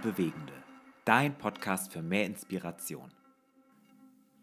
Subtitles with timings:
[0.00, 0.52] und Bewegende.
[1.04, 3.10] Dein Podcast für mehr Inspiration.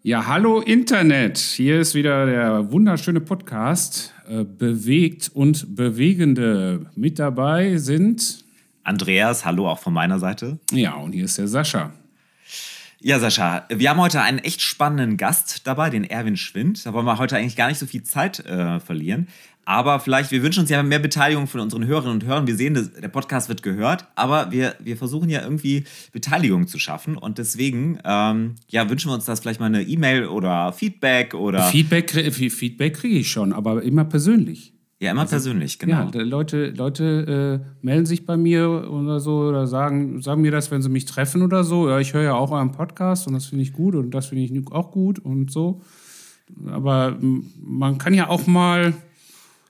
[0.04, 1.38] Ja, hallo Internet.
[1.38, 6.88] Hier ist wieder der wunderschöne Podcast äh, Bewegt und Bewegende.
[6.96, 8.46] Mit dabei sind
[8.84, 10.60] Andreas, hallo auch von meiner Seite.
[10.72, 11.92] Ja, und hier ist der Sascha.
[13.00, 16.86] Ja, Sascha, wir haben heute einen echt spannenden Gast dabei, den Erwin Schwind.
[16.86, 19.28] Da wollen wir heute eigentlich gar nicht so viel Zeit äh, verlieren.
[19.68, 22.48] Aber vielleicht, wir wünschen uns ja mehr Beteiligung von unseren Hörerinnen und Hörern.
[22.48, 27.18] Wir sehen, der Podcast wird gehört, aber wir, wir versuchen ja irgendwie Beteiligung zu schaffen.
[27.18, 31.64] Und deswegen ähm, ja, wünschen wir uns das vielleicht mal eine E-Mail oder Feedback oder.
[31.64, 34.74] Feedback, Feedback kriege ich schon, aber immer persönlich.
[35.02, 36.10] Ja, immer also, persönlich, genau.
[36.14, 40.72] Ja, Leute, Leute äh, melden sich bei mir oder so oder sagen, sagen mir das,
[40.72, 41.90] wenn sie mich treffen oder so.
[41.90, 44.46] Ja, ich höre ja auch euren Podcast und das finde ich gut und das finde
[44.46, 45.82] ich auch gut und so.
[46.68, 47.18] Aber
[47.62, 48.94] man kann ja auch mal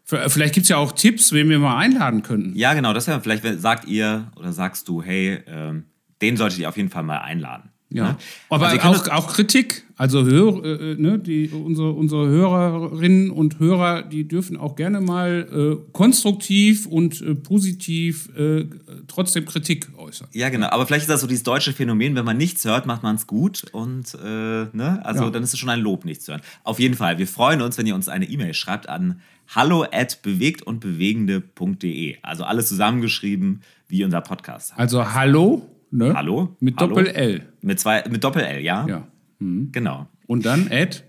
[0.08, 2.55] Vielleicht gibt es ja auch Tipps, wen wir mal einladen könnten.
[2.55, 2.94] Ja, genau.
[2.94, 5.88] Das ja, vielleicht sagt ihr oder sagst du, hey, ähm,
[6.22, 7.72] den solltet ihr auf jeden Fall mal einladen.
[7.89, 8.09] Ja.
[8.09, 8.17] Ne?
[8.49, 9.85] Aber also auch, auch Kritik.
[9.95, 15.02] Also Hör, äh, äh, ne, die, unsere, unsere Hörerinnen und Hörer, die dürfen auch gerne
[15.02, 18.65] mal äh, konstruktiv und äh, positiv äh,
[19.08, 20.27] trotzdem Kritik äußern.
[20.33, 20.67] Ja, genau.
[20.69, 23.25] Aber vielleicht ist das so dieses deutsche Phänomen, wenn man nichts hört, macht man es
[23.25, 23.65] gut.
[23.71, 24.27] Und äh,
[24.71, 25.02] ne?
[25.03, 25.30] also ja.
[25.31, 26.41] dann ist es schon ein Lob, nichts zu hören.
[26.63, 30.21] Auf jeden Fall, wir freuen uns, wenn ihr uns eine E-Mail schreibt an hallo at
[30.21, 32.17] bewegt und bewegende.de.
[32.21, 34.73] Also alles zusammengeschrieben, wie unser Podcast.
[34.75, 36.13] Also hallo, ne?
[36.13, 36.55] Hallo.
[36.59, 37.53] Mit Doppel-L.
[37.61, 38.88] Mit, zwei, mit Doppel-L, ja?
[38.88, 39.07] Ja.
[39.39, 39.71] Mhm.
[39.71, 40.07] Genau.
[40.25, 41.03] Und dann at?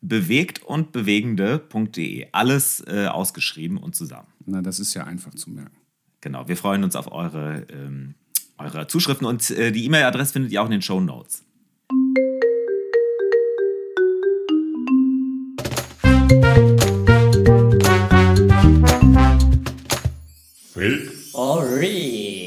[0.00, 2.28] Bewegt und bewegende.de.
[2.32, 4.28] Alles äh, ausgeschrieben und zusammen.
[4.44, 5.76] Na, das ist ja einfach zu merken.
[6.20, 6.46] Genau.
[6.46, 8.14] Wir freuen uns auf eure, ähm,
[8.58, 11.42] eure Zuschriften und äh, die E-Mail-Adresse findet ihr auch in den Show Notes.
[20.74, 22.43] Fake or real?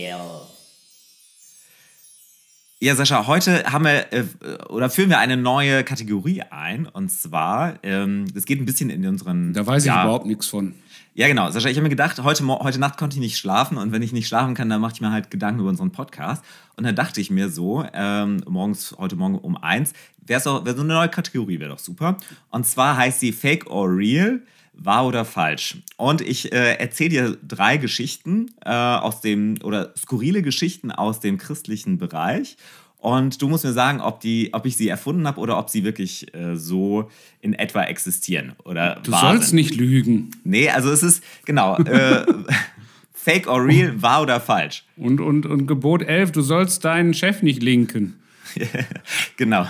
[2.88, 4.24] Ja, Sascha, heute haben wir äh,
[4.70, 6.86] oder führen wir eine neue Kategorie ein.
[6.86, 9.52] Und zwar, ähm, das geht ein bisschen in unseren.
[9.52, 10.74] Da weiß ich ja, überhaupt nichts von.
[11.14, 11.52] Ja, genau.
[11.52, 14.14] Sascha, ich habe mir gedacht, heute, heute Nacht konnte ich nicht schlafen und wenn ich
[14.14, 16.46] nicht schlafen kann, dann mache ich mir halt Gedanken über unseren Podcast.
[16.78, 19.92] Und dann dachte ich mir so, ähm, morgens, heute Morgen um eins,
[20.26, 22.16] wäre so, wär so eine neue Kategorie, wäre doch super.
[22.52, 24.40] Und zwar heißt sie Fake or Real
[24.78, 25.78] wahr oder falsch.
[25.98, 31.38] Und ich äh, erzähle dir drei Geschichten äh, aus dem, oder skurrile Geschichten aus dem
[31.38, 32.58] christlichen Bereich.
[33.00, 35.84] Und du musst mir sagen, ob, die, ob ich sie erfunden habe oder ob sie
[35.84, 37.10] wirklich äh, so
[37.42, 38.54] in etwa existieren.
[38.64, 40.32] Oder du sollst nicht lügen.
[40.44, 42.26] Nee, also es ist, genau, äh,
[43.14, 44.84] fake or real, wahr oder falsch.
[44.96, 48.16] Und, und, und Gebot 11, du sollst deinen Chef nicht linken.
[49.38, 49.68] genau.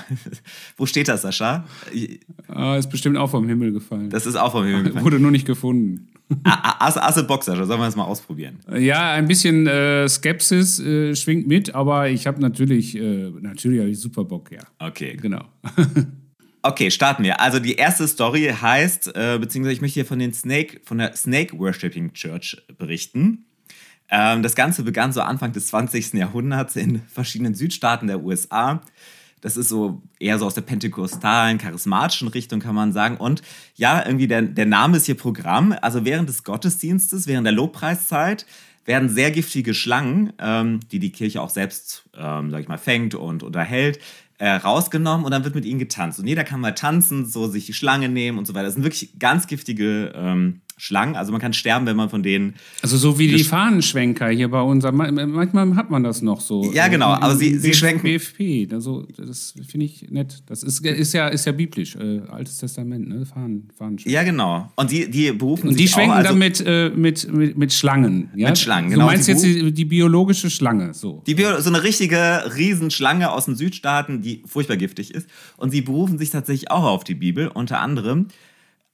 [0.77, 1.65] Wo steht das, Sascha?
[2.47, 4.09] Ah, ist bestimmt auch vom Himmel gefallen.
[4.09, 5.05] Das ist auch vom Himmel gefallen.
[5.05, 6.09] Wurde nur nicht gefunden.
[6.43, 7.65] Asse, Asse Box, Sascha.
[7.65, 8.59] Sollen wir das mal ausprobieren?
[8.77, 13.89] Ja, ein bisschen äh, Skepsis äh, schwingt mit, aber ich habe natürlich, äh, natürlich habe
[13.89, 14.61] ich super Bock, ja.
[14.79, 15.17] Okay.
[15.17, 15.45] Genau.
[16.63, 17.39] Okay, starten wir.
[17.39, 21.15] Also die erste Story heißt, äh, beziehungsweise ich möchte hier von den Snake, von der
[21.15, 23.45] Snake Worshipping Church berichten.
[24.09, 26.13] Ähm, das Ganze begann so Anfang des 20.
[26.13, 28.81] Jahrhunderts in verschiedenen Südstaaten der USA.
[29.41, 33.17] Das ist so eher so aus der pentekostalen, charismatischen Richtung, kann man sagen.
[33.17, 33.43] Und
[33.75, 35.75] ja, irgendwie der, der Name ist hier Programm.
[35.81, 38.45] Also während des Gottesdienstes, während der Lobpreiszeit,
[38.85, 43.15] werden sehr giftige Schlangen, ähm, die die Kirche auch selbst, ähm, sag ich mal, fängt
[43.15, 43.99] und unterhält,
[44.39, 46.19] äh, rausgenommen und dann wird mit ihnen getanzt.
[46.19, 48.65] Und jeder kann mal tanzen, so sich die Schlange nehmen und so weiter.
[48.65, 51.15] Das sind wirklich ganz giftige ähm, Schlangen.
[51.15, 52.53] Also man kann sterben, wenn man von denen.
[52.83, 54.83] Also so wie die Fahnenschwenker hier bei uns.
[54.83, 56.71] Manchmal hat man das noch so.
[56.71, 57.07] Ja, genau.
[57.07, 58.03] Aber sie, sie schwenken.
[58.03, 58.71] BFP.
[58.71, 60.43] Also, das finde ich nett.
[60.45, 61.95] Das ist, ist, ja, ist ja biblisch.
[61.95, 63.25] Äh, Altes Testament, ne?
[63.25, 64.13] Fahnen, Fahnenschwenker.
[64.13, 64.71] Ja, genau.
[64.75, 67.73] Und die, die berufen Und die schwenken auch, also dann mit, äh, mit, mit, mit
[67.73, 68.29] Schlangen.
[68.35, 68.49] Ja?
[68.49, 69.05] Mit Schlangen, genau.
[69.05, 70.93] Du meinst die jetzt die, die, biologische Schlange.
[70.93, 71.23] So.
[71.25, 75.27] Die Bio so eine richtige Riesenschlange aus den Südstaaten, die furchtbar giftig ist.
[75.57, 77.47] Und sie berufen sich tatsächlich auch auf die Bibel.
[77.47, 78.27] Unter anderem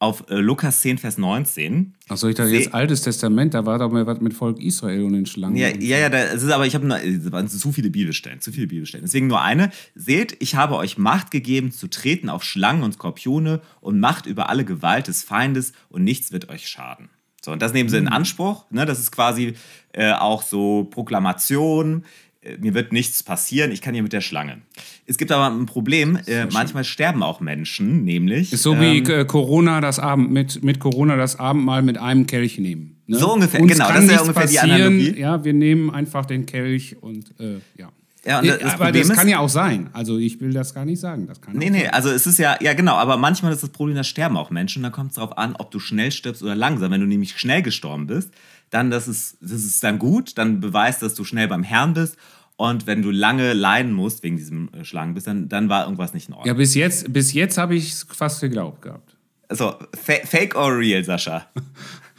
[0.04, 1.94] auf äh, Lukas 10, Vers 19.
[2.10, 5.14] Achso, ich dachte jetzt Altes Testament, da war doch mal was mit Volk Israel und
[5.14, 5.56] den Schlangen.
[5.56, 9.06] Ja, ja, ja, das ist aber, ich habe waren zu viele Bibelstellen, zu viele Bibelstellen.
[9.06, 9.72] Deswegen nur eine.
[9.96, 14.50] Seht, ich habe euch Macht gegeben, zu treten auf Schlangen und Skorpione und Macht über
[14.50, 17.10] alle Gewalt des Feindes und nichts wird euch schaden.
[17.44, 18.14] So, und das nehmen sie in mhm.
[18.14, 18.66] Anspruch.
[18.72, 18.86] Ne?
[18.86, 19.56] Das ist quasi
[19.94, 22.04] äh, auch so Proklamation.
[22.44, 24.62] Äh, mir wird nichts passieren, ich kann hier mit der Schlange.
[25.06, 28.54] Es gibt aber ein Problem, äh, manchmal sterben auch Menschen, nämlich.
[28.54, 32.28] Ist so wie ähm, äh, Corona das Abend mit, mit Corona das Abendmahl mit einem
[32.28, 32.98] Kelch nehmen.
[33.08, 33.18] Ne?
[33.18, 35.20] So ungefähr, Uns genau, das ist ja ungefähr die Analogie.
[35.20, 37.90] Ja, wir nehmen einfach den Kelch und äh, ja.
[38.26, 39.90] Ja, und das aber Problem das kann ja auch sein.
[39.92, 41.28] Also ich will das gar nicht sagen.
[41.28, 43.98] Das kann nee, nee, also es ist ja, ja genau, aber manchmal ist das Problem,
[43.98, 44.82] da sterben auch Menschen.
[44.82, 46.92] Da kommt es darauf an, ob du schnell stirbst oder langsam.
[46.92, 48.32] Wenn du nämlich schnell gestorben bist,
[48.74, 52.18] dann das ist, das ist dann gut, dann beweist, dass du schnell beim Herrn bist
[52.56, 56.28] Und wenn du lange leiden musst wegen diesem äh, Schlangenbiss, dann, dann war irgendwas nicht
[56.28, 56.48] in Ordnung.
[56.48, 59.16] Ja, bis jetzt, bis jetzt habe ich es fast geglaubt gehabt.
[59.48, 61.46] Also, fa fake or real, Sascha?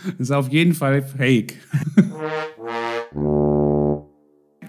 [0.05, 1.59] Das ist auf jeden Fall fake.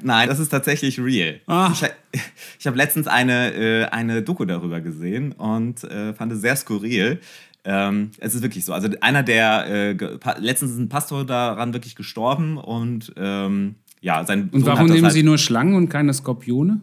[0.01, 1.41] Nein, das ist tatsächlich real.
[1.47, 1.71] Ah.
[1.73, 2.21] Ich,
[2.59, 7.19] ich habe letztens eine, äh, eine Doku darüber gesehen und äh, fand es sehr skurril.
[7.65, 8.73] Ähm, es ist wirklich so.
[8.73, 9.97] Also einer der, äh,
[10.39, 15.03] letztens ist ein Pastor daran wirklich gestorben und ähm, ja, sein Und Sohn warum nehmen
[15.03, 16.79] halt, Sie nur Schlangen und keine Skorpione?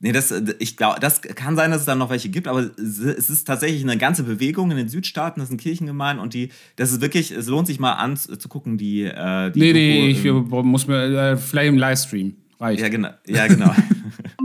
[0.00, 2.68] Nee, das, äh, ich glaube, das kann sein, dass es dann noch welche gibt, aber
[2.76, 2.98] es
[3.30, 7.00] ist tatsächlich eine ganze Bewegung in den Südstaaten, das sind Kirchengemeinden und die, das ist
[7.00, 10.62] wirklich, es lohnt sich mal anzugucken, die, äh, die Nee, Doku nee, ich im- äh,
[10.62, 12.34] muss mir, äh, vielleicht im Livestream.
[12.60, 12.80] Reicht.
[12.82, 13.10] Ja, genau.
[13.26, 13.70] Ja, genau.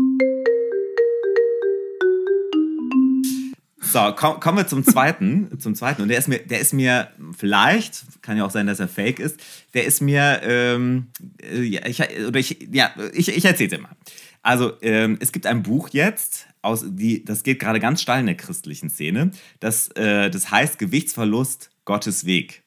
[3.91, 5.47] so, komm, kommen wir zum zweiten.
[5.59, 6.01] Zum zweiten.
[6.01, 9.19] Und der ist mir, der ist mir vielleicht, kann ja auch sein, dass er fake
[9.19, 9.39] ist,
[9.74, 11.07] der ist mir, ähm,
[11.41, 13.95] äh, ja, ich, oder ich, ja, ich, ich erzähl's dir mal.
[14.41, 18.25] Also, ähm, es gibt ein Buch jetzt, aus, die, das geht gerade ganz steil in
[18.25, 19.31] der christlichen Szene.
[19.59, 22.63] Das, äh, das heißt Gewichtsverlust Gottes Weg.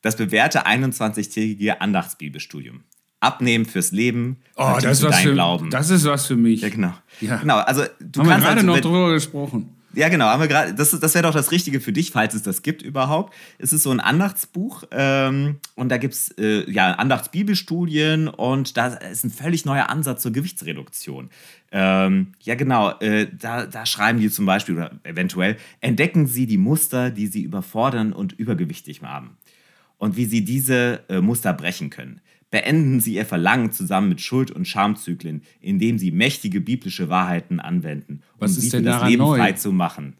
[0.00, 2.82] Das bewährte 21-tägige Andachtsbibelstudium.
[3.20, 4.38] Abnehmen fürs Leben.
[4.56, 5.70] Oh, das ist, was für, Glauben.
[5.70, 6.60] das ist was für mich.
[6.60, 6.92] Ja, genau.
[7.20, 7.36] Ja.
[7.36, 9.76] Genau, also du Haben wir kannst gerade also noch drüber gesprochen.
[9.94, 12.42] Ja, genau, haben wir gerade, das, das wäre doch das Richtige für dich, falls es
[12.42, 13.34] das gibt überhaupt.
[13.58, 18.88] Es ist so ein Andachtsbuch ähm, und da gibt es äh, ja, Andachtsbibelstudien und da
[18.94, 21.28] ist ein völlig neuer Ansatz zur Gewichtsreduktion.
[21.72, 26.58] Ähm, ja, genau, äh, da, da schreiben die zum Beispiel oder eventuell, entdecken Sie die
[26.58, 29.36] Muster, die Sie überfordern und übergewichtig haben
[29.98, 32.20] und wie Sie diese äh, Muster brechen können.
[32.52, 38.20] Beenden Sie Ihr Verlangen zusammen mit Schuld- und Schamzyklen, indem Sie mächtige biblische Wahrheiten anwenden,
[38.34, 39.38] um Was ist denn für das daran Leben neu?
[39.38, 40.12] frei zu machen.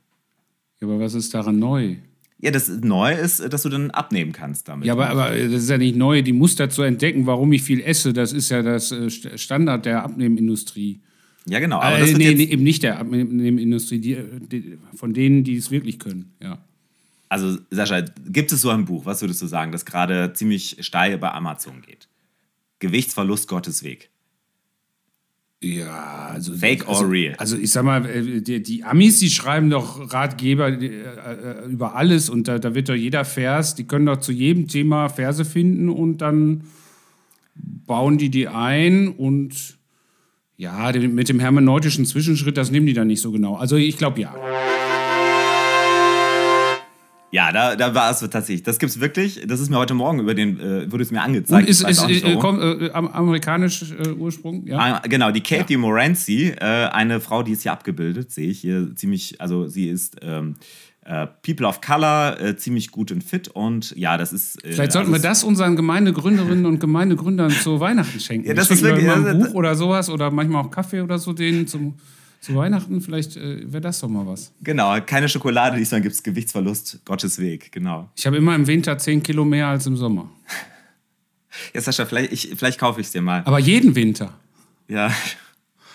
[0.80, 1.96] Ja, aber was ist daran neu?
[2.40, 4.84] Ja, das Neue ist, dass du dann abnehmen kannst damit.
[4.86, 7.80] Ja, aber, aber das ist ja nicht neu, die Muster zu entdecken, warum ich viel
[7.80, 8.12] esse.
[8.12, 11.00] Das ist ja das äh, St- Standard der Abnehmindustrie.
[11.46, 11.80] ja, genau.
[11.80, 14.16] Aber äh, das nee, nee, eben nicht der Abnehmindustrie, die,
[14.50, 16.32] die, von denen, die es wirklich können.
[16.42, 16.58] Ja.
[17.28, 21.18] also, Sascha, gibt es so ein Buch, was würdest du sagen, das gerade ziemlich steil
[21.18, 22.08] bei Amazon geht?
[22.82, 24.10] Gewichtsverlust Gottes Weg.
[25.62, 26.52] Ja, also.
[26.54, 27.34] Fake or also, real?
[27.38, 31.94] Also, ich sag mal, äh, die, die Amis, die schreiben doch Ratgeber äh, äh, über
[31.94, 35.44] alles und da, da wird doch jeder Vers, die können doch zu jedem Thema Verse
[35.44, 36.64] finden und dann
[37.54, 39.78] bauen die die ein und.
[40.58, 43.56] Ja, mit dem hermeneutischen Zwischenschritt, das nehmen die dann nicht so genau.
[43.56, 44.32] Also ich glaube ja.
[47.34, 48.62] Ja, da, da war es tatsächlich.
[48.62, 49.40] Das gibt's wirklich.
[49.46, 51.62] Das ist mir heute Morgen über den, äh, wurde es mir angezeigt.
[51.62, 54.78] Und ist, ist äh, komm, äh, am- amerikanisch äh, Ursprung, ja?
[54.78, 56.60] Ah, Genau, die Katie Morency, äh,
[56.92, 60.56] eine Frau, die ist hier abgebildet, sehe ich hier ziemlich, also sie ist ähm,
[61.06, 64.58] äh, People of Color, ziemlich gut und fit und ja, das ist.
[64.62, 68.46] Vielleicht sollten wir das unseren Gemeindegründerinnen und Gemeindegründern zu Weihnachten schenken.
[68.46, 71.32] Ja, das ist wirklich- immer ein Buch oder sowas oder manchmal auch Kaffee oder so
[71.32, 71.94] denen zum,
[72.42, 73.00] zu Weihnachten.
[73.00, 74.52] Vielleicht äh, wäre das doch mal was.
[74.62, 78.10] Genau, keine Schokolade, diesmal gibt es Gewichtsverlust, Gottes Weg, genau.
[78.16, 80.28] Ich habe immer im Winter 10 Kilo mehr als im Sommer.
[81.74, 83.42] Ja, Sascha, vielleicht, ich, vielleicht kaufe ich es dir mal.
[83.44, 84.32] Aber jeden Winter.
[84.88, 85.12] Ja.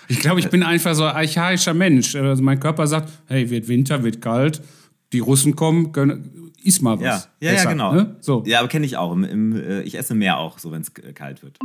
[0.06, 2.14] Ich glaube, ich bin einfach so ein archaischer Mensch.
[2.14, 4.62] Also mein Körper sagt, hey, wird Winter, wird kalt,
[5.12, 7.28] die Russen kommen, gönn, iss mal was.
[7.40, 7.92] Ja, ja, ja, genau.
[7.92, 8.16] Ne?
[8.20, 8.44] So.
[8.46, 9.10] Ja, aber kenne ich auch.
[9.10, 11.58] Im, im, äh, ich esse mehr auch, so wenn es kalt wird.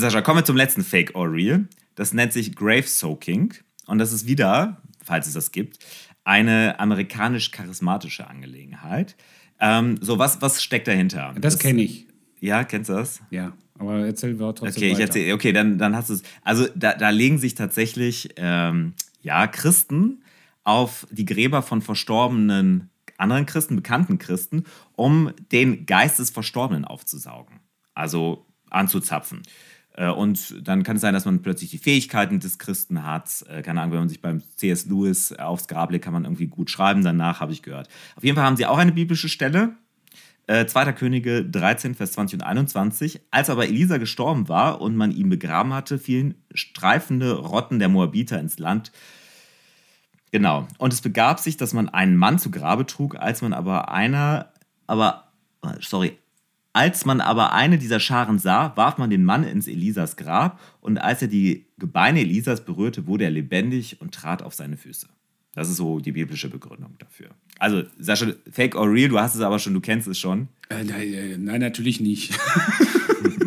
[0.00, 1.66] Sascha, kommen wir zum letzten Fake or Real.
[1.94, 3.54] Das nennt sich Grave Soaking.
[3.86, 5.78] Und das ist wieder, falls es das gibt,
[6.24, 9.16] eine amerikanisch-charismatische Angelegenheit.
[9.58, 11.34] Ähm, so, was, was steckt dahinter?
[11.40, 12.06] Das kenne ich.
[12.40, 13.20] Ja, kennst du das?
[13.30, 15.34] Ja, aber erzähl wir trotzdem Okay, ich erzähle.
[15.34, 16.22] Okay, dann, dann hast du es.
[16.42, 20.22] Also da, da legen sich tatsächlich ähm, ja Christen
[20.64, 24.64] auf die Gräber von verstorbenen anderen Christen, bekannten Christen,
[24.96, 27.60] um den Geist des Verstorbenen aufzusaugen,
[27.94, 29.42] also anzuzapfen.
[30.00, 33.44] Äh, Und dann kann es sein, dass man plötzlich die Fähigkeiten des Christen hat.
[33.50, 34.86] Äh, Keine Ahnung, wenn man sich beim C.S.
[34.86, 37.04] Lewis aufs Grab legt, kann man irgendwie gut schreiben.
[37.04, 37.88] Danach habe ich gehört.
[38.16, 39.76] Auf jeden Fall haben sie auch eine biblische Stelle.
[40.46, 40.94] Äh, 2.
[40.94, 43.20] Könige 13, Vers 20 und 21.
[43.30, 48.40] Als aber Elisa gestorben war und man ihn begraben hatte, fielen streifende Rotten der Moabiter
[48.40, 48.92] ins Land.
[50.32, 50.66] Genau.
[50.78, 54.50] Und es begab sich, dass man einen Mann zu Grabe trug, als man aber einer,
[54.86, 55.30] aber,
[55.80, 56.16] sorry,
[56.72, 60.98] als man aber eine dieser Scharen sah, warf man den Mann ins Elisas Grab und
[60.98, 65.08] als er die Gebeine Elisas berührte, wurde er lebendig und trat auf seine Füße.
[65.54, 67.30] Das ist so die biblische Begründung dafür.
[67.58, 70.48] Also, Sascha, fake or real, du hast es aber schon, du kennst es schon.
[70.68, 72.38] Äh, nein, äh, nein, natürlich nicht.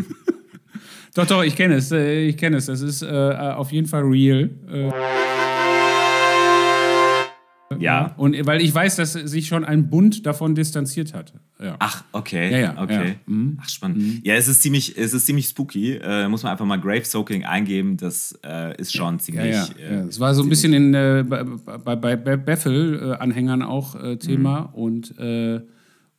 [1.15, 1.91] doch, doch, ich kenne es.
[1.93, 2.65] Äh, ich kenne es.
[2.65, 4.49] Das ist äh, auf jeden Fall real.
[4.69, 4.91] Äh,
[7.79, 8.13] Ja.
[8.17, 11.33] Und weil ich weiß, dass sich schon ein Bund davon distanziert hat.
[11.61, 11.75] Ja.
[11.79, 12.51] Ach, okay.
[12.51, 13.15] Ja, ja, okay.
[13.25, 13.57] Mhm.
[13.61, 14.25] Ach, spannend.
[14.25, 15.93] Ja, es ist ziemlich, es ist ziemlich spooky.
[16.01, 17.97] Äh, muss man einfach mal Grave Soaking eingeben.
[17.97, 19.55] Das äh, ist schon ziemlich.
[19.79, 20.01] äh.
[20.07, 21.43] Es war so ein bisschen in, äh, bei,
[21.95, 24.73] bei, bei Bethel-Anhängern auch äh, Thema Mhm.
[24.73, 25.61] und, äh,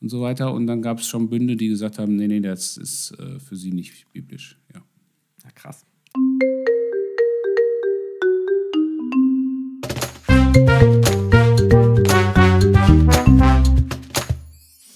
[0.00, 0.52] und so weiter.
[0.52, 3.14] Und dann gab es schon Bünde, die gesagt haben, nee, nee, das ist
[3.46, 4.58] für sie nicht biblisch.
[4.74, 4.80] Ja.
[5.44, 5.84] ja, krass.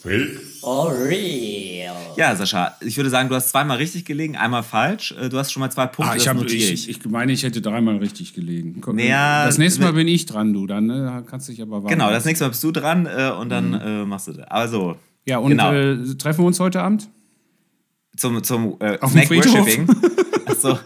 [0.09, 1.95] Fake or real?
[2.17, 5.15] Ja, Sascha, ich würde sagen, du hast zweimal richtig gelegen, einmal falsch.
[5.21, 6.13] Äh, Du hast schon mal zwei Punkte.
[6.13, 8.81] Ah, ich, das hab, ich, ich meine, ich hätte dreimal richtig gelegen.
[8.81, 10.67] Komm, Naja, das nächste Mal bin ich dran, du.
[10.67, 11.89] Dann äh, kannst du dich aber warten.
[11.89, 14.47] Genau, das nächste Mal bist du dran äh, und dann äh, machst du das.
[14.49, 14.97] Also,
[15.27, 15.73] Ja, und genau.
[15.73, 17.09] äh, treffen wir uns heute Abend?
[18.17, 19.55] zum, zum äh, Auf dem Snake Friedhof?
[19.67, 19.89] Worshipping.
[20.47, 20.79] Achso.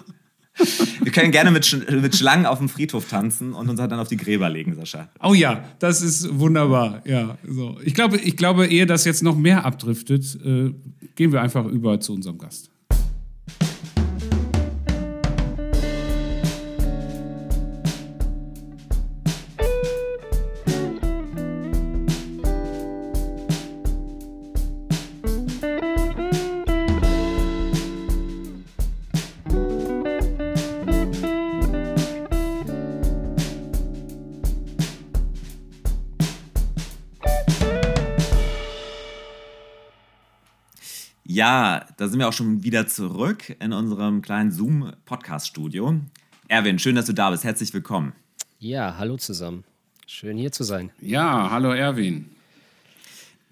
[1.02, 4.00] Wir können gerne mit, Sch mit Schlangen auf dem Friedhof tanzen und uns halt dann
[4.00, 5.09] auf die Gräber legen, Sascha.
[5.23, 7.02] Oh ja, das ist wunderbar.
[7.04, 7.78] Ja, so.
[7.85, 10.73] Ich glaube, ich glaube, ehe das jetzt noch mehr abdriftet, äh,
[11.14, 12.72] gehen wir einfach über zu unserem Gast.
[41.43, 45.97] Ja, da sind wir auch schon wieder zurück in unserem kleinen Zoom-Podcast-Studio.
[46.47, 47.43] Erwin, schön, dass du da bist.
[47.43, 48.13] Herzlich willkommen.
[48.61, 49.65] Ja, hallo zusammen.
[50.07, 50.93] Schön hier zu sein.
[51.01, 52.31] Ja, hallo Erwin.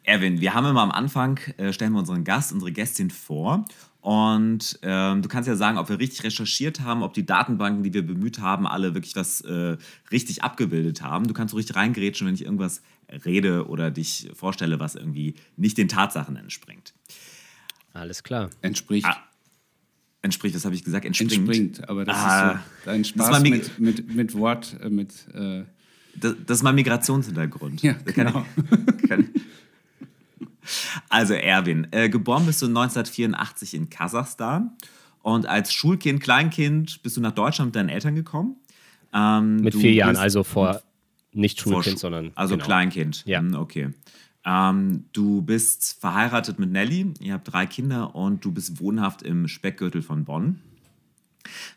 [0.05, 3.65] Erwin, wir haben immer am Anfang, äh, stellen wir unseren Gast, unsere Gästin vor.
[4.03, 7.93] Und ähm, du kannst ja sagen, ob wir richtig recherchiert haben, ob die Datenbanken, die
[7.93, 9.77] wir bemüht haben, alle wirklich was äh,
[10.13, 11.27] richtig abgebildet haben.
[11.27, 12.83] Du kannst so richtig reingrätschen, wenn ich irgendwas
[13.25, 16.95] rede oder dich vorstelle, was irgendwie nicht den Tatsachen entspringt.
[17.93, 18.51] Alles klar.
[18.63, 19.07] Entspricht.
[19.07, 19.17] Ah,
[20.23, 21.05] Entspricht, was habe ich gesagt?
[21.07, 21.33] Entspringt.
[21.33, 25.13] Entspringt, aber das Ah, ist so dein das Spaß mit, mit, mit Wort, äh, mit.
[25.35, 25.65] Äh,
[26.17, 27.83] Das, das ist mein Migrationshintergrund.
[27.83, 28.45] Ja, genau.
[29.03, 29.29] ich- kann
[31.09, 34.73] Also Erwin, äh, geboren bist du 1984 in Kasachstan
[35.23, 38.57] und als Schulkind, Kleinkind bist du nach Deutschland mit deinen Eltern gekommen.
[39.13, 40.83] Ähm, Mit vier Jahren, also vor
[41.33, 42.31] nicht vor Schulkind, Schu- sondern.
[42.35, 42.67] Also genau.
[42.67, 43.25] Kleinkind.
[43.27, 43.41] Ja.
[43.41, 43.91] Hm, okay.
[44.45, 49.49] Ähm, du bist verheiratet mit Nelly, ihr habt drei Kinder und du bist wohnhaft im
[49.49, 50.61] Speckgürtel von Bonn.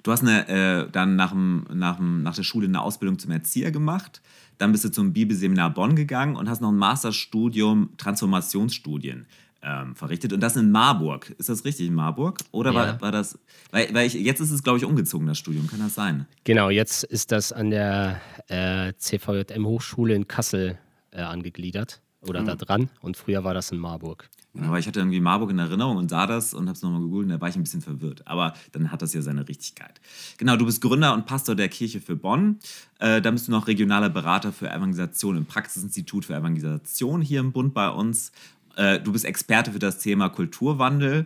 [0.04, 3.32] Du hast eine, äh, dann nach, dem, nach, dem, nach der Schule eine Ausbildung zum
[3.32, 4.22] Erzieher gemacht.
[4.58, 9.26] Dann bist du zum Bibelseminar Bonn gegangen und hast noch ein Masterstudium Transformationsstudien
[9.62, 10.34] ähm, verrichtet.
[10.34, 11.34] Und das in Marburg.
[11.38, 12.40] Ist das richtig in Marburg?
[12.52, 12.76] Oder Ja.
[12.76, 13.40] war, war das.
[13.72, 15.68] Weil, weil ich, jetzt ist es, glaube ich, umgezogen, das Studium.
[15.68, 16.28] Kann das sein?
[16.44, 20.78] Genau, jetzt ist das an der äh, CVJM Hochschule in Kassel
[21.12, 22.46] äh, angegliedert oder Mhm.
[22.48, 22.90] da dran.
[23.02, 24.30] Und früher war das in Marburg.
[24.62, 27.26] Aber ich hatte irgendwie Marburg in Erinnerung und sah das und habe es nochmal gegoogelt
[27.26, 28.22] und da war ich ein bisschen verwirrt.
[28.28, 30.00] Aber dann hat das ja seine Richtigkeit.
[30.38, 32.60] Genau, du bist Gründer und Pastor der Kirche für Bonn.
[33.00, 37.52] Äh, dann bist du noch regionaler Berater für Evangelisation im Praxisinstitut für Evangelisation hier im
[37.52, 38.32] Bund bei uns.
[38.76, 41.26] Äh, du bist Experte für das Thema Kulturwandel.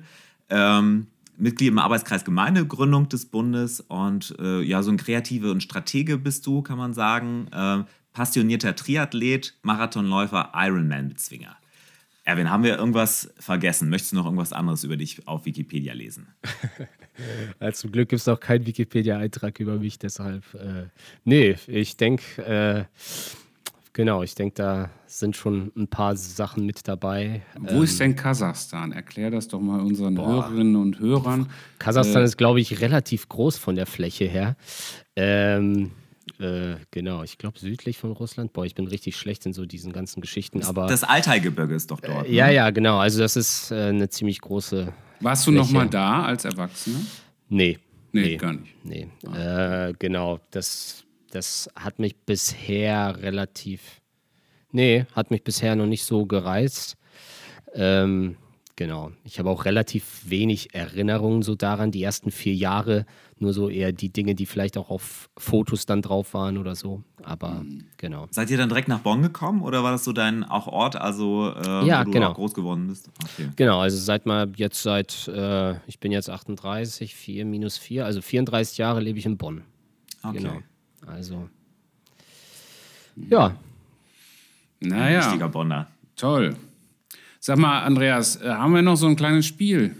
[0.49, 1.07] Ähm,
[1.39, 6.47] Mitglied im Arbeitskreis Gemeindegründung des Bundes und äh, ja, so ein Kreative und Stratege bist
[6.47, 7.47] du, kann man sagen.
[7.51, 7.83] Äh,
[8.17, 11.55] passionierter Triathlet, Marathonläufer, Ironman-Bezwinger.
[12.23, 13.89] Erwin, haben wir irgendwas vergessen?
[13.89, 16.25] Möchtest du noch irgendwas anderes über dich auf Wikipedia lesen?
[17.59, 20.51] Äh, zum Glück gibt es noch keinen Wikipedia-Eintrag über mich, deshalb.
[20.55, 20.87] Äh,
[21.25, 22.85] nee, ich denke, äh,
[23.93, 27.43] genau, ich denke, da sind schon ein paar Sachen mit dabei.
[27.59, 28.93] wo ist denn Kasachstan?
[28.93, 31.51] Erklär das doch mal unseren Hörerinnen und Hörern.
[31.77, 34.57] Kasachstan Äh, ist, glaube ich, relativ groß von der Fläche her.
[35.15, 35.91] Ähm,
[36.39, 38.53] äh, genau, ich glaube südlich von Russland.
[38.53, 40.87] Boah, ich bin richtig schlecht in so diesen ganzen Geschichten, aber.
[40.87, 42.27] Das Altaigebirge ist doch dort.
[42.29, 42.53] ja, ne?
[42.53, 42.97] ja, genau.
[42.99, 44.93] Also, das ist äh, eine ziemlich große.
[45.19, 45.77] Warst du noch Fläche.
[45.77, 46.99] mal da als Erwachsener?
[47.49, 47.79] Nee.
[48.11, 48.73] Nee, gar nicht.
[48.83, 49.07] Nee.
[49.35, 54.01] Äh, genau, das, das hat mich bisher relativ.
[54.71, 56.97] Nee, hat mich bisher noch nicht so gereizt.
[57.73, 58.37] Ähm,
[58.77, 59.11] genau.
[59.25, 63.05] Ich habe auch relativ wenig Erinnerungen so daran, die ersten vier Jahre,
[63.39, 67.03] nur so eher die Dinge, die vielleicht auch auf Fotos dann drauf waren oder so.
[67.23, 67.65] Aber
[67.97, 68.27] genau.
[68.31, 71.51] Seid ihr dann direkt nach Bonn gekommen oder war das so dein auch Ort, also
[71.53, 72.29] äh, Ja, wo du genau.
[72.31, 73.09] auch groß geworden bist?
[73.23, 73.49] Okay.
[73.57, 78.21] Genau, also seit mal jetzt seit, äh, ich bin jetzt 38, 4 minus 4, also
[78.21, 79.63] 34 Jahre lebe ich in Bonn.
[80.23, 80.37] okay.
[80.37, 80.57] Genau.
[81.05, 81.49] Also.
[83.15, 83.55] Ja,
[84.79, 85.87] Naja, Richtiger Bonner.
[86.15, 86.55] toll.
[87.39, 89.95] Sag mal, Andreas, äh, haben wir noch so ein kleines Spiel?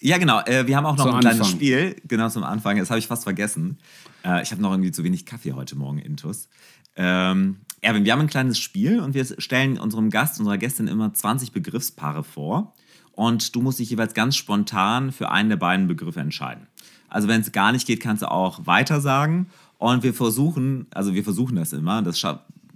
[0.00, 0.40] Ja, genau.
[0.40, 1.56] Äh, wir haben auch noch Zu ein kleines Anfang.
[1.56, 2.78] Spiel, genau zum Anfang.
[2.78, 3.78] Das habe ich fast vergessen.
[4.24, 6.48] Äh, ich habe noch irgendwie zu wenig Kaffee heute Morgen, Intus.
[6.96, 11.12] Ähm, Erwin, wir haben ein kleines Spiel und wir stellen unserem Gast, unserer Gästin immer
[11.12, 12.74] 20 Begriffspaare vor.
[13.12, 16.66] Und du musst dich jeweils ganz spontan für einen der beiden Begriffe entscheiden.
[17.08, 19.48] Also wenn es gar nicht geht, kannst du auch weiter sagen.
[19.78, 22.24] Und wir versuchen, also wir versuchen das immer, das,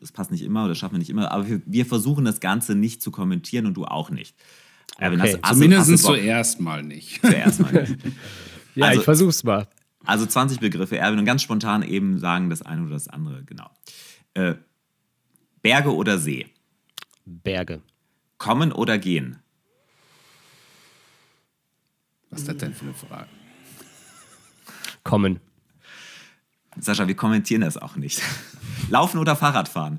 [0.04, 2.40] das passt nicht immer oder das schaffen wir nicht immer, aber wir, wir, versuchen das
[2.40, 4.36] Ganze nicht zu kommentieren und du auch nicht.
[4.98, 5.32] Erwin, okay.
[5.32, 7.20] hast, hast Zumindest hast zuerst mal nicht.
[7.22, 7.96] Zuerst mal nicht.
[8.74, 9.66] ja, also, ich versuch's mal.
[10.04, 13.70] Also 20 Begriffe, Erwin, und ganz spontan eben sagen das eine oder das andere, genau.
[14.34, 14.56] Äh,
[15.62, 16.48] Berge oder See?
[17.24, 17.80] Berge.
[18.36, 19.38] Kommen oder gehen?
[22.28, 23.30] Was ist das denn für eine Frage?
[25.02, 25.40] Kommen.
[26.78, 28.20] Sascha, wir kommentieren das auch nicht.
[28.90, 29.98] Laufen oder Fahrradfahren?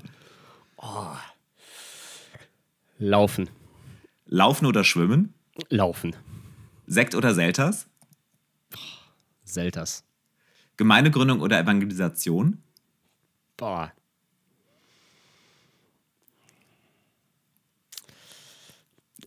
[0.76, 1.16] Oh.
[2.98, 3.50] Laufen.
[4.26, 5.34] Laufen oder schwimmen?
[5.68, 6.14] Laufen.
[6.86, 7.88] Sekt oder Selters?
[9.44, 10.04] Selters.
[10.76, 12.62] Gemeindegründung oder Evangelisation?
[13.56, 13.92] Boah.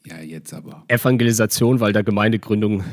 [0.05, 0.83] Ja, jetzt aber.
[0.87, 2.83] Evangelisation, weil da Gemeindegründung,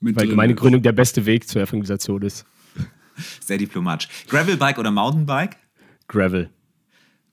[0.00, 2.44] Mit weil Gemeindegründung der beste Weg zur Evangelisation ist.
[3.40, 4.08] Sehr diplomatisch.
[4.28, 5.56] Gravelbike oder Mountainbike?
[6.08, 6.50] Gravel.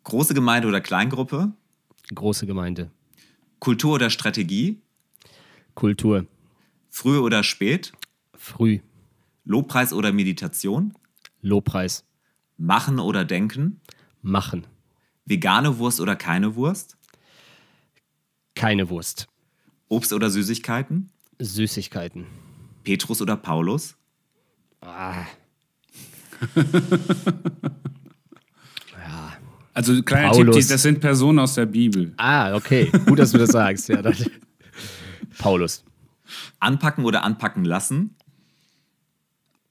[0.03, 1.51] Große Gemeinde oder Kleingruppe?
[2.13, 2.92] Große Gemeinde.
[3.60, 4.82] Kultur oder Strategie?
[5.75, 6.25] Kultur.
[6.89, 7.94] Früh oder spät?
[8.36, 8.80] Früh.
[9.46, 10.94] Lobpreis oder Meditation?
[11.42, 12.03] Lobpreis.
[12.58, 13.80] Machen oder denken?
[14.22, 14.68] Machen.
[15.25, 16.98] Vegane Wurst oder keine Wurst?
[18.56, 19.27] Keine Wurst.
[19.88, 21.10] Obst oder Süßigkeiten?
[21.39, 22.25] Süßigkeiten.
[22.84, 23.96] Petrus oder Paulus?
[24.82, 25.25] Ah.
[29.74, 30.56] Also kleiner Paulus.
[30.56, 32.13] Tipp, das sind Personen aus der Bibel.
[32.18, 32.92] Ah, okay.
[33.06, 33.89] Gut, dass du das sagst.
[33.89, 34.30] Ja, das.
[35.39, 35.84] Paulus.
[36.60, 38.15] Anpacken oder anpacken lassen?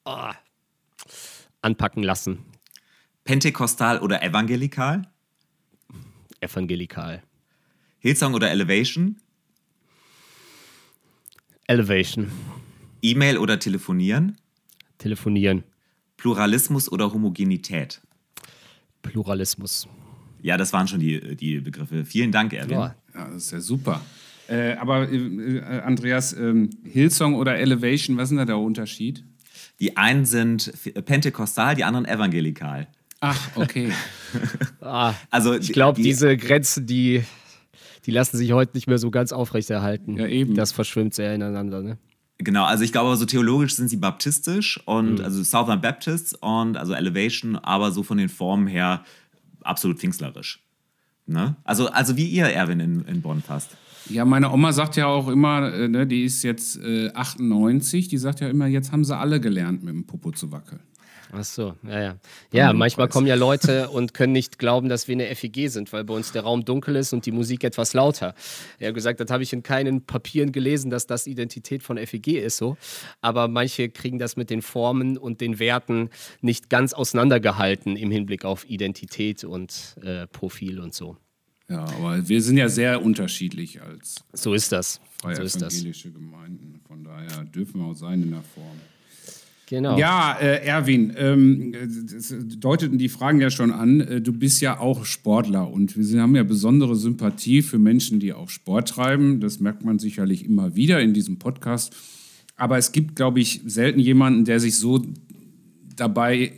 [0.05, 0.31] Oh.
[1.61, 2.41] Anpacken lassen.
[3.25, 5.09] Pentekostal oder evangelikal?
[6.41, 7.23] Evangelikal.
[8.01, 9.17] Hillsong oder Elevation?
[11.69, 12.33] Elevation.
[13.01, 14.37] E-Mail oder telefonieren?
[14.99, 15.63] Telefonieren.
[16.17, 18.03] Pluralismus oder Homogenität?
[19.03, 19.89] Pluralismus.
[20.41, 22.05] Ja, das waren schon die, die Begriffe.
[22.05, 22.71] Vielen Dank, Erwin.
[22.71, 24.01] Ja, ja das ist ja super.
[24.49, 29.25] Äh, aber äh, Andreas, äh, Hillsong oder Elevation, was ist denn da der Unterschied?
[29.81, 30.73] Die einen sind
[31.05, 32.89] pentekostal, die anderen evangelikal.
[33.21, 33.93] Ach, okay.
[34.81, 37.23] ah, also ich glaube, die, diese Grenzen, die
[38.07, 40.17] die lassen sich heute nicht mehr so ganz aufrechterhalten.
[40.17, 40.55] Ja, eben.
[40.55, 41.99] Das verschwimmt sehr ineinander, ne?
[42.39, 45.25] Genau, also ich glaube, so theologisch sind sie baptistisch und mhm.
[45.25, 49.05] also Southern Baptists und also Elevation, aber so von den Formen her
[49.63, 50.61] absolut pfingstlerisch.
[51.27, 51.57] Ne?
[51.65, 53.77] Also, also wie ihr, Erwin, in, in Bonn fast.
[54.09, 58.19] Ja, meine Oma sagt ja auch immer, äh, ne, die ist jetzt äh, 98, die
[58.19, 60.81] sagt ja immer, jetzt haben sie alle gelernt, mit dem Popo zu wackeln.
[61.35, 62.17] Ach so, ja, ja.
[62.53, 66.05] Ja, manchmal kommen ja Leute und können nicht glauben, dass wir eine FEG sind, weil
[66.05, 68.35] bei uns der Raum dunkel ist und die Musik etwas lauter.
[68.79, 72.35] Er hat gesagt, das habe ich in keinen Papieren gelesen, dass das Identität von FEG
[72.35, 72.77] ist so.
[73.23, 76.11] Aber manche kriegen das mit den Formen und den Werten
[76.43, 81.17] nicht ganz auseinandergehalten im Hinblick auf Identität und äh, Profil und so.
[81.71, 85.01] Ja, aber wir sind ja sehr unterschiedlich als so ist das.
[85.23, 86.19] freie so ist evangelische das.
[86.19, 86.81] Gemeinden.
[86.87, 88.79] Von daher dürfen wir auch sein in der Form.
[89.73, 89.97] Genau.
[89.97, 91.73] Ja, äh, Erwin, ähm,
[92.13, 94.03] das deuteten die Fragen ja schon an.
[94.03, 98.35] Äh, du bist ja auch Sportler und wir haben ja besondere Sympathie für Menschen, die
[98.35, 99.41] auch Sport treiben.
[99.41, 101.97] Das merkt man sicherlich immer wieder in diesem Podcast.
[102.55, 105.07] Aber es gibt, glaube ich, selten jemanden, der sich so
[105.97, 106.53] dabei,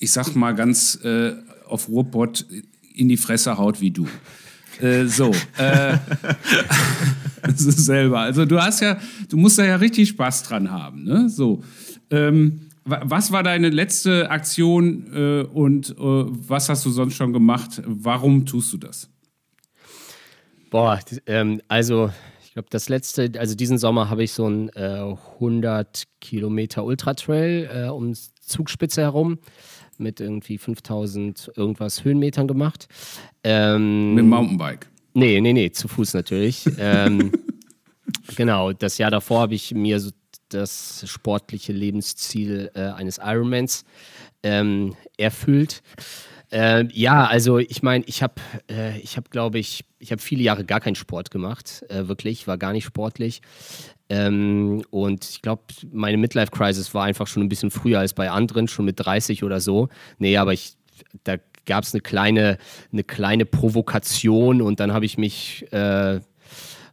[0.00, 2.44] ich sag mal ganz äh, auf Ruhrpott
[2.92, 4.08] in die Fresse haut wie du.
[4.80, 5.96] Äh, so, äh,
[7.54, 8.18] selber.
[8.18, 11.28] Also du hast ja, du musst da ja richtig Spaß dran haben, ne?
[11.28, 11.62] So.
[12.10, 17.82] Ähm, was war deine letzte Aktion äh, und äh, was hast du sonst schon gemacht?
[17.84, 19.10] Warum tust du das?
[20.70, 22.10] Boah, ähm, also
[22.44, 27.70] ich glaube, das letzte, also diesen Sommer habe ich so einen äh, 100 Kilometer Ultratrail
[27.72, 29.38] äh, um Zugspitze herum
[29.98, 32.88] mit irgendwie 5000 irgendwas Höhenmetern gemacht.
[33.44, 34.86] Ähm, mit dem Mountainbike?
[35.14, 36.64] Nee, nee, nee, zu Fuß natürlich.
[36.78, 37.32] ähm,
[38.36, 40.10] genau, das Jahr davor habe ich mir so
[40.48, 43.84] das sportliche Lebensziel äh, eines Ironmans
[44.42, 45.82] ähm, erfüllt.
[46.50, 48.34] Äh, ja, also ich meine, ich habe,
[48.70, 52.46] äh, ich habe, glaube ich, ich habe viele Jahre gar keinen Sport gemacht, äh, wirklich,
[52.46, 53.42] war gar nicht sportlich.
[54.08, 58.68] Ähm, und ich glaube, meine Midlife-Crisis war einfach schon ein bisschen früher als bei anderen,
[58.68, 59.88] schon mit 30 oder so.
[60.18, 60.76] Nee, aber ich,
[61.24, 62.56] da gab es eine kleine,
[62.92, 66.20] eine kleine Provokation und dann habe ich mich äh,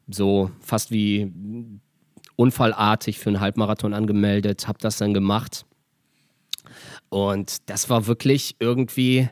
[0.07, 1.31] so fast wie
[2.36, 5.65] unfallartig für einen Halbmarathon angemeldet, habe das dann gemacht.
[7.10, 9.30] Und das war wirklich irgendwie,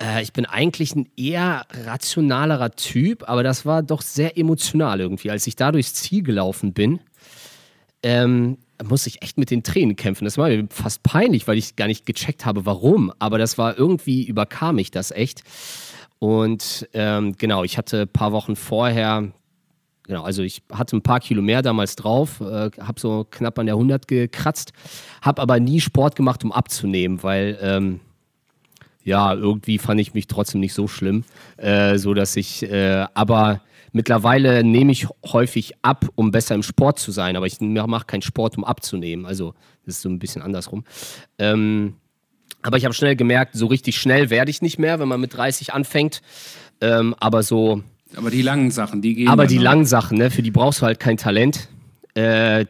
[0.00, 5.30] Äh, ich bin eigentlich ein eher rationalerer Typ, aber das war doch sehr emotional irgendwie.
[5.30, 7.00] Als ich da durchs Ziel gelaufen bin,
[8.04, 10.24] ähm, musste ich echt mit den Tränen kämpfen.
[10.24, 13.12] Das war mir fast peinlich, weil ich gar nicht gecheckt habe, warum.
[13.18, 15.42] Aber das war irgendwie, überkam mich das echt.
[16.20, 19.32] Und ähm, genau, ich hatte ein paar Wochen vorher,
[20.08, 23.66] genau, also ich hatte ein paar Kilo mehr damals drauf, äh, habe so knapp an
[23.66, 24.72] der 100 gekratzt,
[25.22, 28.00] habe aber nie Sport gemacht, um abzunehmen, weil ähm,
[29.04, 31.24] ja, irgendwie fand ich mich trotzdem nicht so schlimm,
[31.56, 33.60] äh, so dass ich, äh, aber
[33.92, 38.22] mittlerweile nehme ich häufig ab, um besser im Sport zu sein, aber ich mache keinen
[38.22, 39.24] Sport, um abzunehmen.
[39.24, 39.54] Also
[39.86, 40.84] das ist so ein bisschen andersrum.
[41.38, 41.94] Ähm,
[42.62, 45.34] aber ich habe schnell gemerkt, so richtig schnell werde ich nicht mehr, wenn man mit
[45.34, 46.22] 30 anfängt.
[46.80, 47.82] Ähm, aber so.
[48.16, 49.28] Aber die langen Sachen, die gehen.
[49.28, 49.64] Aber die noch.
[49.64, 51.68] langen Sachen, ne, für die brauchst du halt kein Talent.
[52.14, 52.66] Äh,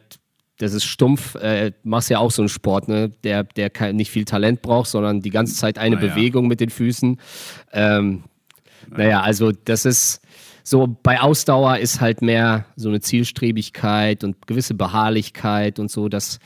[0.57, 1.35] das ist stumpf.
[1.35, 4.89] Äh, machst ja auch so einen Sport, ne, der, der kein, nicht viel Talent braucht,
[4.89, 6.09] sondern die ganze Zeit eine Naja.
[6.09, 7.17] Bewegung mit den Füßen.
[7.71, 8.23] Ähm,
[8.89, 10.21] naja, also das ist
[10.63, 16.39] so, bei Ausdauer ist halt mehr so eine Zielstrebigkeit und gewisse Beharrlichkeit und so, dass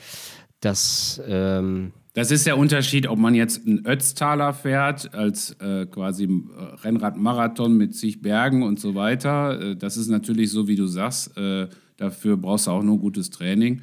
[0.60, 6.26] das, ähm, Das ist der Unterschied, ob man jetzt einen Ötztaler fährt, als äh, quasi
[6.26, 9.60] äh, Rennradmarathon mit zig Bergen und so weiter.
[9.60, 11.36] Äh, das ist natürlich so, wie du sagst.
[11.36, 13.82] Äh, dafür brauchst du auch nur gutes Training.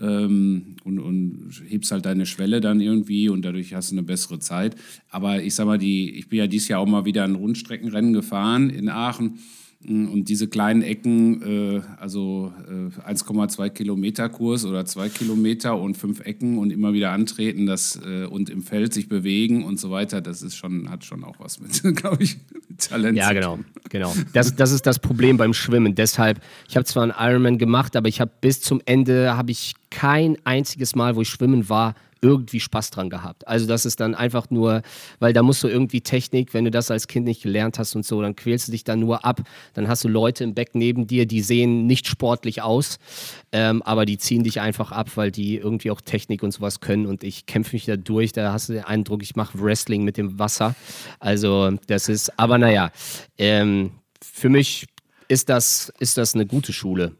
[0.00, 4.40] Ähm, und, und hebst halt deine Schwelle dann irgendwie und dadurch hast du eine bessere
[4.40, 4.74] Zeit.
[5.08, 8.12] Aber ich sag mal, die, ich bin ja dieses Jahr auch mal wieder ein Rundstreckenrennen
[8.12, 9.38] gefahren in Aachen.
[9.88, 16.20] Und diese kleinen Ecken, äh, also äh, 1,2 Kilometer Kurs oder zwei Kilometer und fünf
[16.20, 20.20] Ecken und immer wieder antreten das, äh, und im Feld sich bewegen und so weiter,
[20.20, 22.36] das ist schon, hat schon auch was mit, glaube ich,
[22.76, 23.16] Talent.
[23.16, 24.14] Ja, genau, genau.
[24.34, 25.94] Das, das ist das Problem beim Schwimmen.
[25.94, 29.74] Deshalb, ich habe zwar einen Ironman gemacht, aber ich habe bis zum Ende habe ich
[29.88, 33.46] kein einziges Mal, wo ich schwimmen war, irgendwie Spaß dran gehabt.
[33.48, 34.82] Also das ist dann einfach nur,
[35.18, 38.04] weil da musst du irgendwie Technik, wenn du das als Kind nicht gelernt hast und
[38.04, 39.40] so, dann quälst du dich da nur ab.
[39.74, 42.98] Dann hast du Leute im Beck neben dir, die sehen nicht sportlich aus,
[43.52, 47.06] ähm, aber die ziehen dich einfach ab, weil die irgendwie auch Technik und sowas können
[47.06, 48.32] und ich kämpfe mich da durch.
[48.32, 50.74] Da hast du den Eindruck, ich mache Wrestling mit dem Wasser.
[51.18, 52.90] Also das ist, aber naja,
[53.38, 54.86] ähm, für mich
[55.28, 57.12] ist das, ist das eine gute Schule.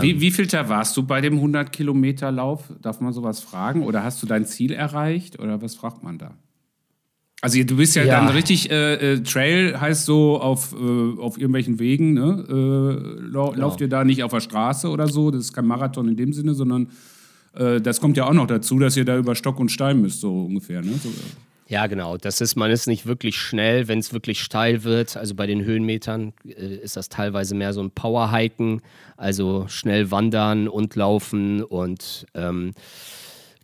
[0.00, 2.72] Wie, wie viel da warst du bei dem 100 Kilometer Lauf?
[2.80, 3.82] Darf man sowas fragen?
[3.82, 5.40] Oder hast du dein Ziel erreicht?
[5.40, 6.36] Oder was fragt man da?
[7.40, 8.20] Also du bist ja, Ja.
[8.20, 12.44] dann richtig, äh, äh, Trail heißt so auf, äh, auf irgendwelchen Wegen, ne?
[12.48, 15.30] Äh, lau Lauft ihr da nicht auf der Straße oder so?
[15.30, 16.88] Das ist kein Marathon in dem Sinne, sondern
[17.54, 20.20] äh, das kommt ja auch noch dazu, dass ihr da über Stock und Stein müsst,
[20.20, 20.92] so ungefähr, ne?
[21.02, 21.10] So,
[21.66, 22.16] Ja, genau.
[22.18, 25.16] Das ist, man ist nicht wirklich schnell, wenn es wirklich steil wird.
[25.16, 28.82] Also bei den Höhenmetern äh, ist das teilweise mehr so ein Powerhiken,
[29.16, 32.74] also schnell wandern und laufen und ähm,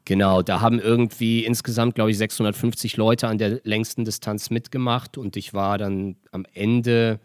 [0.06, 5.36] genau, da haben irgendwie insgesamt, glaube ich, 650 Leute an der längsten Distanz mitgemacht und
[5.36, 7.20] ich war dann am Ende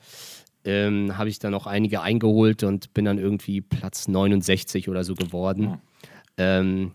[0.66, 5.14] ähm, habe ich dann noch einige eingeholt und bin dann irgendwie Platz 69 oder so
[5.14, 5.80] geworden.
[6.38, 6.92] Ähm,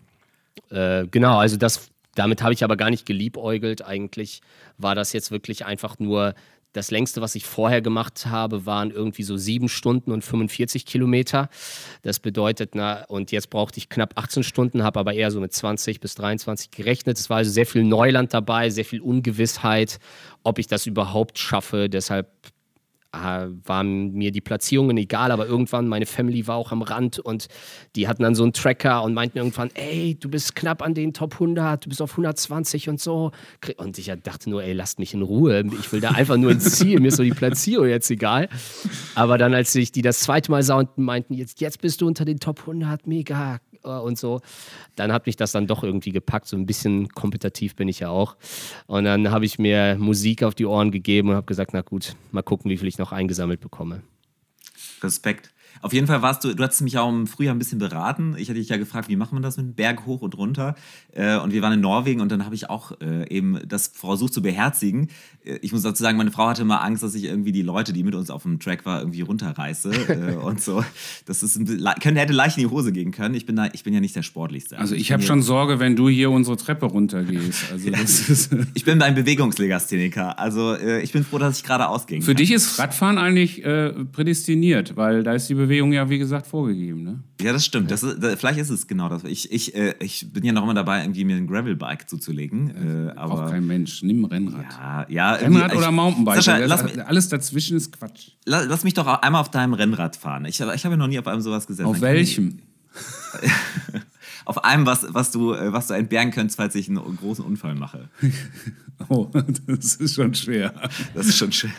[0.69, 3.85] äh, genau, also das, damit habe ich aber gar nicht geliebäugelt.
[3.85, 4.41] Eigentlich
[4.77, 6.33] war das jetzt wirklich einfach nur
[6.73, 11.49] das längste, was ich vorher gemacht habe, waren irgendwie so sieben Stunden und 45 Kilometer.
[12.01, 15.53] Das bedeutet, na, und jetzt brauchte ich knapp 18 Stunden, habe aber eher so mit
[15.53, 17.19] 20 bis 23 gerechnet.
[17.19, 19.99] Es war also sehr viel Neuland dabei, sehr viel Ungewissheit,
[20.43, 21.89] ob ich das überhaupt schaffe.
[21.89, 22.29] Deshalb
[23.13, 27.47] waren mir die Platzierungen egal, aber irgendwann, meine Family war auch am Rand und
[27.95, 31.13] die hatten dann so einen Tracker und meinten irgendwann, ey, du bist knapp an den
[31.13, 33.31] Top 100, du bist auf 120 und so.
[33.77, 36.77] Und ich dachte nur, ey, lasst mich in Ruhe, ich will da einfach nur ins
[36.77, 38.47] Ziel, mir ist so die Platzierung jetzt egal.
[39.15, 42.07] Aber dann, als ich die das zweite Mal sah und meinten, jetzt, jetzt bist du
[42.07, 44.41] unter den Top 100, mega und so,
[44.95, 46.47] dann hat mich das dann doch irgendwie gepackt.
[46.47, 48.35] So ein bisschen kompetitiv bin ich ja auch.
[48.87, 52.15] Und dann habe ich mir Musik auf die Ohren gegeben und habe gesagt, na gut,
[52.31, 54.01] mal gucken, wie viel ich noch eingesammelt bekomme.
[55.01, 55.51] Respekt.
[55.81, 58.35] Auf jeden Fall warst du, du hattest mich auch im Frühjahr ein bisschen beraten.
[58.37, 60.75] Ich hatte dich ja gefragt, wie macht man das mit dem Berg hoch und runter?
[61.11, 64.33] Äh, und wir waren in Norwegen und dann habe ich auch äh, eben das versucht
[64.33, 65.09] zu beherzigen.
[65.43, 67.93] Äh, ich muss dazu sagen, meine Frau hatte immer Angst, dass ich irgendwie die Leute,
[67.93, 70.83] die mit uns auf dem Track war, irgendwie runterreiße und so.
[71.25, 71.65] Das ist ein,
[71.99, 73.33] könnte, hätte leicht in die Hose gehen können.
[73.33, 74.77] Ich bin, da, ich bin ja nicht der Sportlichste.
[74.77, 77.71] Also ich bin habe schon Sorge, wenn du hier unsere Treppe runtergehst.
[77.71, 80.37] Also ist, Ich bin ein Bewegungslegastheniker.
[80.37, 82.21] Also ich bin froh, dass ich gerade ausging.
[82.21, 86.47] für dich ist Radfahren eigentlich äh, prädestiniert, weil da ist die Bewegung ja, wie gesagt,
[86.47, 87.03] vorgegeben.
[87.03, 87.19] Ne?
[87.41, 87.89] Ja, das stimmt.
[87.91, 89.23] Das ist, da- vielleicht ist es genau das.
[89.23, 92.69] Ich, ich, äh, ich bin ja noch immer dabei, irgendwie mir ein Gravelbike zuzulegen.
[92.69, 94.03] Äh, Braucht aber kein Mensch.
[94.03, 94.65] Nimm ein Rennrad.
[94.79, 96.35] ja, ja, Rennrad irgendwie- oder ich- Mountainbike.
[96.43, 98.29] Sascha, Das- lass, alles dazwischen ist Quatsch.
[98.45, 100.45] la- lass mich doch einmal auf deinem Rennrad fahren.
[100.45, 101.87] Ich, habe- ich habe ja noch nie auf einem sowas gesessen.
[101.87, 102.59] Auf welchem?
[104.51, 107.73] Auf allem, was, was, du, äh, was du entbehren könntest, falls ich einen großen Unfall
[107.75, 108.09] mache.
[109.09, 109.27] Oh,
[109.65, 110.75] das ist schon schwer.
[111.15, 111.71] Das ist schon schwer.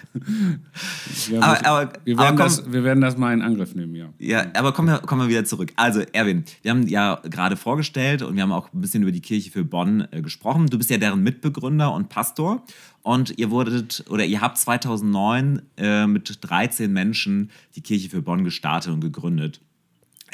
[1.30, 3.94] Ja, Aber- aber- wir, aber werden komm- das, wir werden das mal in Angriff nehmen,
[3.94, 4.08] ja.
[4.18, 5.72] Ja, aber kommen wir, kommen wir wieder zurück.
[5.76, 9.20] Also, Erwin, wir haben ja gerade vorgestellt und wir haben auch ein bisschen über die
[9.20, 10.66] Kirche für Bonn äh, gesprochen.
[10.66, 12.64] Du bist ja deren Mitbegründer und Pastor
[13.02, 18.42] und ihr wurdet oder ihr habt 2009 äh, mit 13 Menschen die Kirche für Bonn
[18.42, 19.60] gestartet und gegründet.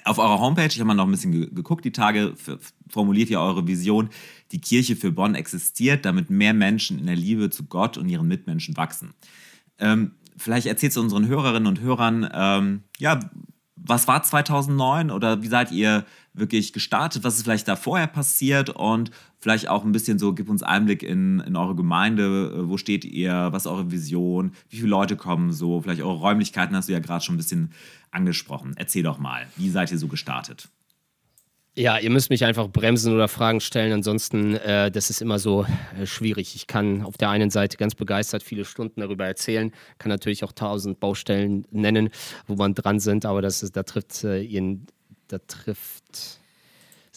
[0.09, 2.35] Auf eurer Homepage, ich habe mal noch ein bisschen ge geguckt, die Tage
[2.89, 4.09] formuliert ihr eure Vision,
[4.53, 8.27] die Kirche für Bonn existiert, damit mehr Menschen in der Liebe zu Gott und ihren
[8.27, 9.13] Mitmenschen wachsen.
[9.79, 13.21] Ähm, vielleicht erzählst du unseren Hörerinnen und Hörern, ähm, ja,
[13.77, 17.23] was war 2009 oder wie seid ihr wirklich gestartet?
[17.23, 18.71] Was ist vielleicht da vorher passiert?
[18.71, 22.53] Und vielleicht auch ein bisschen so, gib uns Einblick in, in eure Gemeinde.
[22.55, 23.49] Äh, Wo steht ihr?
[23.51, 24.53] Was ist eure Vision?
[24.69, 25.81] Wie viele Leute kommen so?
[25.81, 27.73] Vielleicht eure Räumlichkeiten hast du ja gerade schon ein bisschen
[28.11, 28.75] angesprochen.
[28.77, 30.69] Erzähl doch mal, wie seid ihr so gestartet?
[31.79, 33.93] Ja, ihr müsst mich einfach bremsen oder Fragen stellen.
[33.93, 35.65] Ansonsten, äh, das ist immer so
[35.97, 36.57] äh, schwierig.
[36.57, 40.51] Ich kann auf der einen Seite ganz begeistert viele Stunden darüber erzählen, kann natürlich auch
[40.51, 42.11] tausend Baustellen nennen,
[42.49, 44.89] wo man dran sind, aber das ist, da trifft äh, ihren,
[45.29, 46.41] da trifft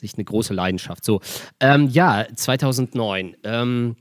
[0.02, 1.06] sich eine große Leidenschaft.
[1.06, 1.22] So,
[1.60, 3.38] ähm, ja, 2009.
[3.44, 3.96] Ähm,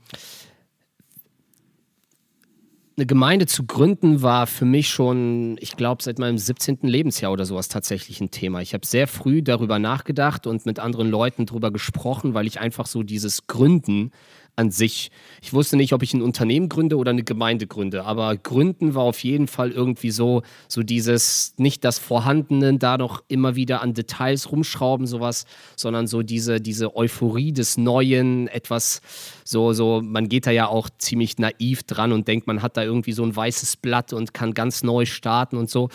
[2.97, 6.79] eine Gemeinde zu gründen war für mich schon, ich glaube, seit meinem 17.
[6.83, 8.61] Lebensjahr oder sowas tatsächlich ein Thema.
[8.61, 12.85] Ich habe sehr früh darüber nachgedacht und mit anderen Leuten darüber gesprochen, weil ich einfach
[12.85, 14.11] so dieses Gründen
[14.55, 15.11] an sich,
[15.41, 19.03] ich wusste nicht, ob ich ein Unternehmen gründe oder eine Gemeinde gründe, aber gründen war
[19.03, 23.93] auf jeden Fall irgendwie so, so dieses, nicht das Vorhandene, da noch immer wieder an
[23.93, 29.01] Details rumschrauben, sowas, sondern so diese, diese Euphorie des Neuen, etwas
[29.43, 32.83] so, so, man geht da ja auch ziemlich naiv dran und denkt, man hat da
[32.83, 35.89] irgendwie so ein weißes Blatt und kann ganz neu starten und so.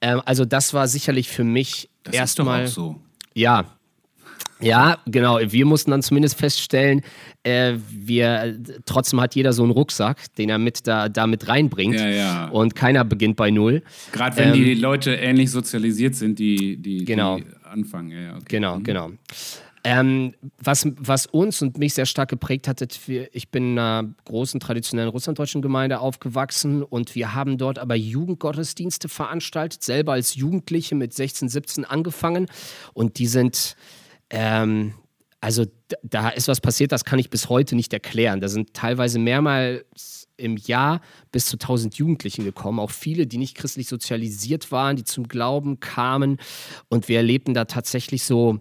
[0.00, 2.66] Ähm, also das war sicherlich für mich erstmal.
[2.68, 3.00] so.
[3.34, 3.75] Ja.
[4.60, 5.38] Ja, genau.
[5.38, 7.02] Wir mussten dann zumindest feststellen,
[7.42, 11.96] äh, wir, trotzdem hat jeder so einen Rucksack, den er mit da, da mit reinbringt.
[12.00, 12.48] Ja, ja.
[12.48, 13.82] Und keiner beginnt bei Null.
[14.12, 17.36] Gerade wenn Ähm, die Leute ähnlich sozialisiert sind, die, die, Genau.
[17.36, 18.10] die anfangen.
[18.10, 18.44] Ja, okay.
[18.48, 19.10] Genau, genau.
[19.84, 24.58] Ähm, was, was uns und mich sehr stark geprägt hat, ich bin in einer großen
[24.58, 31.14] traditionellen russlanddeutschen Gemeinde aufgewachsen und wir haben dort aber Jugendgottesdienste veranstaltet, selber als Jugendliche mit
[31.14, 32.46] 16, 17 angefangen
[32.94, 33.76] und die sind,
[34.30, 34.94] ähm,
[35.40, 35.64] also
[36.02, 38.40] da ist was passiert, das kann ich bis heute nicht erklären.
[38.40, 41.00] Da sind teilweise mehrmals im Jahr
[41.32, 45.80] bis zu 1000 Jugendlichen gekommen, auch viele, die nicht christlich sozialisiert waren, die zum Glauben
[45.80, 46.38] kamen
[46.88, 48.58] und wir erlebten da tatsächlich so,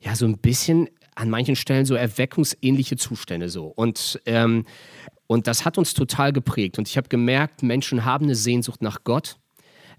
[0.00, 3.66] ja, so ein bisschen an manchen Stellen so erweckungsähnliche Zustände so.
[3.66, 4.64] Und, ähm,
[5.26, 6.78] und das hat uns total geprägt.
[6.78, 9.36] Und ich habe gemerkt, Menschen haben eine Sehnsucht nach Gott.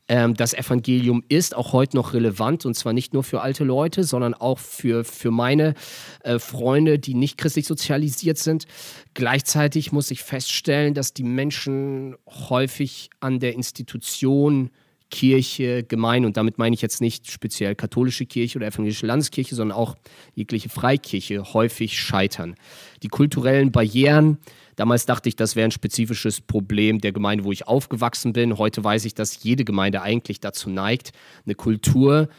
[0.07, 4.03] Ähm, das Evangelium ist auch heute noch relevant und zwar nicht nur für alte Leute,
[4.03, 5.75] sondern auch für, für meine
[6.23, 8.65] äh, Freunde, die nicht christlich sozialisiert sind.
[9.13, 14.69] Gleichzeitig muss ich feststellen, dass die Menschen häufig an der Institution
[15.13, 19.77] Kirche, Gemeinde, und damit meine ich jetzt nicht speziell katholische Kirche oder evangelische Landeskirche, sondern
[19.77, 19.95] auch
[20.33, 22.55] jegliche Freikirche häufig scheitern.
[23.03, 24.39] Die kulturellen Barrieren,
[24.75, 28.57] damals dachte ich, das wäre ein spezifisches Problem der Gemeinde, wo ich aufgewachsen bin.
[28.57, 31.11] Heute weiß ich, dass jede Gemeinde eigentlich dazu neigt,
[31.45, 32.29] eine Kultur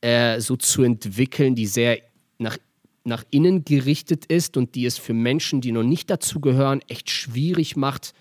[0.00, 1.98] äh, so zu entwickeln, die sehr
[2.38, 2.58] nach
[3.04, 7.74] nach innen gerichtet ist und die es für Menschen, die noch nicht dazugehören, echt schwierig
[7.74, 8.12] macht,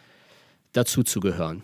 [0.71, 1.62] dazuzugehören.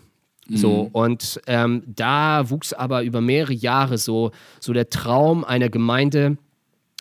[0.50, 6.36] So, und ähm, da wuchs aber über mehrere Jahre so, so der Traum einer Gemeinde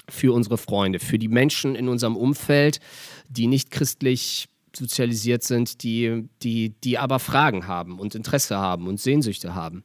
[0.07, 2.79] für unsere Freunde, für die Menschen in unserem Umfeld,
[3.27, 8.99] die nicht christlich sozialisiert sind, die, die, die aber Fragen haben und Interesse haben und
[8.99, 9.83] Sehnsüchte haben.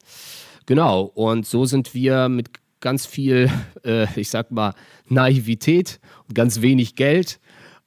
[0.66, 3.50] Genau, und so sind wir mit ganz viel,
[3.84, 4.74] äh, ich sag mal,
[5.06, 7.40] Naivität und ganz wenig Geld,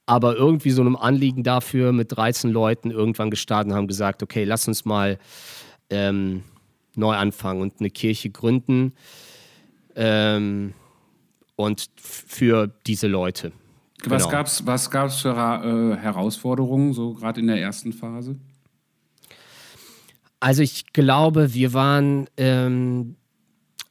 [0.06, 4.44] aber irgendwie so einem Anliegen dafür mit 13 Leuten irgendwann gestartet und haben gesagt, okay,
[4.44, 5.18] lass uns mal
[5.90, 6.42] ähm,
[6.96, 8.94] neu anfangen und eine Kirche gründen
[9.94, 10.74] ähm,
[11.56, 13.52] und für diese Leute.
[14.06, 14.32] Was Genau.
[14.32, 18.36] gab's, was gab's für äh, Herausforderungen, so gerade in der ersten Phase?
[20.40, 23.16] Also ich glaube, wir waren, ähm,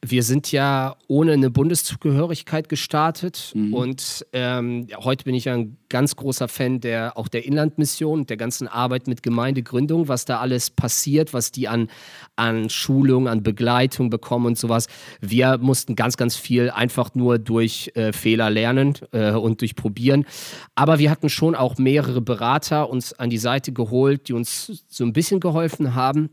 [0.04, 6.16] wir sind ja ohne eine Bundeszugehörigkeit gestartet und ähm, heute bin ich ja ein ganz
[6.16, 11.32] großer Fan der auch der Inlandmission, der ganzen Arbeit mit Gemeindegründung, was da alles passiert,
[11.32, 11.88] was die an,
[12.34, 14.88] an Schulung, an Begleitung bekommen und sowas.
[15.20, 20.24] Wir mussten ganz, ganz viel einfach nur durch äh, Fehler lernen äh, und durch Probieren.
[20.74, 25.04] Aber wir hatten schon auch mehrere Berater uns an die Seite geholt, die uns so
[25.04, 26.30] ein bisschen geholfen haben.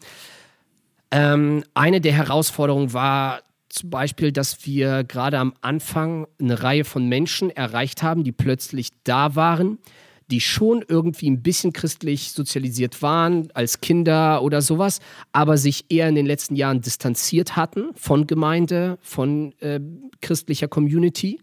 [1.12, 7.08] Ähm, eine der Herausforderungen war zum Beispiel, dass wir gerade am Anfang eine Reihe von
[7.08, 9.78] Menschen erreicht haben, die plötzlich da waren,
[10.32, 15.00] die schon irgendwie ein bisschen christlich sozialisiert waren, als Kinder oder sowas,
[15.32, 19.80] aber sich eher in den letzten Jahren distanziert hatten von Gemeinde, von äh,
[20.22, 21.40] christlicher Community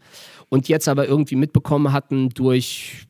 [0.49, 3.06] und jetzt aber irgendwie mitbekommen hatten durch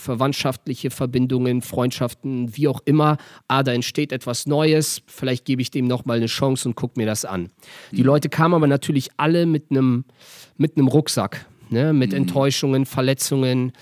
[0.00, 3.16] verwandtschaftliche Verbindungen, Freundschaften, wie auch immer.
[3.48, 5.02] Ah, da entsteht etwas Neues.
[5.06, 7.50] Vielleicht gebe ich dem nochmal eine Chance und gucke mir das an.
[7.92, 10.04] Die Leute kamen aber natürlich alle mit einem
[10.56, 11.92] mit Rucksack, ne?
[11.92, 12.18] mit mhm.
[12.18, 13.72] Enttäuschungen, Verletzungen.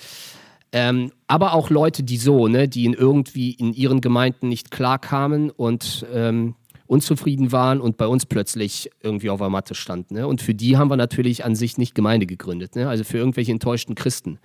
[0.72, 5.50] Ähm, aber auch Leute, die so, ne, die in irgendwie in ihren Gemeinden nicht klarkamen
[5.50, 6.56] und ähm,
[6.88, 10.14] unzufrieden waren und bei uns plötzlich irgendwie auf der Matte standen.
[10.14, 10.26] Ne?
[10.26, 12.88] Und für die haben wir natürlich an sich nicht Gemeinde gegründet, ne?
[12.88, 14.38] also für irgendwelche enttäuschten Christen.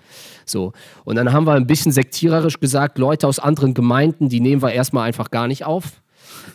[0.45, 0.73] So.
[1.06, 4.73] Und dann haben wir ein bisschen sektiererisch gesagt, Leute aus anderen Gemeinden, die nehmen wir
[4.73, 6.01] erstmal einfach gar nicht auf.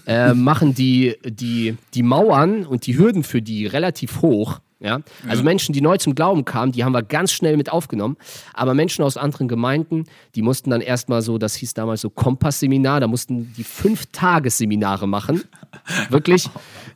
[0.06, 5.00] Äh, machen die, die, die Mauern und die Hürden für die relativ hoch ja?
[5.26, 5.44] Also ja.
[5.44, 8.16] Menschen, die neu zum Glauben kamen, die haben wir ganz schnell mit aufgenommen.
[8.54, 13.00] Aber Menschen aus anderen Gemeinden, die mussten dann erstmal so, das hieß damals so Kompass-Seminar,
[13.00, 15.42] da mussten die fünf Tagesseminare machen.
[16.10, 16.48] Wirklich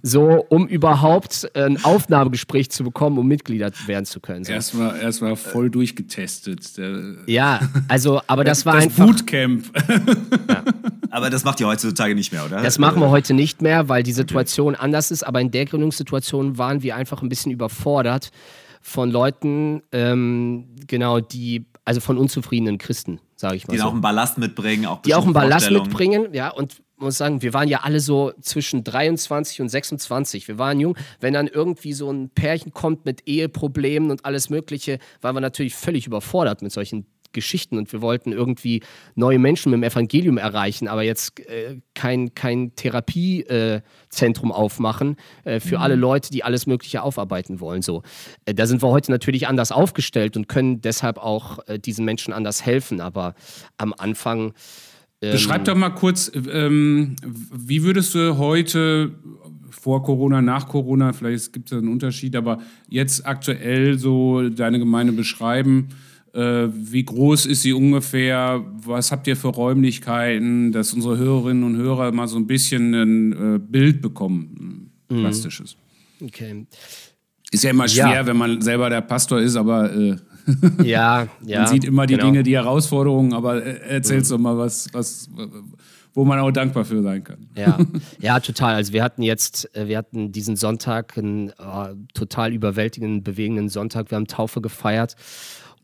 [0.02, 4.44] so, um überhaupt ein Aufnahmegespräch zu bekommen, um Mitglieder werden zu können.
[4.44, 4.52] So.
[4.52, 6.62] Erstmal erst voll durchgetestet.
[7.26, 9.06] Ja, also, aber das, das war das einfach.
[9.06, 9.64] Bootcamp.
[10.48, 10.61] Ja.
[11.22, 12.62] Aber das macht ihr heutzutage nicht mehr, oder?
[12.62, 14.82] Das machen wir heute nicht mehr, weil die Situation okay.
[14.84, 15.22] anders ist.
[15.22, 18.30] Aber in der Gründungssituation waren wir einfach ein bisschen überfordert
[18.80, 23.74] von Leuten, ähm, genau, die, also von unzufriedenen Christen, sage ich mal.
[23.74, 23.84] Die so.
[23.86, 27.52] auch einen Ballast mitbringen, auch Die auch einen Ballast mitbringen, ja, und muss sagen, wir
[27.52, 30.48] waren ja alle so zwischen 23 und 26.
[30.48, 30.96] Wir waren jung.
[31.20, 35.74] Wenn dann irgendwie so ein Pärchen kommt mit Eheproblemen und alles Mögliche, waren wir natürlich
[35.74, 38.82] völlig überfordert mit solchen Geschichten und wir wollten irgendwie
[39.14, 45.60] neue Menschen mit dem Evangelium erreichen, aber jetzt äh, kein, kein Therapiezentrum äh, aufmachen äh,
[45.60, 45.82] für mhm.
[45.82, 47.82] alle Leute, die alles Mögliche aufarbeiten wollen.
[47.82, 48.02] So.
[48.44, 52.32] Äh, da sind wir heute natürlich anders aufgestellt und können deshalb auch äh, diesen Menschen
[52.32, 53.34] anders helfen, aber
[53.76, 54.54] am Anfang.
[55.20, 59.12] Ähm, Beschreib doch mal kurz, ähm, wie würdest du heute
[59.70, 65.12] vor Corona, nach Corona, vielleicht gibt es einen Unterschied, aber jetzt aktuell so deine Gemeinde
[65.12, 65.88] beschreiben?
[66.34, 68.64] Äh, wie groß ist sie ungefähr?
[68.84, 73.56] Was habt ihr für Räumlichkeiten, dass unsere Hörerinnen und Hörer mal so ein bisschen ein
[73.56, 75.20] äh, Bild bekommen, ein mhm.
[75.20, 75.76] plastisches?
[76.22, 76.66] Okay.
[77.50, 78.26] Ist ja immer schwer, ja.
[78.26, 80.16] wenn man selber der Pastor ist, aber äh,
[80.82, 82.26] ja, ja, man sieht immer die genau.
[82.26, 84.36] Dinge, die Herausforderungen, aber äh, erzählst mhm.
[84.36, 85.28] doch mal was, was,
[86.14, 87.46] wo man auch dankbar für sein kann.
[87.54, 87.78] Ja,
[88.20, 88.74] ja, total.
[88.76, 94.10] Also wir hatten jetzt, äh, wir hatten diesen Sonntag einen oh, total überwältigenden, bewegenden Sonntag.
[94.10, 95.16] Wir haben Taufe gefeiert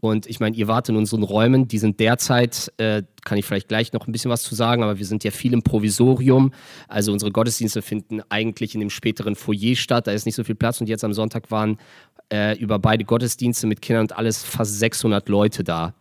[0.00, 3.68] und ich meine, ihr wart in unseren Räumen, die sind derzeit, äh, kann ich vielleicht
[3.68, 6.52] gleich noch ein bisschen was zu sagen, aber wir sind ja viel im Provisorium.
[6.86, 10.54] Also unsere Gottesdienste finden eigentlich in dem späteren Foyer statt, da ist nicht so viel
[10.54, 10.80] Platz.
[10.80, 11.78] Und jetzt am Sonntag waren
[12.32, 15.94] äh, über beide Gottesdienste mit Kindern und alles fast 600 Leute da.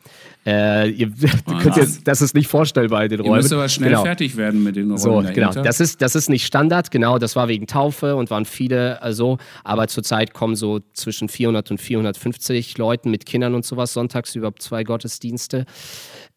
[0.46, 1.12] Äh, ihr
[1.62, 3.34] könnt jetzt, das ist nicht vorstellbar in den Räumen.
[3.34, 4.04] Ihr müsst aber schnell genau.
[4.04, 4.98] fertig werden mit den Räumen.
[4.98, 5.52] So, genau.
[5.52, 7.18] Das ist, das ist nicht Standard, genau.
[7.18, 9.38] Das war wegen Taufe und waren viele also.
[9.64, 14.56] Aber zurzeit kommen so zwischen 400 und 450 Leuten mit Kindern und sowas sonntags über
[14.56, 15.66] zwei Gottesdienste.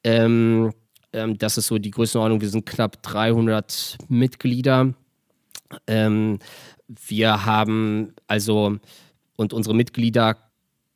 [0.04, 0.72] Ähm,
[1.12, 2.40] ähm, das ist so die Größenordnung.
[2.40, 4.94] Wir sind knapp 300 Mitglieder.
[5.86, 6.38] Ähm,
[6.88, 8.78] wir haben also,
[9.40, 10.36] und unsere Mitglieder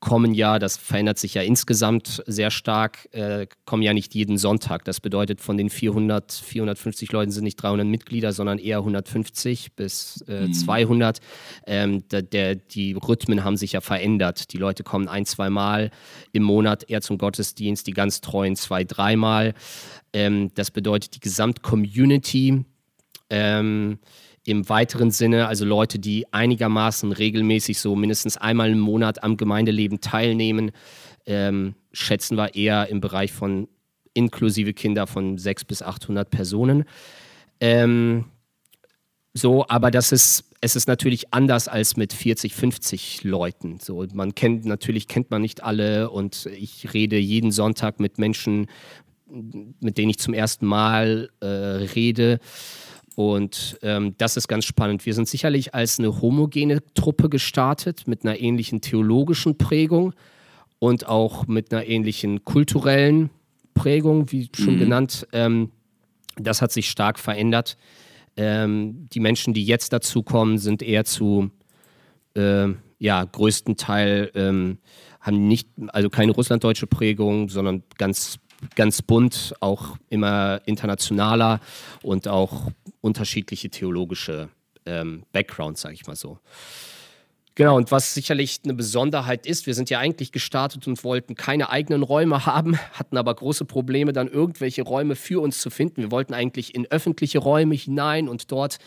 [0.01, 4.85] kommen ja, das verändert sich ja insgesamt sehr stark, äh, kommen ja nicht jeden Sonntag.
[4.85, 10.23] Das bedeutet, von den 400, 450 Leuten sind nicht 300 Mitglieder, sondern eher 150 bis
[10.29, 10.53] äh, mhm.
[10.53, 11.21] 200.
[11.67, 14.53] Ähm, der, der, die Rhythmen haben sich ja verändert.
[14.53, 15.91] Die Leute kommen ein, zwei Mal
[16.33, 19.55] im Monat eher zum Gottesdienst, die ganz treuen zwei, dreimal.
[20.13, 22.67] Ähm, das bedeutet, die Gesamtcommunity
[23.31, 23.99] ähm,
[24.45, 30.01] im weiteren Sinne, also Leute, die einigermaßen regelmäßig so mindestens einmal im Monat am Gemeindeleben
[30.01, 30.71] teilnehmen,
[31.27, 33.69] ähm, schätzen wir eher im Bereich von
[34.13, 36.85] inklusive Kinder von 600 bis 800 Personen.
[37.61, 38.27] Ähm,
[39.33, 43.81] so, aber das ist, es ist natürlich anders als mit 40, 50 Leuten.
[43.81, 48.69] So, man kennt, natürlich kennt man nicht alle und ich rede jeden Sonntag mit Menschen,
[49.81, 52.39] mit denen ich zum ersten Mal äh, rede.
[53.17, 55.07] Und ähm, das ist ganz spannend.
[55.07, 60.15] Wir sind sicherlich als eine homogene Truppe gestartet mit einer ähnlichen theologischen Prägung
[60.81, 63.31] und auch mit einer ähnlichen kulturellen
[63.75, 64.81] Prägung, wie schon mhm.
[64.81, 65.27] genannt.
[65.33, 65.71] Ähm,
[66.37, 67.77] das hat sich stark verändert.
[68.37, 71.51] Ähm, die Menschen, die jetzt dazukommen, sind eher zu,
[72.35, 74.79] äh, ja, größten Teil ähm,
[75.21, 78.39] haben nicht, also keine russlanddeutsche Prägung, sondern ganz
[78.75, 81.61] ganz bunt, auch immer internationaler
[82.03, 84.49] und auch unterschiedliche theologische
[84.87, 86.39] ähm, Backgrounds, sage ich mal so.
[87.57, 91.71] Genau, und was sicherlich eine Besonderheit ist, wir sind ja eigentlich gestartet und wollten keine
[91.71, 96.03] eigenen Räume haben, hatten aber große Probleme, dann irgendwelche Räume für uns zu finden.
[96.03, 98.79] Wir wollten eigentlich in öffentliche Räume hinein und dort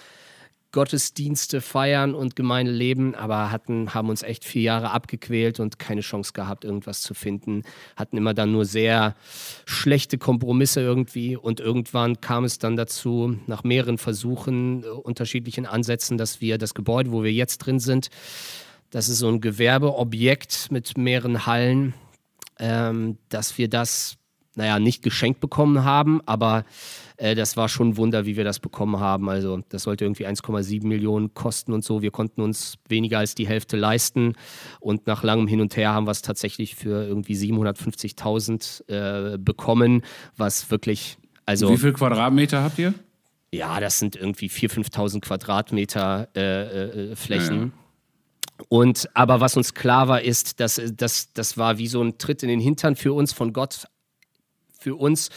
[0.78, 6.02] Gottesdienste feiern und Gemeinde leben, aber hatten, haben uns echt vier Jahre abgequält und keine
[6.02, 7.64] Chance gehabt, irgendwas zu finden.
[7.96, 9.16] Hatten immer dann nur sehr
[9.66, 16.20] schlechte Kompromisse irgendwie und irgendwann kam es dann dazu, nach mehreren Versuchen, äh, unterschiedlichen Ansätzen,
[16.20, 18.12] dass wir das Gebäude, wo wir jetzt drin sind,
[18.92, 21.96] das ist so ein Gewerbeobjekt mit mehreren Hallen,
[22.60, 24.18] ähm, dass wir das,
[24.54, 26.66] naja, nicht geschenkt bekommen haben, aber
[27.18, 29.30] äh, das war schon ein Wunder, wie wir das bekommen haben.
[29.30, 32.02] Also das sollte irgendwie 1,7 Millionen kosten und so.
[32.02, 34.34] Wir konnten uns weniger als die Hälfte leisten
[34.80, 40.04] und nach langem Hin und Her haben wir es tatsächlich für irgendwie 750.000 äh, bekommen,
[40.38, 41.70] was wirklich, also...
[41.72, 42.94] Wie viel Quadratmeter habt ihr?
[43.52, 47.62] Ja, das sind irgendwie 4.000, 5.000 Quadratmeter äh, äh, Flächen.
[47.62, 48.66] Ja.
[48.70, 52.44] Und aber was uns klar war, ist, dass, dass das war wie so ein Tritt
[52.44, 53.88] in den Hintern für uns von Gott,
[54.80, 55.30] für uns,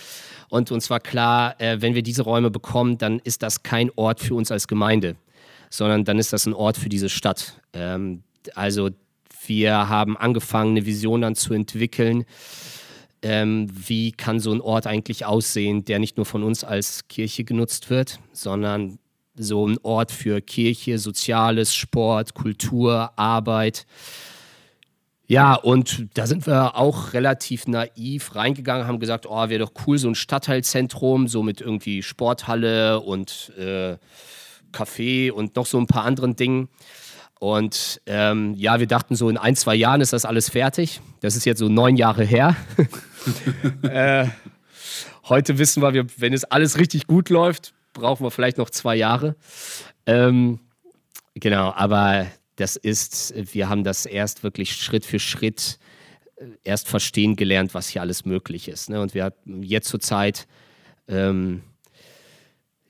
[0.51, 4.21] und uns war klar, äh, wenn wir diese Räume bekommen, dann ist das kein Ort
[4.21, 5.17] für uns als Gemeinde,
[5.71, 7.61] sondern dann ist das ein Ort für diese Stadt.
[7.73, 8.23] Ähm,
[8.55, 8.91] also
[9.47, 12.25] wir haben angefangen, eine Vision dann zu entwickeln.
[13.23, 17.45] Ähm, wie kann so ein Ort eigentlich aussehen, der nicht nur von uns als Kirche
[17.45, 18.99] genutzt wird, sondern
[19.37, 23.87] so ein Ort für Kirche, Soziales, Sport, Kultur, Arbeit.
[25.31, 29.97] Ja, und da sind wir auch relativ naiv reingegangen, haben gesagt, oh, wäre doch cool,
[29.97, 33.97] so ein Stadtteilzentrum, so mit irgendwie Sporthalle und äh,
[34.73, 36.69] Café und noch so ein paar anderen Dingen.
[37.39, 41.01] Und ähm, ja, wir dachten so, in ein, zwei Jahren ist das alles fertig.
[41.21, 42.57] Das ist jetzt so neun Jahre her.
[43.83, 44.27] äh,
[45.29, 49.37] heute wissen wir, wenn es alles richtig gut läuft, brauchen wir vielleicht noch zwei Jahre.
[50.07, 50.59] Ähm,
[51.37, 52.27] genau, aber
[52.61, 55.79] das ist, wir haben das erst wirklich Schritt für Schritt
[56.37, 58.91] äh, erst verstehen gelernt, was hier alles möglich ist.
[58.91, 59.01] Ne?
[59.01, 60.47] Und wir hatten jetzt zur Zeit,
[61.09, 61.63] ähm,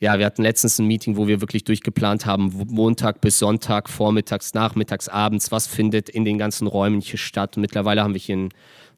[0.01, 4.55] ja, wir hatten letztens ein Meeting, wo wir wirklich durchgeplant haben, Montag bis Sonntag, vormittags,
[4.55, 7.57] nachmittags, abends, was findet in den ganzen Räumen hier statt.
[7.57, 8.49] Und mittlerweile haben wir hier ein,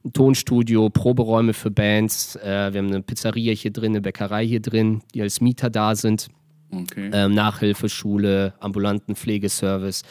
[0.04, 4.60] ein Tonstudio, Proberäume für Bands, äh, wir haben eine Pizzeria hier drin, eine Bäckerei hier
[4.60, 6.28] drin, die als Mieter da sind.
[6.70, 7.10] Okay.
[7.12, 10.04] Ähm, Nachhilfeschule, ambulanten Pflegeservice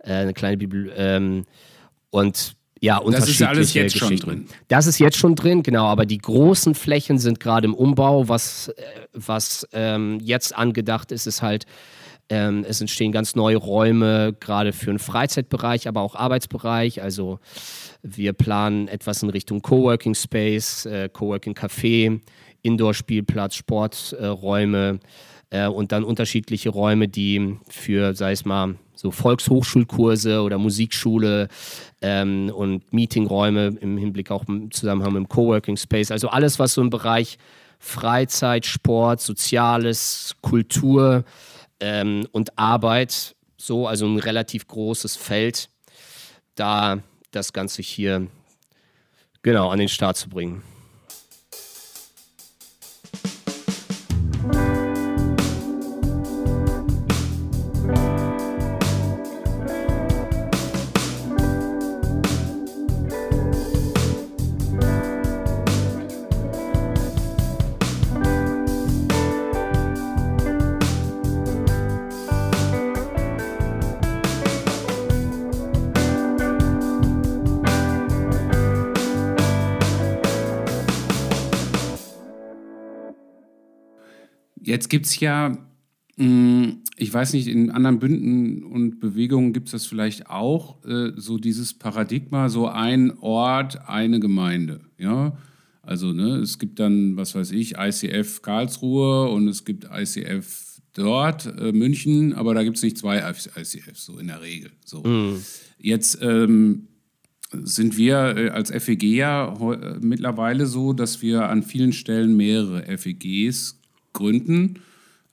[0.00, 1.44] äh, eine kleine Bibel ähm,
[2.10, 4.46] und ja, unterschiedliche Das ist alles jetzt schon drin.
[4.68, 5.86] Das ist jetzt schon drin, genau.
[5.86, 8.28] Aber die großen Flächen sind gerade im Umbau.
[8.28, 8.82] Was, äh,
[9.12, 11.66] was ähm, jetzt angedacht ist, ist halt,
[12.28, 17.02] ähm, es entstehen ganz neue Räume, gerade für den Freizeitbereich, aber auch Arbeitsbereich.
[17.02, 17.40] Also
[18.02, 22.20] wir planen etwas in Richtung Coworking Space, äh, Coworking Café,
[22.62, 25.00] Indoor-Spielplatz, Sporträume
[25.50, 31.48] äh, und dann unterschiedliche Räume, die für, sei es mal, so Volkshochschulkurse oder Musikschule
[32.02, 36.10] ähm, und Meetingräume im Hinblick auch im Zusammenhang mit dem Coworking Space.
[36.10, 37.38] Also alles, was so im Bereich
[37.78, 41.24] Freizeit, Sport, Soziales, Kultur
[41.78, 45.70] ähm, und Arbeit, so, also ein relativ großes Feld,
[46.56, 46.98] da
[47.30, 48.26] das Ganze hier
[49.42, 50.62] genau an den Start zu bringen.
[84.68, 85.56] Jetzt gibt es ja,
[86.18, 91.12] mm, ich weiß nicht, in anderen Bünden und Bewegungen gibt es das vielleicht auch, äh,
[91.16, 94.82] so dieses Paradigma, so ein Ort, eine Gemeinde.
[94.98, 95.38] Ja,
[95.80, 101.46] also ne, es gibt dann, was weiß ich, ICF Karlsruhe und es gibt ICF dort,
[101.46, 104.70] äh, München, aber da gibt es nicht zwei ICFs, so in der Regel.
[104.84, 105.02] So.
[105.02, 105.40] Mhm.
[105.78, 106.88] Jetzt ähm,
[107.52, 109.56] sind wir äh, als FEG ja
[110.02, 113.78] mittlerweile so, dass wir an vielen Stellen mehrere FEGs
[114.12, 114.80] gründen.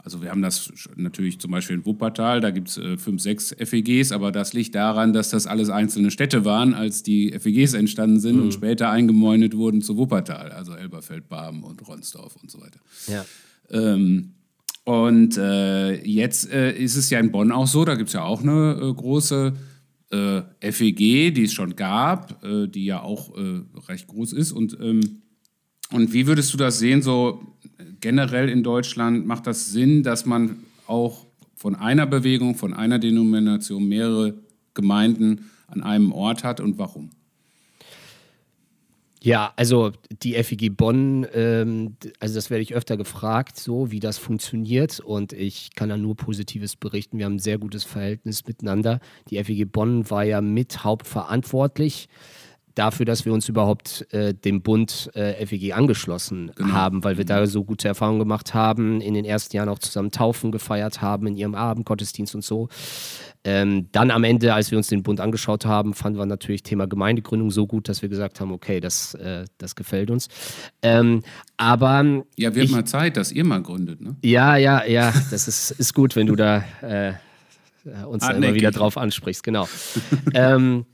[0.05, 3.55] Also wir haben das natürlich zum Beispiel in Wuppertal, da gibt es äh, fünf, sechs
[3.57, 8.19] FEGs, aber das liegt daran, dass das alles einzelne Städte waren, als die FEGs entstanden
[8.19, 8.43] sind mhm.
[8.43, 12.79] und später eingemeundet wurden zu Wuppertal, also Elberfeld, Barmen und Ronsdorf und so weiter.
[13.07, 13.25] Ja.
[13.71, 14.35] Ähm,
[14.83, 18.21] und äh, jetzt äh, ist es ja in Bonn auch so, da gibt es ja
[18.21, 19.53] auch eine äh, große
[20.11, 23.33] äh, FEG, die es schon gab, äh, die ja auch
[23.87, 24.51] recht groß ist.
[24.51, 25.23] Und, ähm,
[25.95, 27.41] und wie würdest du das sehen, so
[28.01, 31.25] generell in Deutschland macht das Sinn, dass man auch
[31.55, 34.33] von einer Bewegung, von einer Denomination mehrere
[34.73, 37.11] Gemeinden an einem Ort hat und warum?
[39.23, 44.17] Ja, also die FEG Bonn, ähm, also das werde ich öfter gefragt, so wie das
[44.17, 47.17] funktioniert und ich kann da nur Positives berichten.
[47.17, 48.99] Wir haben ein sehr gutes Verhältnis miteinander.
[49.29, 52.09] Die FEG Bonn war ja mit hauptverantwortlich
[52.75, 56.73] dafür, dass wir uns überhaupt äh, dem Bund äh, FEG angeschlossen genau.
[56.73, 60.11] haben, weil wir da so gute Erfahrungen gemacht haben, in den ersten Jahren auch zusammen
[60.11, 62.69] Taufen gefeiert haben, in ihrem Abendgottesdienst und so.
[63.45, 66.87] Ähm, dann am Ende, als wir uns den Bund angeschaut haben, fanden wir natürlich Thema
[66.87, 70.27] Gemeindegründung so gut, dass wir gesagt haben, okay, das, äh, das gefällt uns.
[70.81, 71.21] Ähm,
[71.55, 74.15] aber ja, wird ich, mal Zeit, dass ihr mal gründet, ne?
[74.23, 77.13] Ja, ja, ja, das ist, ist gut, wenn du da äh,
[78.05, 79.67] uns da immer wieder drauf ansprichst, genau.
[80.33, 80.85] ähm,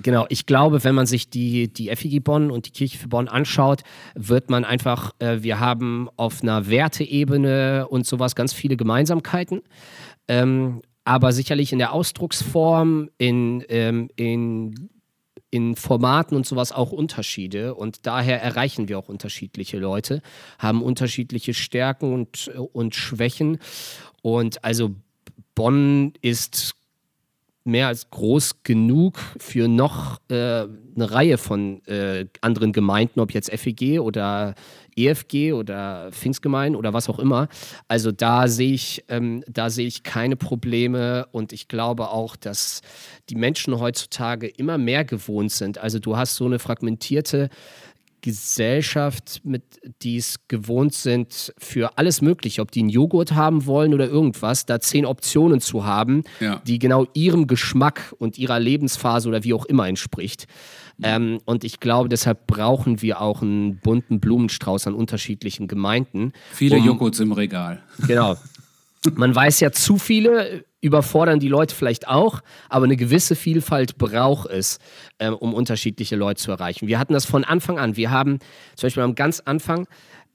[0.00, 3.28] Genau, ich glaube, wenn man sich die, die FIG Bonn und die Kirche für Bonn
[3.28, 3.82] anschaut,
[4.14, 9.60] wird man einfach, äh, wir haben auf einer Werteebene und sowas ganz viele Gemeinsamkeiten.
[10.28, 14.88] Ähm, aber sicherlich in der Ausdrucksform, in, ähm, in,
[15.50, 17.74] in Formaten und sowas auch Unterschiede.
[17.74, 20.22] Und daher erreichen wir auch unterschiedliche Leute,
[20.58, 23.58] haben unterschiedliche Stärken und, und Schwächen.
[24.22, 24.94] Und also
[25.54, 26.74] Bonn ist
[27.64, 30.34] mehr als groß genug für noch äh,
[30.94, 34.54] eine Reihe von äh, anderen Gemeinden, ob jetzt FEG oder
[34.96, 37.48] EFG oder Pfingstgemeinden oder was auch immer.
[37.88, 42.82] Also da sehe ich, ähm, da sehe ich keine Probleme und ich glaube auch, dass
[43.30, 45.78] die Menschen heutzutage immer mehr gewohnt sind.
[45.78, 47.48] Also du hast so eine fragmentierte
[48.22, 49.62] Gesellschaft, mit
[50.02, 54.64] die es gewohnt sind, für alles Mögliche, ob die einen Joghurt haben wollen oder irgendwas,
[54.64, 56.62] da zehn Optionen zu haben, ja.
[56.66, 60.46] die genau ihrem Geschmack und ihrer Lebensphase oder wie auch immer entspricht.
[61.02, 66.32] Ähm, und ich glaube, deshalb brauchen wir auch einen bunten Blumenstrauß an unterschiedlichen Gemeinden.
[66.52, 67.82] Viele um, Joghurts im Regal.
[68.06, 68.36] Genau.
[69.14, 74.50] Man weiß ja zu viele, überfordern die Leute vielleicht auch, aber eine gewisse Vielfalt braucht
[74.50, 74.78] es,
[75.16, 76.88] äh, um unterschiedliche Leute zu erreichen.
[76.88, 77.96] Wir hatten das von Anfang an.
[77.96, 78.38] Wir haben
[78.76, 79.86] zum Beispiel am ganz Anfang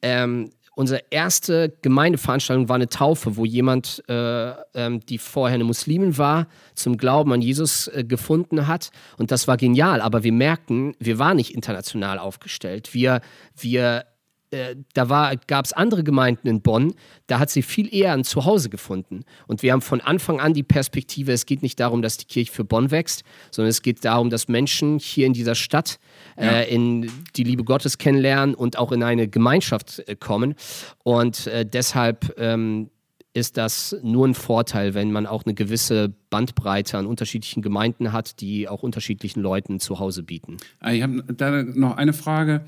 [0.01, 6.19] ähm, unsere erste Gemeindeveranstaltung war eine Taufe, wo jemand, äh, ähm, die vorher eine Muslimin
[6.19, 8.91] war, zum Glauben an Jesus äh, gefunden hat.
[9.17, 10.01] Und das war genial.
[10.01, 12.93] Aber wir merkten, wir waren nicht international aufgestellt.
[12.93, 13.21] Wir,
[13.55, 14.05] wir
[14.51, 16.93] äh, da gab es andere Gemeinden in Bonn,
[17.27, 19.23] da hat sie viel eher ein Zuhause gefunden.
[19.47, 22.51] Und wir haben von Anfang an die Perspektive, es geht nicht darum, dass die Kirche
[22.51, 25.99] für Bonn wächst, sondern es geht darum, dass Menschen hier in dieser Stadt
[26.37, 26.61] ja.
[26.61, 30.55] äh, in die Liebe Gottes kennenlernen und auch in eine Gemeinschaft äh, kommen.
[31.03, 32.89] Und äh, deshalb ähm,
[33.33, 38.41] ist das nur ein Vorteil, wenn man auch eine gewisse Bandbreite an unterschiedlichen Gemeinden hat,
[38.41, 40.57] die auch unterschiedlichen Leuten Zuhause bieten.
[40.91, 42.65] Ich habe da noch eine Frage.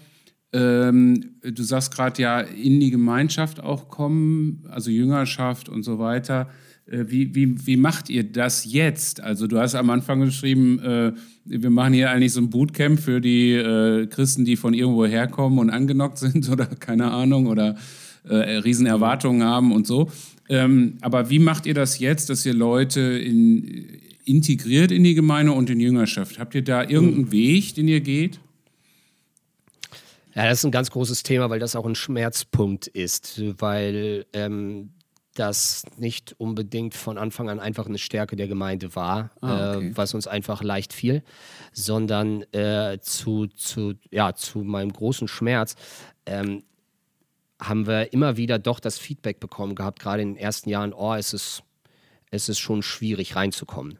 [0.52, 6.50] Ähm, du sagst gerade ja, in die Gemeinschaft auch kommen, also Jüngerschaft und so weiter.
[6.88, 9.22] Äh, wie, wie, wie macht ihr das jetzt?
[9.22, 11.14] Also du hast am Anfang geschrieben, äh,
[11.46, 15.60] wir machen hier eigentlich so ein Bootcamp für die äh, Christen, die von irgendwo herkommen
[15.60, 17.76] und angenockt sind oder keine Ahnung oder
[18.28, 20.10] äh, Riesenerwartungen haben und so.
[20.50, 23.86] Ähm, aber wie macht ihr das jetzt, dass ihr Leute in,
[24.26, 26.40] integriert in die Gemeinde und in Jüngerschaft?
[26.40, 28.40] Habt ihr da irgendeinen Weg, den ihr geht?
[30.40, 34.94] Ja, das ist ein ganz großes Thema, weil das auch ein Schmerzpunkt ist, weil ähm,
[35.34, 39.88] das nicht unbedingt von Anfang an einfach eine Stärke der Gemeinde war, ah, okay.
[39.88, 41.24] äh, was uns einfach leicht fiel,
[41.74, 45.76] sondern äh, zu, zu, ja, zu meinem großen Schmerz
[46.26, 46.64] ähm,
[47.62, 51.16] haben wir immer wieder doch das Feedback bekommen gehabt, gerade in den ersten Jahren, oh,
[51.16, 51.64] es ist,
[52.32, 54.00] es ist schon schwierig reinzukommen.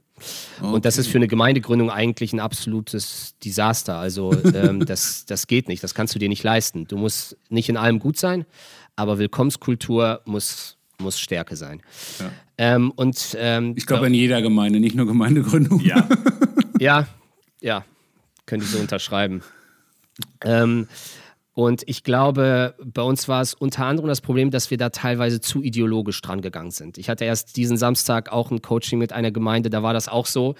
[0.62, 0.74] Okay.
[0.74, 3.98] Und das ist für eine Gemeindegründung eigentlich ein absolutes Desaster.
[3.98, 6.88] Also ähm, das, das geht nicht, das kannst du dir nicht leisten.
[6.88, 8.46] Du musst nicht in allem gut sein,
[8.96, 11.82] aber Willkommenskultur muss, muss Stärke sein.
[12.20, 12.32] Ja.
[12.58, 15.80] Ähm, und, ähm, ich glaube in jeder Gemeinde, nicht nur Gemeindegründung.
[15.82, 16.08] Ja,
[16.80, 17.08] ja,
[17.62, 17.86] ja,
[18.46, 19.42] könnte ich so unterschreiben.
[20.44, 20.88] Ähm,
[21.54, 25.42] und ich glaube, bei uns war es unter anderem das Problem, dass wir da teilweise
[25.42, 26.98] zu ideologisch dran gegangen sind.
[26.98, 30.26] Ich hatte erst diesen Samstag auch ein Coaching mit einer Gemeinde, da war das auch
[30.26, 30.56] so.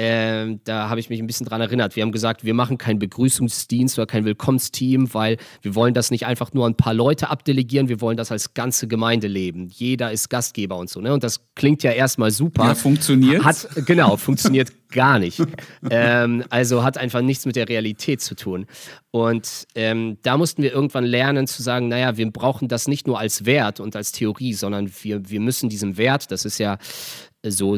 [0.00, 1.96] Ähm, da habe ich mich ein bisschen dran erinnert.
[1.96, 6.24] Wir haben gesagt, wir machen keinen Begrüßungsdienst oder kein Willkommensteam, weil wir wollen das nicht
[6.24, 9.66] einfach nur ein paar Leute abdelegieren, wir wollen das als ganze Gemeinde leben.
[9.66, 11.00] Jeder ist Gastgeber und so.
[11.00, 11.12] Ne?
[11.12, 12.64] Und das klingt ja erstmal super.
[12.64, 13.44] Ja, funktioniert.
[13.44, 15.42] Hat, genau, funktioniert gar nicht.
[15.90, 18.66] ähm, also hat einfach nichts mit der Realität zu tun.
[19.10, 23.18] Und ähm, da mussten wir irgendwann lernen zu sagen, naja, wir brauchen das nicht nur
[23.18, 26.78] als Wert und als Theorie, sondern wir, wir müssen diesem Wert, das ist ja
[27.44, 27.76] so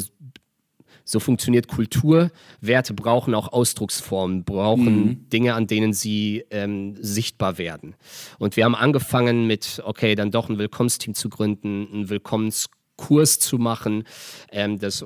[1.10, 2.30] so funktioniert Kultur.
[2.60, 5.28] Werte brauchen auch Ausdrucksformen, brauchen mhm.
[5.28, 7.94] Dinge, an denen sie ähm, sichtbar werden.
[8.38, 13.38] Und wir haben angefangen mit, okay, dann doch ein Willkommensteam zu gründen, ein Willkommenskurs Kurs
[13.38, 14.04] zu machen.
[14.52, 15.04] Ähm, das,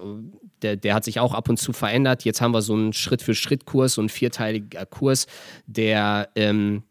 [0.63, 2.25] der, der hat sich auch ab und zu verändert.
[2.25, 5.27] Jetzt haben wir so einen Schritt-für-Schritt-Kurs, so einen vierteiliger Kurs,
[5.67, 6.83] der, ähm,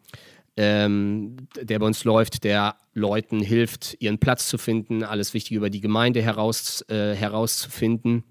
[0.56, 5.70] ähm, der bei uns läuft, der Leuten hilft, ihren Platz zu finden, alles Wichtige über
[5.70, 8.24] die Gemeinde heraus, äh, herauszufinden.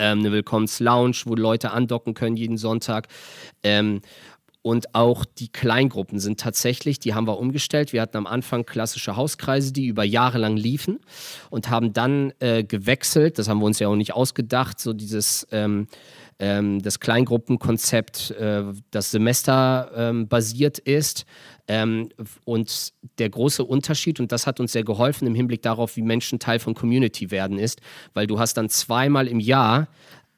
[0.00, 3.08] Ähm, eine Willkommens-Lounge, wo Leute andocken können jeden Sonntag.
[3.62, 4.00] Ähm,
[4.62, 7.92] und auch die Kleingruppen sind tatsächlich, die haben wir umgestellt.
[7.92, 11.00] Wir hatten am Anfang klassische Hauskreise, die über Jahre lang liefen
[11.48, 13.38] und haben dann äh, gewechselt.
[13.38, 15.86] Das haben wir uns ja auch nicht ausgedacht, so dieses ähm,
[16.40, 21.26] ähm, das Kleingruppenkonzept, äh, das semesterbasiert ähm, ist.
[21.68, 22.08] Ähm,
[22.44, 26.40] und der große Unterschied, und das hat uns sehr geholfen im Hinblick darauf, wie Menschen
[26.40, 27.80] Teil von Community werden, ist,
[28.14, 29.86] weil du hast dann zweimal im Jahr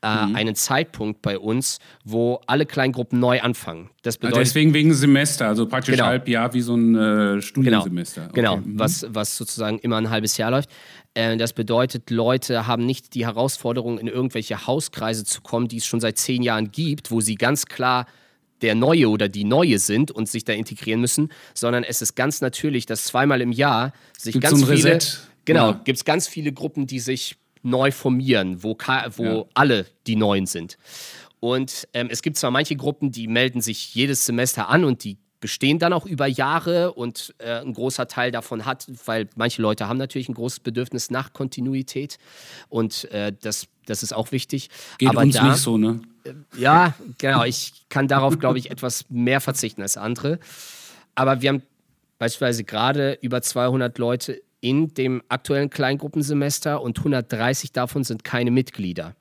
[0.02, 0.34] äh, mhm.
[0.34, 3.90] einen Zeitpunkt bei uns, wo alle Kleingruppen neu anfangen.
[4.02, 6.06] Das bedeutet, also deswegen wegen Semester, also praktisch genau.
[6.06, 8.28] halb Jahr wie so ein äh, Studiensemester.
[8.32, 8.62] Genau, okay.
[8.62, 8.72] genau.
[8.74, 8.78] Mhm.
[8.80, 10.68] Was, was sozusagen immer ein halbes Jahr läuft.
[11.14, 15.86] Äh, das bedeutet, Leute haben nicht die Herausforderung, in irgendwelche Hauskreise zu kommen, die es
[15.86, 18.06] schon seit zehn Jahren gibt, wo sie ganz klar
[18.62, 22.40] der Neue oder die Neue sind und sich da integrieren müssen, sondern es ist ganz
[22.40, 25.18] natürlich, dass zweimal im Jahr sich Gibt's ganz viele, Reset?
[25.44, 25.80] genau, ja.
[25.84, 28.76] gibt es ganz viele Gruppen, die sich neu formieren, wo,
[29.16, 29.44] wo ja.
[29.54, 30.78] alle die Neuen sind.
[31.40, 35.16] Und ähm, es gibt zwar manche Gruppen, die melden sich jedes Semester an und die
[35.42, 39.88] bestehen dann auch über Jahre und äh, ein großer Teil davon hat, weil manche Leute
[39.88, 42.18] haben natürlich ein großes Bedürfnis nach Kontinuität
[42.68, 44.70] und äh, das, das ist auch wichtig.
[44.98, 46.00] Geht Aber uns da, nicht so, ne?
[46.24, 47.44] Äh, ja, genau.
[47.44, 50.38] Ich kann darauf, glaube ich, etwas mehr verzichten als andere.
[51.16, 51.62] Aber wir haben
[52.18, 59.16] beispielsweise gerade über 200 Leute in dem aktuellen Kleingruppensemester und 130 davon sind keine Mitglieder.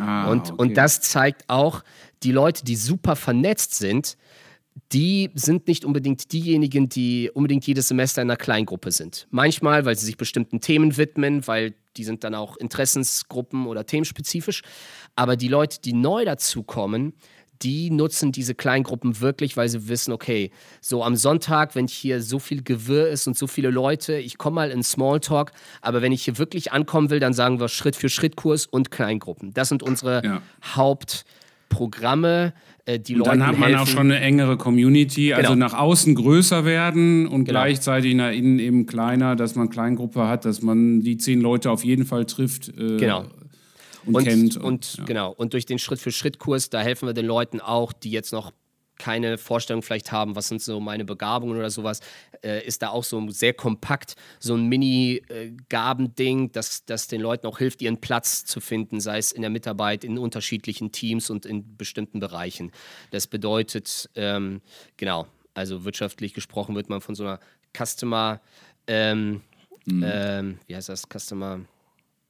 [0.00, 0.54] Ah, und, okay.
[0.56, 1.84] und das zeigt auch,
[2.24, 4.16] die Leute, die super vernetzt sind,
[4.92, 9.26] die sind nicht unbedingt diejenigen, die unbedingt jedes Semester in einer Kleingruppe sind.
[9.30, 14.62] Manchmal, weil sie sich bestimmten Themen widmen, weil die sind dann auch Interessensgruppen oder themenspezifisch.
[15.16, 17.14] Aber die Leute, die neu dazukommen,
[17.62, 20.50] die nutzen diese Kleingruppen wirklich, weil sie wissen, okay,
[20.80, 24.54] so am Sonntag, wenn hier so viel Gewirr ist und so viele Leute, ich komme
[24.54, 25.52] mal in Smalltalk,
[25.82, 28.90] aber wenn ich hier wirklich ankommen will, dann sagen wir Schritt für Schritt Kurs und
[28.90, 29.52] Kleingruppen.
[29.52, 30.42] Das sind unsere ja.
[30.64, 32.54] Hauptprogramme.
[32.90, 33.82] Äh, die und dann hat man helfen.
[33.82, 35.66] auch schon eine engere Community, also genau.
[35.66, 37.60] nach außen größer werden und genau.
[37.60, 41.84] gleichzeitig nach innen eben kleiner, dass man Kleingruppe hat, dass man die zehn Leute auf
[41.84, 42.68] jeden Fall trifft.
[42.68, 43.24] Äh, genau
[44.06, 44.56] und, und kennt.
[44.56, 45.04] Und, und ja.
[45.04, 48.52] genau, und durch den Schritt-für-Schritt-Kurs, da helfen wir den Leuten auch, die jetzt noch
[49.00, 52.00] keine Vorstellung vielleicht haben, was sind so meine Begabungen oder sowas,
[52.44, 57.58] äh, ist da auch so sehr kompakt so ein Mini-Gabending, das, das den Leuten auch
[57.58, 61.78] hilft, ihren Platz zu finden, sei es in der Mitarbeit, in unterschiedlichen Teams und in
[61.78, 62.72] bestimmten Bereichen.
[63.10, 64.60] Das bedeutet, ähm,
[64.98, 67.40] genau, also wirtschaftlich gesprochen wird man von so einer
[67.74, 68.42] Customer,
[68.86, 69.40] ähm,
[69.86, 70.04] mhm.
[70.06, 71.60] ähm, wie heißt das, Customer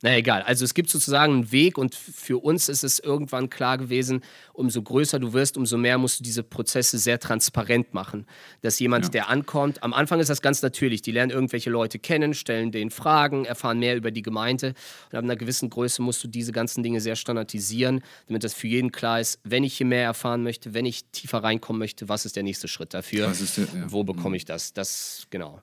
[0.03, 3.77] na egal, also es gibt sozusagen einen Weg und für uns ist es irgendwann klar
[3.77, 4.23] gewesen,
[4.55, 8.27] umso größer du wirst, umso mehr musst du diese Prozesse sehr transparent machen.
[8.63, 9.11] Dass jemand, ja.
[9.11, 12.91] der ankommt, am Anfang ist das ganz natürlich, die lernen irgendwelche Leute kennen, stellen denen
[12.91, 14.75] Fragen, erfahren mehr über die Gemeinde
[15.11, 18.69] und ab einer gewissen Größe musst du diese ganzen Dinge sehr standardisieren, damit das für
[18.69, 22.25] jeden klar ist, wenn ich hier mehr erfahren möchte, wenn ich tiefer reinkommen möchte, was
[22.25, 23.31] ist der nächste Schritt dafür?
[23.31, 23.93] Der, ja.
[23.93, 24.35] Wo bekomme mhm.
[24.37, 24.73] ich das?
[24.73, 25.61] Das, genau.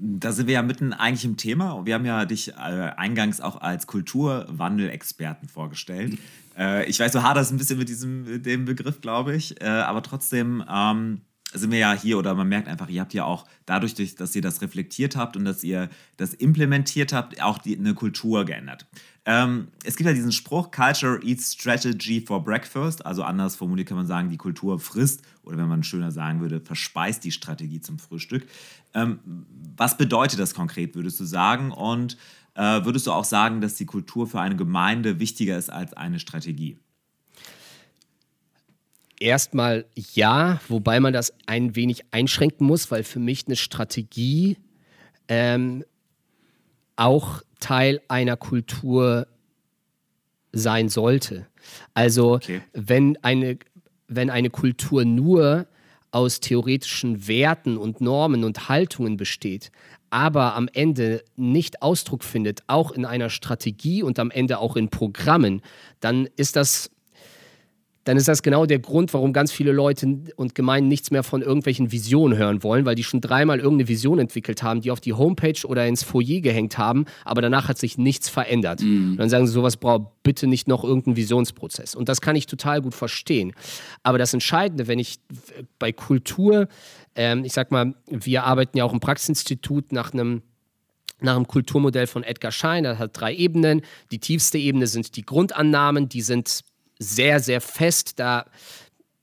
[0.00, 1.84] Da sind wir ja mitten eigentlich im Thema.
[1.84, 6.18] Wir haben ja dich äh, eingangs auch als Kulturwandelexperten vorgestellt.
[6.56, 9.60] Äh, ich weiß, du haderst ein bisschen mit diesem dem Begriff, glaube ich.
[9.60, 11.20] Äh, aber trotzdem ähm,
[11.52, 14.42] sind wir ja hier oder man merkt einfach, ihr habt ja auch dadurch, dass ihr
[14.42, 18.86] das reflektiert habt und dass ihr das implementiert habt, auch die, eine Kultur geändert.
[19.24, 23.96] Ähm, es gibt ja diesen Spruch, Culture eats strategy for breakfast, also anders formuliert kann
[23.96, 27.98] man sagen, die Kultur frisst oder wenn man schöner sagen würde, verspeist die Strategie zum
[27.98, 28.46] Frühstück.
[28.94, 29.18] Ähm,
[29.76, 31.72] was bedeutet das konkret, würdest du sagen?
[31.72, 32.18] Und
[32.54, 36.18] äh, würdest du auch sagen, dass die Kultur für eine Gemeinde wichtiger ist als eine
[36.20, 36.78] Strategie?
[39.20, 44.58] Erstmal ja, wobei man das ein wenig einschränken muss, weil für mich eine Strategie
[45.28, 45.84] ähm,
[46.96, 49.26] auch Teil einer Kultur
[50.52, 51.46] sein sollte.
[51.94, 52.62] Also okay.
[52.72, 53.58] wenn, eine,
[54.06, 55.66] wenn eine Kultur nur
[56.10, 59.70] aus theoretischen Werten und Normen und Haltungen besteht,
[60.10, 64.88] aber am Ende nicht Ausdruck findet, auch in einer Strategie und am Ende auch in
[64.88, 65.60] Programmen,
[66.00, 66.90] dann ist das
[68.08, 71.42] dann ist das genau der Grund, warum ganz viele Leute und Gemeinden nichts mehr von
[71.42, 75.12] irgendwelchen Visionen hören wollen, weil die schon dreimal irgendeine Vision entwickelt haben, die auf die
[75.12, 78.80] Homepage oder ins Foyer gehängt haben, aber danach hat sich nichts verändert.
[78.80, 79.10] Mhm.
[79.10, 81.94] Und dann sagen sie, sowas braucht bitte nicht noch irgendeinen Visionsprozess.
[81.94, 83.52] Und das kann ich total gut verstehen.
[84.02, 85.18] Aber das Entscheidende, wenn ich
[85.78, 86.68] bei Kultur,
[87.14, 90.40] ähm, ich sag mal, wir arbeiten ja auch im Praxisinstitut nach einem
[91.20, 92.84] nach dem Kulturmodell von Edgar Schein.
[92.84, 93.82] Das hat drei Ebenen.
[94.12, 96.62] Die tiefste Ebene sind die Grundannahmen, die sind
[96.98, 98.18] sehr, sehr fest.
[98.18, 98.46] Da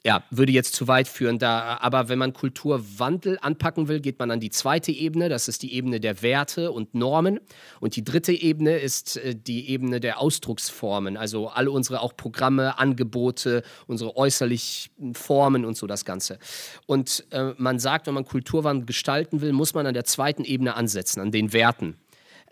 [0.05, 1.39] ja, würde jetzt zu weit führen.
[1.39, 5.29] Da, aber wenn man Kulturwandel anpacken will, geht man an die zweite Ebene.
[5.29, 7.39] Das ist die Ebene der Werte und Normen.
[7.79, 11.17] Und die dritte Ebene ist äh, die Ebene der Ausdrucksformen.
[11.17, 16.37] Also alle unsere auch Programme, Angebote, unsere äußerlichen Formen und so das Ganze.
[16.85, 20.75] Und äh, man sagt, wenn man Kulturwandel gestalten will, muss man an der zweiten Ebene
[20.75, 21.97] ansetzen, an den Werten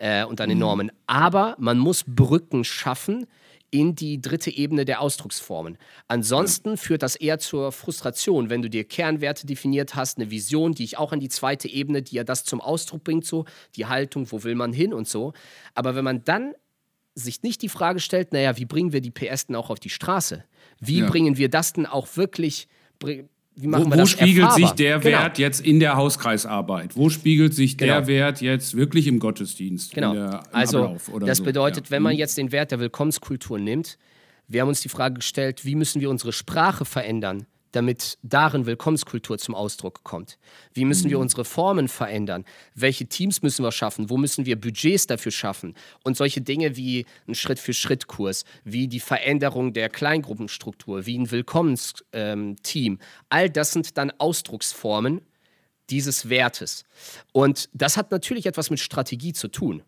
[0.00, 0.90] äh, und an den Normen.
[1.06, 3.28] Aber man muss Brücken schaffen,
[3.74, 5.78] in die dritte Ebene der Ausdrucksformen.
[6.06, 6.76] Ansonsten ja.
[6.76, 10.96] führt das eher zur Frustration, wenn du dir Kernwerte definiert hast, eine Vision, die ich
[10.96, 14.44] auch an die zweite Ebene, die ja das zum Ausdruck bringt, so die Haltung, wo
[14.44, 15.32] will man hin und so.
[15.74, 16.54] Aber wenn man dann
[17.16, 19.90] sich nicht die Frage stellt, naja, wie bringen wir die PS denn auch auf die
[19.90, 20.44] Straße?
[20.78, 21.08] Wie ja.
[21.08, 22.68] bringen wir das denn auch wirklich,
[23.56, 24.68] wie machen wo, wir das wo spiegelt erfahrbar?
[24.68, 25.18] sich der genau.
[25.18, 26.96] Wert jetzt in der Hauskreisarbeit?
[26.96, 28.06] Wo spiegelt sich der genau.
[28.08, 29.94] Wert jetzt wirklich im Gottesdienst?
[29.94, 30.12] Genau.
[30.12, 31.44] Der, also das so.
[31.44, 31.90] bedeutet, ja.
[31.92, 32.18] wenn man mhm.
[32.18, 33.98] jetzt den Wert der Willkommenskultur nimmt,
[34.48, 39.38] wir haben uns die Frage gestellt, wie müssen wir unsere Sprache verändern, damit darin Willkommenskultur
[39.38, 40.38] zum Ausdruck kommt?
[40.72, 41.22] Wie müssen wir mhm.
[41.22, 42.44] unsere Formen verändern?
[42.74, 44.10] Welche Teams müssen wir schaffen?
[44.10, 45.74] Wo müssen wir Budgets dafür schaffen?
[46.02, 52.98] Und solche Dinge wie ein Schritt-für-Schritt-Kurs, wie die Veränderung der Kleingruppenstruktur, wie ein Willkommensteam, ähm,
[53.28, 55.22] all das sind dann Ausdrucksformen
[55.90, 56.84] dieses Wertes.
[57.32, 59.82] Und das hat natürlich etwas mit Strategie zu tun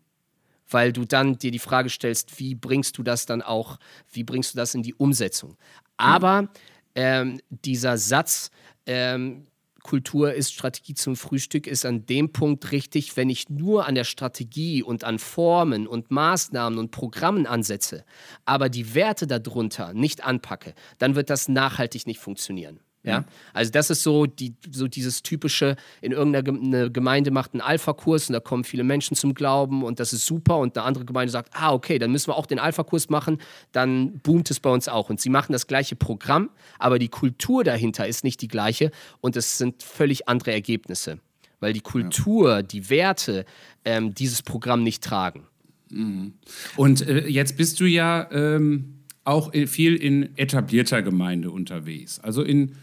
[0.69, 3.77] weil du dann dir die Frage stellst, wie bringst du das dann auch,
[4.11, 5.55] wie bringst du das in die Umsetzung?
[5.97, 6.49] Aber
[6.97, 8.49] ähm, dieser Satz,
[8.87, 9.45] ähm,
[9.83, 14.03] Kultur ist Strategie zum Frühstück, ist an dem Punkt richtig, wenn ich nur an der
[14.03, 18.03] Strategie und an Formen und Maßnahmen und Programmen ansetze,
[18.43, 22.81] aber die Werte darunter nicht anpacke, dann wird das nachhaltig nicht funktionieren.
[23.07, 23.25] Ja?
[23.53, 28.33] Also das ist so, die, so dieses typische, in irgendeiner Gemeinde macht einen Alpha-Kurs und
[28.33, 31.51] da kommen viele Menschen zum Glauben und das ist super und eine andere Gemeinde sagt,
[31.53, 33.39] ah okay, dann müssen wir auch den Alpha-Kurs machen,
[33.71, 35.09] dann boomt es bei uns auch.
[35.09, 36.49] Und sie machen das gleiche Programm,
[36.79, 38.91] aber die Kultur dahinter ist nicht die gleiche
[39.21, 41.19] und es sind völlig andere Ergebnisse,
[41.59, 42.61] weil die Kultur, ja.
[42.61, 43.45] die Werte
[43.85, 45.47] ähm, dieses Programm nicht tragen.
[45.89, 46.33] Mhm.
[46.75, 52.75] Und äh, jetzt bist du ja ähm, auch viel in etablierter Gemeinde unterwegs, also in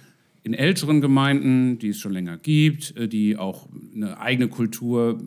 [0.44, 5.20] in älteren Gemeinden, die es schon länger gibt, äh, die auch eine eigene Kultur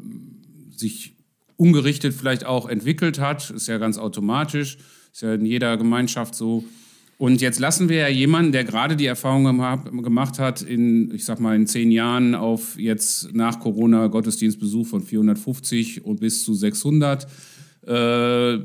[0.69, 1.15] sich
[1.57, 4.77] ungerichtet vielleicht auch entwickelt hat, ist ja ganz automatisch,
[5.11, 6.63] ist ja in jeder Gemeinschaft so.
[7.17, 9.43] Und jetzt lassen wir ja jemanden, der gerade die Erfahrung
[10.03, 15.01] gemacht hat, in, ich sag mal, in zehn Jahren auf jetzt nach Corona Gottesdienstbesuch von
[15.01, 17.25] 450 und bis zu 600,
[17.87, 18.59] äh,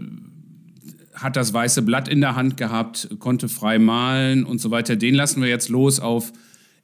[1.23, 4.97] hat das weiße Blatt in der Hand gehabt, konnte frei malen und so weiter.
[4.97, 6.33] Den lassen wir jetzt los auf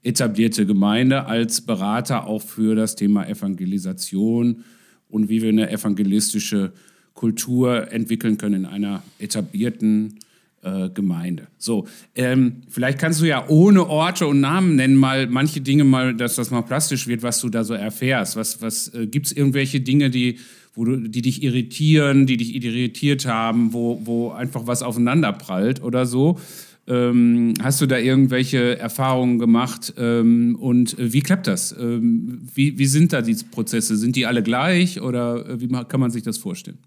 [0.03, 4.65] etablierte Gemeinde als Berater auch für das Thema Evangelisation
[5.09, 6.73] und wie wir eine evangelistische
[7.15, 10.21] Kultur entwickeln können in einer etablierten
[10.63, 11.49] äh, Gemeinde.
[11.59, 16.15] So, ähm, vielleicht kannst du ja ohne Orte und Namen nennen mal manche Dinge mal,
[16.15, 18.37] dass das mal plastisch wird, was du da so erfährst.
[18.37, 20.39] Was, was äh, gibt es irgendwelche Dinge, die
[20.75, 25.83] wo du, die dich irritieren, die dich irritiert haben, wo, wo einfach was aufeinander prallt
[25.83, 26.39] oder so.
[26.87, 31.73] Ähm, hast du da irgendwelche Erfahrungen gemacht ähm, und äh, wie klappt das?
[31.79, 33.97] Ähm, wie, wie sind da die Prozesse?
[33.97, 36.79] Sind die alle gleich oder äh, wie kann man sich das vorstellen?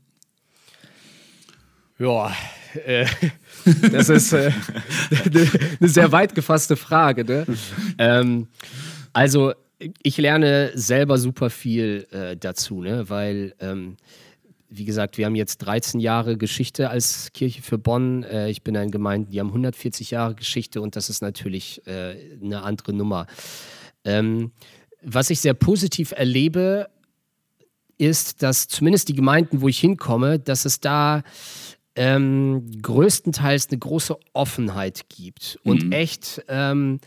[1.99, 2.33] Ja,
[2.85, 3.05] äh,
[3.91, 4.51] das ist äh,
[5.79, 7.25] eine sehr weit gefasste Frage.
[7.25, 7.45] Ne?
[7.97, 8.47] Ähm,
[9.13, 9.53] also
[10.03, 13.09] ich lerne selber super viel äh, dazu, ne?
[13.09, 13.97] weil, ähm,
[14.69, 18.23] wie gesagt, wir haben jetzt 13 Jahre Geschichte als Kirche für Bonn.
[18.23, 22.15] Äh, ich bin in Gemeinden, die haben 140 Jahre Geschichte und das ist natürlich äh,
[22.41, 23.27] eine andere Nummer.
[24.03, 24.51] Ähm,
[25.01, 26.87] was ich sehr positiv erlebe,
[27.97, 31.23] ist, dass zumindest die Gemeinden, wo ich hinkomme, dass es da
[31.95, 35.91] ähm, größtenteils eine große Offenheit gibt und mhm.
[35.91, 36.99] echt ähm,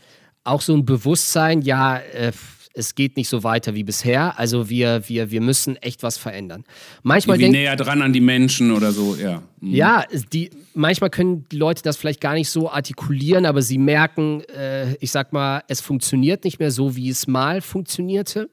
[0.43, 2.31] auch so ein Bewusstsein, ja, äh,
[2.75, 4.37] es geht nicht so weiter wie bisher.
[4.37, 6.65] Also wir, wir, wir müssen echt was verändern.
[7.03, 9.41] Manchmal Wie näher dran an die Menschen oder so, ja.
[9.61, 9.73] Mhm.
[9.73, 14.41] Ja, die, manchmal können die Leute das vielleicht gar nicht so artikulieren, aber sie merken,
[14.53, 18.49] äh, ich sag mal, es funktioniert nicht mehr so, wie es mal funktionierte.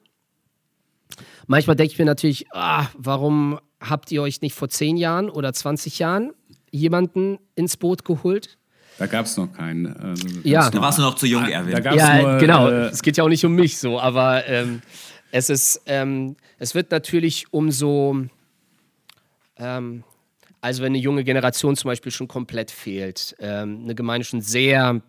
[1.47, 5.53] Manchmal denke ich mir natürlich, ah, warum habt ihr euch nicht vor 10 Jahren oder
[5.53, 6.33] 20 Jahren
[6.71, 8.59] jemanden ins Boot geholt?
[8.99, 9.97] Da gab es noch keinen.
[9.97, 10.71] Also, ja.
[10.71, 11.83] Da warst du noch zu jung, Erwin.
[11.95, 12.69] ja, nur, genau.
[12.69, 14.83] Äh, es geht ja auch nicht um mich so, aber ähm,
[15.31, 18.27] es ist, ähm, es wird natürlich umso,
[19.57, 20.05] ähm,
[20.61, 25.01] also wenn eine junge Generation zum Beispiel schon komplett fehlt, ähm, eine Gemeinde schon sehr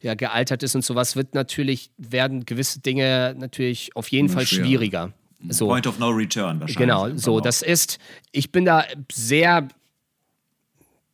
[0.00, 5.12] ja, gealtert ist und sowas, wird natürlich, werden gewisse Dinge natürlich auf jeden Fall schwieriger.
[5.48, 5.68] So.
[5.68, 6.76] Point of no return wahrscheinlich.
[6.76, 7.98] Genau, so, das ist,
[8.32, 9.68] ich bin da sehr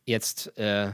[0.06, 0.92] jetzt äh,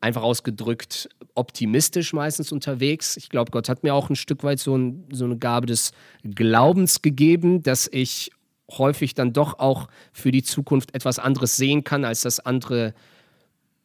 [0.00, 3.16] einfach ausgedrückt optimistisch meistens unterwegs.
[3.16, 5.92] Ich glaube, Gott hat mir auch ein Stück weit so, ein, so eine Gabe des
[6.22, 8.30] Glaubens gegeben, dass ich
[8.70, 12.94] häufig dann doch auch für die Zukunft etwas anderes sehen kann, als das andere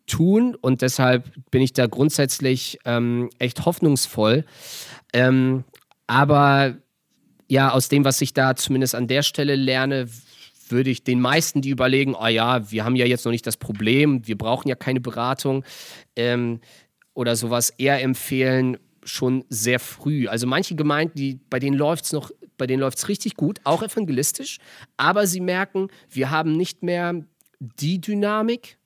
[0.08, 0.56] tun.
[0.56, 4.46] Und deshalb bin ich da grundsätzlich ähm, echt hoffnungsvoll.
[5.14, 5.64] Ähm,
[6.08, 6.76] aber
[7.54, 10.10] ja, aus dem, was ich da zumindest an der Stelle lerne,
[10.70, 13.58] würde ich den meisten, die überlegen, oh ja, wir haben ja jetzt noch nicht das
[13.58, 15.64] Problem, wir brauchen ja keine Beratung
[16.16, 16.62] ähm,
[17.14, 20.28] oder sowas, eher empfehlen, schon sehr früh.
[20.28, 23.60] Also manche Gemeinden, die, bei denen läuft es noch, bei denen läuft es richtig gut,
[23.66, 24.58] auch evangelistisch,
[24.98, 27.24] aber sie merken, wir haben nicht mehr
[27.60, 28.80] die Dynamik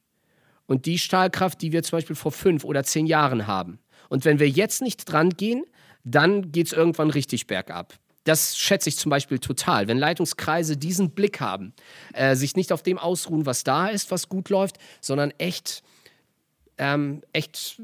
[0.65, 3.79] und die Stahlkraft, die wir zum Beispiel vor fünf oder zehn Jahren haben.
[4.09, 5.63] Und wenn wir jetzt nicht dran gehen,
[6.03, 7.97] dann geht es irgendwann richtig bergab.
[8.27, 9.87] Das schätze ich zum Beispiel total.
[9.87, 11.73] Wenn Leitungskreise diesen Blick haben,
[12.13, 15.81] äh, sich nicht auf dem ausruhen, was da ist, was gut läuft, sondern echt,
[16.77, 17.81] ähm, echt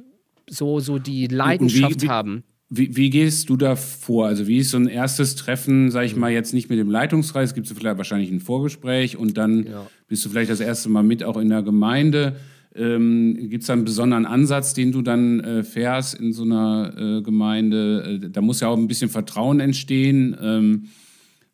[0.50, 2.44] so, so die Leidenschaft wie- haben.
[2.76, 4.26] Wie, wie gehst du da vor?
[4.26, 7.54] Also wie ist so ein erstes Treffen, sag ich mal, jetzt nicht mit dem Leitungskreis,
[7.54, 9.86] gibt es vielleicht wahrscheinlich ein Vorgespräch und dann Ja.
[10.08, 12.36] bist du vielleicht das erste Mal mit auch in der Gemeinde.
[12.76, 16.94] Ähm, gibt es da einen besonderen Ansatz, den du dann äh, fährst in so einer
[16.98, 18.20] äh, Gemeinde?
[18.24, 20.36] Äh, da muss ja auch ein bisschen Vertrauen entstehen.
[20.42, 20.90] Ähm,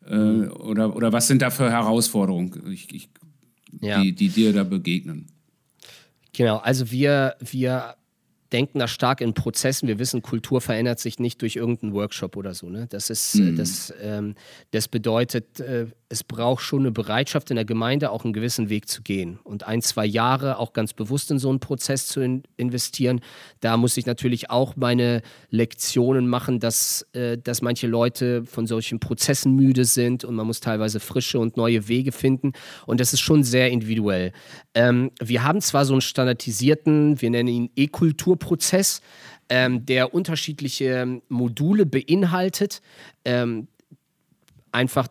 [0.06, 3.08] äh, oder, oder was sind da für Herausforderungen, ich, ich,
[3.82, 4.02] Ja.
[4.02, 5.26] die, die dir da begegnen?
[6.32, 7.96] Genau, also wir, wir
[8.52, 9.88] denken da stark in Prozessen.
[9.88, 12.68] Wir wissen, Kultur verändert sich nicht durch irgendeinen Workshop oder so.
[12.68, 12.86] Ne?
[12.88, 14.34] Das, ist, äh, das, ähm,
[14.70, 18.88] das bedeutet, äh, es braucht schon eine Bereitschaft in der Gemeinde, auch einen gewissen Weg
[18.88, 19.38] zu gehen.
[19.44, 23.20] Und ein, zwei Jahre auch ganz bewusst in so einen Prozess zu in investieren.
[23.60, 28.98] Da muss ich natürlich auch meine Lektionen machen, dass, äh, dass manche Leute von solchen
[28.98, 32.54] Prozessen müde sind und man muss teilweise frische und neue Wege finden.
[32.86, 34.32] Und das ist schon sehr individuell.
[34.74, 39.00] Ähm, wir haben zwar so einen standardisierten, wir nennen ihn E-Kulturprozess,
[39.48, 42.82] ähm, der unterschiedliche Module beinhaltet,
[43.24, 43.68] ähm,
[44.72, 45.06] einfach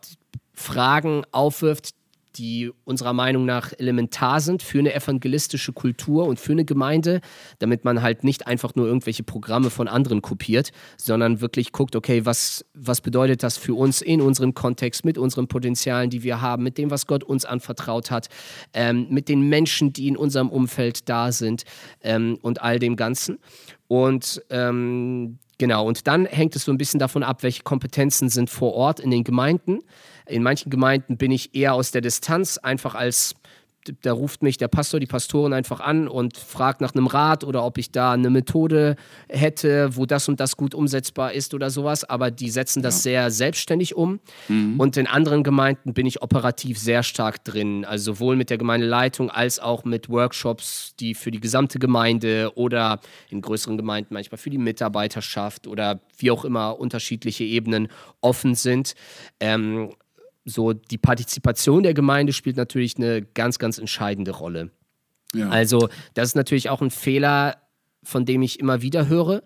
[0.59, 1.91] Fragen aufwirft,
[2.35, 7.21] die unserer Meinung nach elementar sind für eine evangelistische Kultur und für eine Gemeinde,
[7.59, 12.25] damit man halt nicht einfach nur irgendwelche Programme von anderen kopiert, sondern wirklich guckt, okay,
[12.25, 16.63] was, was bedeutet das für uns in unserem Kontext, mit unseren Potenzialen, die wir haben,
[16.63, 18.27] mit dem, was Gott uns anvertraut hat,
[18.73, 21.63] ähm, mit den Menschen, die in unserem Umfeld da sind
[22.01, 23.39] ähm, und all dem Ganzen.
[23.87, 28.49] Und ähm, genau, und dann hängt es so ein bisschen davon ab, welche Kompetenzen sind
[28.49, 29.81] vor Ort in den Gemeinden.
[30.25, 33.35] In manchen Gemeinden bin ich eher aus der Distanz, einfach als,
[34.01, 37.63] da ruft mich der Pastor, die Pastorin einfach an und fragt nach einem Rat oder
[37.63, 38.95] ob ich da eine Methode
[39.27, 42.03] hätte, wo das und das gut umsetzbar ist oder sowas.
[42.03, 44.19] Aber die setzen das sehr selbstständig um.
[44.79, 49.29] Und in anderen Gemeinden bin ich operativ sehr stark drin, also sowohl mit der Gemeindeleitung
[49.29, 52.99] als auch mit Workshops, die für die gesamte Gemeinde oder
[53.29, 57.87] in größeren Gemeinden manchmal für die Mitarbeiterschaft oder wie auch immer unterschiedliche Ebenen
[58.21, 58.95] offen sind.
[59.39, 59.91] Ähm,
[60.49, 64.71] so die Partizipation der Gemeinde spielt natürlich eine ganz, ganz entscheidende Rolle.
[65.33, 65.49] Ja.
[65.49, 67.57] Also, das ist natürlich auch ein Fehler,
[68.03, 69.43] von dem ich immer wieder höre,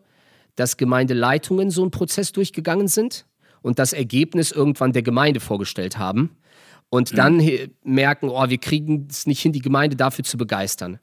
[0.56, 3.26] dass Gemeindeleitungen so einen Prozess durchgegangen sind
[3.62, 6.38] und das Ergebnis irgendwann der Gemeinde vorgestellt haben
[6.90, 7.42] und dann
[7.84, 11.00] merken, oh, wir kriegen es nicht hin, die Gemeinde dafür zu begeistern.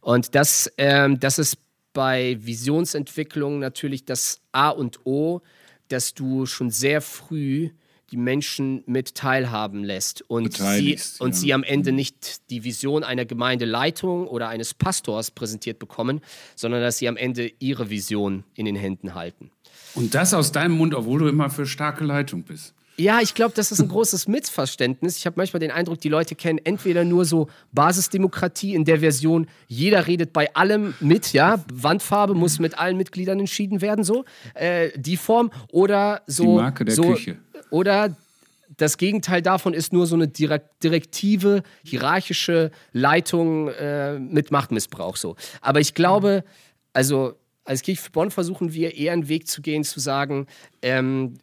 [0.00, 1.58] Und das, ähm, das ist
[1.92, 5.42] bei Visionsentwicklung natürlich das A und O,
[5.88, 7.70] dass du schon sehr früh
[8.10, 11.34] die Menschen mit teilhaben lässt und, sie, und ja.
[11.34, 16.20] sie am Ende nicht die Vision einer Gemeindeleitung oder eines Pastors präsentiert bekommen,
[16.56, 19.50] sondern dass sie am Ende ihre Vision in den Händen halten.
[19.94, 22.74] Und das aus deinem Mund, obwohl du immer für starke Leitung bist.
[22.96, 25.16] Ja, ich glaube, das ist ein großes Missverständnis.
[25.16, 29.48] Ich habe manchmal den Eindruck, die Leute kennen entweder nur so Basisdemokratie in der Version,
[29.66, 34.24] jeder redet bei allem mit, ja, Wandfarbe muss mit allen Mitgliedern entschieden werden, so,
[34.54, 36.44] äh, die Form, oder so.
[36.44, 37.38] Die Marke der so, Küche.
[37.70, 38.16] Oder
[38.76, 45.36] das Gegenteil davon ist nur so eine direk- direktive, hierarchische Leitung äh, mit Machtmissbrauch, so.
[45.60, 46.44] Aber ich glaube,
[46.92, 47.34] also
[47.64, 50.46] als Kirche für Bonn versuchen wir eher einen Weg zu gehen, zu sagen,
[50.82, 51.34] ähm,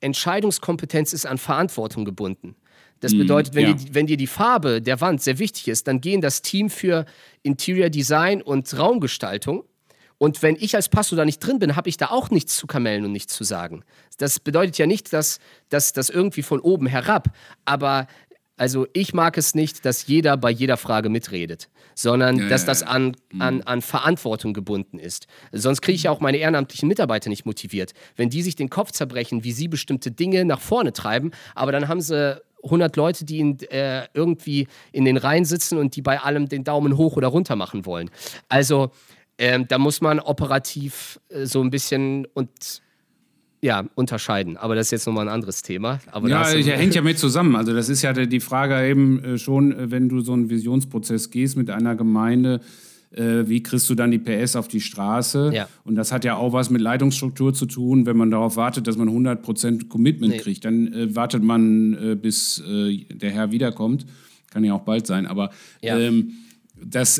[0.00, 2.56] Entscheidungskompetenz ist an Verantwortung gebunden.
[3.00, 3.72] Das bedeutet, wenn, ja.
[3.74, 7.04] dir, wenn dir die Farbe der Wand sehr wichtig ist, dann gehen das Team für
[7.42, 9.64] Interior Design und Raumgestaltung.
[10.18, 12.66] Und wenn ich als Pastor da nicht drin bin, habe ich da auch nichts zu
[12.66, 13.84] kamellen und nichts zu sagen.
[14.18, 17.34] Das bedeutet ja nicht, dass das irgendwie von oben herab,
[17.64, 18.06] aber
[18.56, 22.84] Also ich mag es nicht, dass jeder bei jeder Frage mitredet, sondern Ja, dass das
[22.84, 25.26] an, an, an Verantwortung gebunden ist.
[25.50, 27.94] Sonst kriege ich auch meine ehrenamtlichen Mitarbeiter nicht motiviert.
[28.14, 31.88] Wenn die sich den Kopf zerbrechen, wie sie bestimmte Dinge nach vorne treiben, aber dann
[31.88, 36.20] haben sie 100 Leute, die in, äh, irgendwie in den Reihen sitzen und die bei
[36.20, 38.08] allem den Daumen hoch oder runter machen wollen.
[38.48, 38.92] Also
[39.38, 42.82] ähm, da muss man operativ äh, so ein bisschen und
[43.62, 44.56] ja, unterscheiden.
[44.58, 45.98] Aber das ist jetzt nochmal ein anderes Thema.
[46.12, 47.56] Aber Ja, du- ja, hängt ja mit zusammen.
[47.56, 51.30] Also das ist ja die Frage eben äh, schon, äh, wenn du so einen Visionsprozess
[51.30, 52.60] gehst mit einer Gemeinde,
[53.12, 55.50] äh, wie kriegst du dann die PS auf die Straße?
[55.54, 55.68] Ja.
[55.84, 58.04] Und das hat ja auch was mit Leitungsstruktur zu tun.
[58.04, 60.40] Wenn man darauf wartet, dass man 100% Commitment Nee.
[60.40, 64.04] kriegt, dann äh, wartet man, äh, bis äh, der Herr wiederkommt.
[64.50, 65.26] Kann ja auch bald sein.
[65.26, 65.98] Aber Ja.
[65.98, 66.32] ähm,
[66.84, 67.18] das,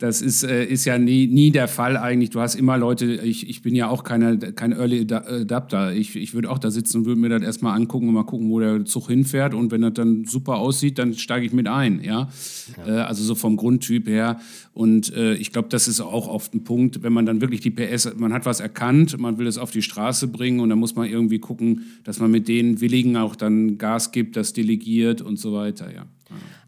[0.00, 2.30] das ist, äh, ist ja nie, nie der Fall eigentlich.
[2.30, 5.92] Du hast immer Leute, ich, ich bin ja auch keine, kein Early Ada- Adapter.
[5.92, 8.48] Ich, ich würde auch da sitzen und würde mir das erstmal angucken und mal gucken,
[8.48, 9.52] wo der Zug hinfährt.
[9.52, 12.02] Und wenn das dann super aussieht, dann steige ich mit ein.
[12.02, 12.30] Ja?
[12.86, 14.40] Äh, also so vom Grundtyp her.
[14.72, 17.70] Und äh, ich glaube, das ist auch oft ein Punkt, wenn man dann wirklich die
[17.70, 20.96] PS, man hat was erkannt, man will es auf die Straße bringen und dann muss
[20.96, 25.38] man irgendwie gucken, dass man mit den Willigen auch dann Gas gibt, das delegiert und
[25.38, 25.92] so weiter.
[25.92, 26.06] Ja.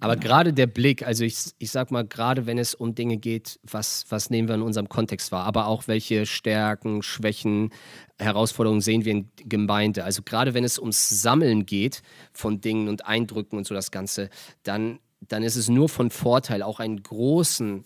[0.00, 3.58] Aber gerade der Blick, also ich, ich sag mal, gerade wenn es um Dinge geht,
[3.62, 7.70] was, was nehmen wir in unserem Kontext wahr, aber auch welche Stärken, Schwächen,
[8.18, 10.04] Herausforderungen sehen wir in Gemeinde.
[10.04, 12.02] Also gerade wenn es ums Sammeln geht
[12.34, 14.28] von Dingen und Eindrücken und so das Ganze,
[14.62, 17.84] dann, dann ist es nur von Vorteil, auch einen großen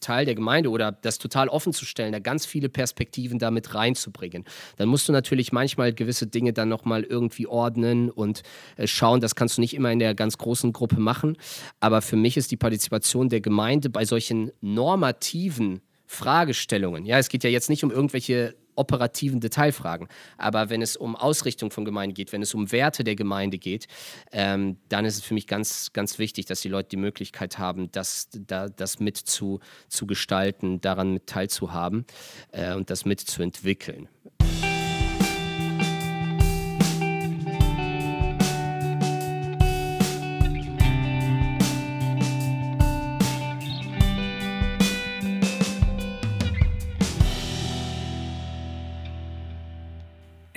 [0.00, 4.44] Teil der Gemeinde oder das total offen zu stellen, da ganz viele Perspektiven damit reinzubringen.
[4.76, 8.42] Dann musst du natürlich manchmal gewisse Dinge dann nochmal irgendwie ordnen und
[8.76, 9.20] äh, schauen.
[9.20, 11.36] Das kannst du nicht immer in der ganz großen Gruppe machen.
[11.80, 17.44] Aber für mich ist die Partizipation der Gemeinde bei solchen normativen Fragestellungen, ja, es geht
[17.44, 20.08] ja jetzt nicht um irgendwelche operativen Detailfragen,
[20.38, 23.86] aber wenn es um Ausrichtung von Gemeinde geht, wenn es um Werte der Gemeinde geht,
[24.32, 27.90] ähm, dann ist es für mich ganz, ganz wichtig, dass die Leute die Möglichkeit haben,
[27.92, 32.04] das, da, das mit zu, zu gestalten, daran mit teilzuhaben
[32.52, 34.08] äh, und das mitzuentwickeln.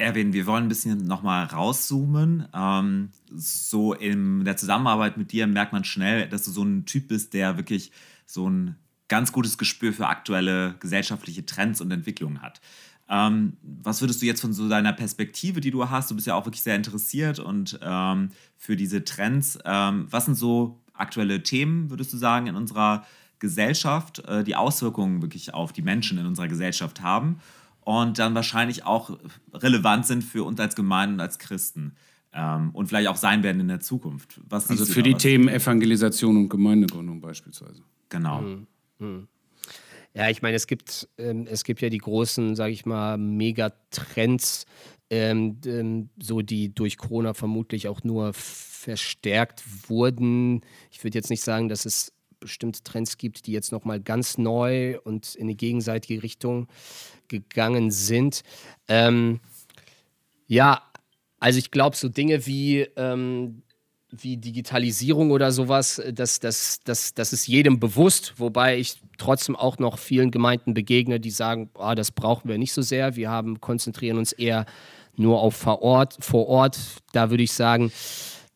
[0.03, 2.47] Erwin, wir wollen ein bisschen nochmal rauszoomen.
[2.53, 7.07] Ähm, so in der Zusammenarbeit mit dir merkt man schnell, dass du so ein Typ
[7.07, 7.91] bist, der wirklich
[8.25, 8.75] so ein
[9.07, 12.61] ganz gutes Gespür für aktuelle gesellschaftliche Trends und Entwicklungen hat.
[13.09, 16.35] Ähm, was würdest du jetzt von so deiner Perspektive, die du hast, du bist ja
[16.35, 21.89] auch wirklich sehr interessiert und ähm, für diese Trends, ähm, was sind so aktuelle Themen,
[21.89, 23.05] würdest du sagen, in unserer
[23.39, 27.39] Gesellschaft, äh, die Auswirkungen wirklich auf die Menschen in unserer Gesellschaft haben?
[27.85, 29.17] Und dann wahrscheinlich auch
[29.53, 31.95] relevant sind für uns als Gemeinde und als Christen
[32.33, 34.39] ähm, und vielleicht auch sein werden in der Zukunft.
[34.47, 37.83] Was Also für die Themen Evangelisation und Gemeindegründung beispielsweise.
[38.09, 38.43] Genau.
[40.15, 44.65] Ja, ich meine, es gibt, ähm, es gibt ja die großen, sage ich mal, Megatrends,
[45.09, 50.61] ähm, ähm, so die durch Corona vermutlich auch nur verstärkt wurden.
[50.91, 54.99] Ich würde jetzt nicht sagen, dass es bestimmte Trends gibt, die jetzt nochmal ganz neu
[54.99, 56.67] und in die gegenseitige Richtung
[57.39, 58.43] gegangen sind.
[58.87, 59.39] Ähm,
[60.47, 60.81] ja,
[61.39, 63.63] also ich glaube, so Dinge wie, ähm,
[64.11, 69.55] wie Digitalisierung oder sowas, äh, das, das, das, das ist jedem bewusst, wobei ich trotzdem
[69.55, 73.15] auch noch vielen Gemeinden begegne, die sagen, ah, das brauchen wir nicht so sehr.
[73.15, 74.65] Wir haben, konzentrieren uns eher
[75.15, 76.79] nur auf vor Ort, vor Ort.
[77.11, 77.91] Da würde ich sagen,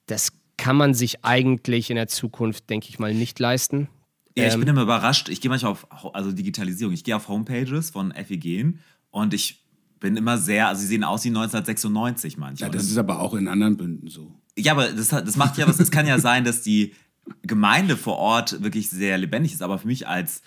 [0.05, 3.89] das kann man sich eigentlich in der Zukunft, denke ich mal, nicht leisten.
[4.37, 5.29] Ja, ich Ähm, bin immer überrascht.
[5.29, 8.75] Ich gehe manchmal auf, also Digitalisierung, ich gehe auf Homepages von FEG
[9.11, 9.63] und ich
[9.99, 12.69] bin immer sehr, also sie sehen aus wie 1996 manchmal.
[12.69, 14.31] Ja, das ist aber auch in anderen Bünden so.
[14.57, 15.79] Ja, aber das, das macht ja was.
[15.79, 16.93] Es kann ja sein, dass die
[17.41, 20.41] Gemeinde vor Ort wirklich sehr lebendig ist, aber für mich als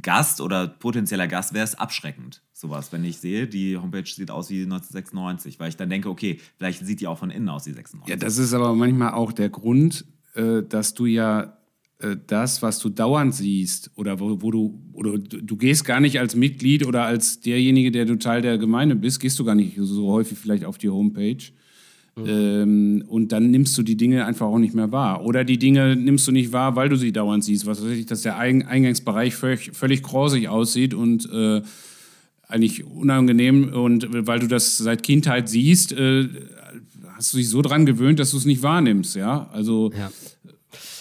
[0.00, 4.48] Gast oder potenzieller Gast wäre es abschreckend, sowas, wenn ich sehe, die Homepage sieht aus
[4.50, 7.72] wie 1996, weil ich dann denke, okay, vielleicht sieht die auch von innen aus wie
[7.72, 8.08] 96.
[8.08, 10.04] Ja, das ist aber manchmal auch der Grund,
[10.34, 11.58] äh, dass du ja
[12.26, 16.34] das, was du dauernd siehst, oder wo, wo du, oder du, gehst gar nicht als
[16.34, 20.08] Mitglied oder als derjenige, der du Teil der Gemeinde bist, gehst du gar nicht so
[20.10, 21.44] häufig vielleicht auf die Homepage.
[22.14, 25.24] Ähm, und dann nimmst du die Dinge einfach auch nicht mehr wahr.
[25.24, 27.64] Oder die Dinge nimmst du nicht wahr, weil du sie dauernd siehst.
[27.64, 31.62] Was weiß ich, dass der Eing Eingangsbereich völlig, völlig grausig aussieht und äh,
[32.46, 33.72] eigentlich unangenehm.
[33.72, 36.28] Und äh, weil du das seit Kindheit siehst, äh,
[37.14, 39.16] hast du dich so dran gewöhnt, dass du es nicht wahrnimmst.
[39.16, 40.10] Ja, also Ja.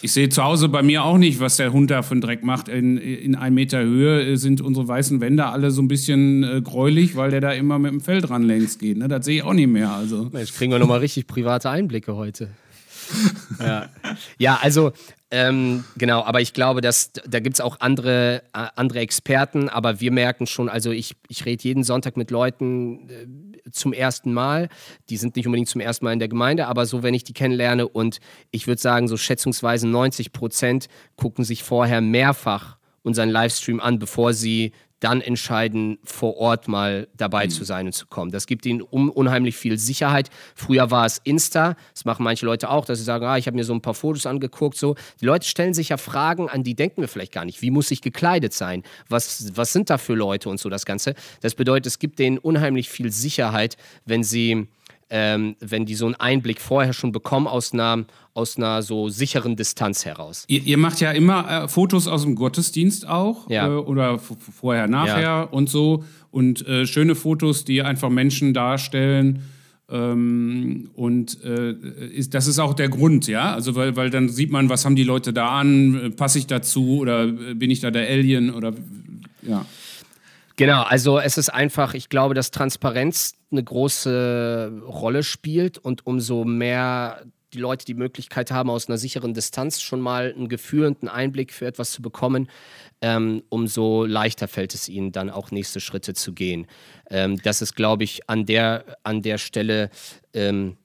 [0.01, 2.43] Ich sehe zu Hause bei mir auch nicht, was der Hund da für einen Dreck
[2.43, 2.67] macht.
[2.67, 6.61] In, in einem Meter Höhe äh, sind unsere weißen Wände alle so ein bisschen äh,
[6.61, 8.97] gräulich, weil der da immer mit dem Fell dran längs geht.
[8.97, 9.07] Ne?
[9.07, 9.91] Das sehe ich auch nicht mehr.
[9.91, 12.49] Also Mensch, kriegen wir nochmal richtig private Einblicke heute.
[13.59, 13.89] ja.
[14.37, 14.91] Ja, also
[15.33, 20.01] ähm, genau, aber ich glaube, dass da gibt es auch andere, äh, andere Experten, aber
[20.01, 24.67] wir merken schon, also ich, ich rede jeden Sonntag mit Leuten äh, zum ersten Mal.
[25.09, 27.31] Die sind nicht unbedingt zum ersten Mal in der Gemeinde, aber so, wenn ich die
[27.31, 28.19] kennenlerne und
[28.51, 34.33] ich würde sagen, so schätzungsweise 90 Prozent gucken sich vorher mehrfach unseren Livestream an, bevor
[34.33, 37.49] sie dann entscheiden, vor Ort mal dabei mhm.
[37.49, 38.31] zu sein und zu kommen.
[38.31, 40.29] Das gibt ihnen un unheimlich viel Sicherheit.
[40.55, 43.57] Früher war es Insta, das machen manche Leute auch, dass sie sagen, ah, ich habe
[43.57, 44.77] mir so ein paar Fotos angeguckt.
[44.77, 44.95] So.
[45.19, 47.61] Die Leute stellen sich ja Fragen, an die denken wir vielleicht gar nicht.
[47.61, 48.83] Wie muss ich gekleidet sein?
[49.09, 51.15] Was, was sind da für Leute und so das Ganze?
[51.41, 54.67] Das bedeutet, es gibt denen unheimlich viel Sicherheit, wenn sie
[55.11, 59.57] ähm, wenn die so einen Einblick vorher schon bekommen aus einer, aus einer so sicheren
[59.57, 60.45] Distanz heraus.
[60.47, 63.67] Ihr, ihr macht ja immer äh, Fotos aus dem Gottesdienst auch ja.
[63.67, 65.41] äh, oder vorher, nachher ja.
[65.43, 69.43] und so und äh, schöne Fotos, die einfach Menschen darstellen.
[69.89, 73.53] Ähm, und äh, ist, das ist auch der Grund, ja.
[73.53, 76.99] Also weil, weil dann sieht man, was haben die Leute da an, passe ich dazu
[76.99, 78.73] oder bin ich da der Alien oder
[79.41, 79.65] ja.
[80.61, 86.43] Genau, also es ist einfach, ich glaube, dass Transparenz eine große Rolle spielt und umso
[86.45, 91.01] mehr die Leute die Möglichkeit haben, aus einer sicheren Distanz schon mal ein Gefühl und
[91.01, 92.47] einen Einblick für etwas zu bekommen,
[93.01, 96.67] ähm, umso leichter fällt es ihnen dann auch nächste Schritte zu gehen.
[97.09, 99.89] Ähm, das ist, glaube ich, an der, an der Stelle.
[100.35, 100.77] Ähm,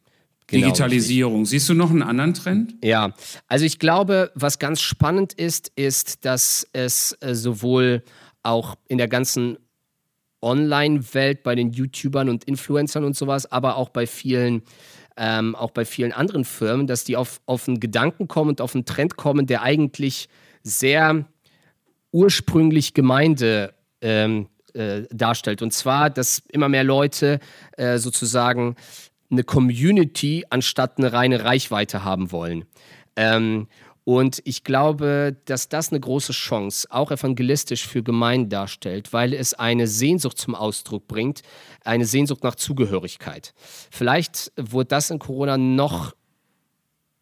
[0.49, 1.41] Genau, Digitalisierung.
[1.41, 1.51] Richtig.
[1.51, 2.77] Siehst du noch einen anderen Trend?
[2.81, 3.13] Ja,
[3.49, 8.05] also ich glaube, was ganz spannend ist, ist, dass es äh, sowohl
[8.45, 9.59] auch in der ganzen
[10.47, 14.63] Online-Welt bei den YouTubern und Influencern und sowas, aber auch bei vielen,
[15.17, 18.75] ähm, auch bei vielen anderen Firmen, dass die auf, auf einen Gedanken kommen und auf
[18.75, 20.29] einen Trend kommen, der eigentlich
[20.63, 21.27] sehr
[22.13, 25.63] ursprünglich Gemeinde ähm, äh, darstellt.
[25.63, 27.41] Und zwar, dass immer mehr Leute
[27.77, 28.77] äh, sozusagen
[29.31, 32.65] eine Community anstatt eine reine Reichweite haben wollen.
[33.17, 33.67] Ähm,
[34.09, 39.53] und ich glaube, dass das eine große Chance, auch evangelistisch für Gemeinden darstellt, weil es
[39.53, 41.43] eine Sehnsucht zum Ausdruck bringt,
[41.85, 43.53] eine Sehnsucht nach Zugehörigkeit.
[43.91, 46.15] Vielleicht wurde das in Corona noch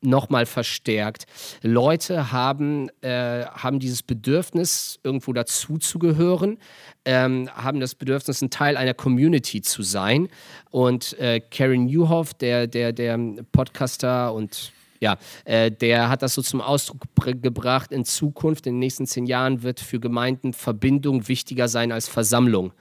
[0.02, 1.24] nochmal verstärkt.
[1.62, 6.58] Leute haben, äh, haben dieses Bedürfnis, irgendwo dazuzugehören,
[7.06, 10.28] ähm, haben das Bedürfnis, ein Teil einer Community zu sein.
[10.70, 13.18] Und äh, Karen Newhoff, der, der, der
[13.52, 14.74] Podcaster und
[15.04, 17.02] ja, äh, der hat das so zum Ausdruck
[17.42, 22.08] gebracht, in Zukunft, in den nächsten zehn Jahren wird für Gemeinden Verbindung wichtiger sein als
[22.08, 22.72] Versammlung.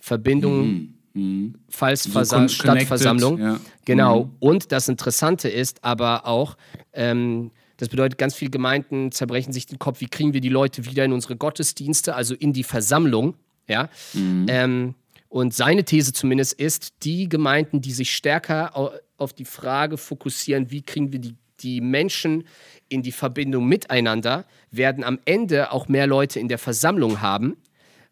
[0.00, 0.94] Verbindung mhm.
[1.12, 1.54] Mhm.
[1.68, 3.38] falls so Versa statt Versammlung.
[3.38, 3.60] Ja.
[3.84, 4.24] Genau.
[4.24, 4.30] Mhm.
[4.40, 6.56] Und das Interessante ist aber auch,
[6.94, 10.86] ähm, das bedeutet, ganz viele Gemeinden zerbrechen sich den Kopf, wie kriegen wir die Leute
[10.86, 13.34] wieder in unsere Gottesdienste, also in die Versammlung.
[13.68, 13.90] Ja.
[14.14, 14.46] Mhm.
[14.48, 14.94] Ähm,
[15.28, 18.74] und seine These zumindest ist, die Gemeinden, die sich stärker
[19.18, 22.44] auf die Frage fokussieren, wie kriegen wir die die Menschen
[22.88, 27.56] in die Verbindung miteinander, werden am Ende auch mehr Leute in der Versammlung haben,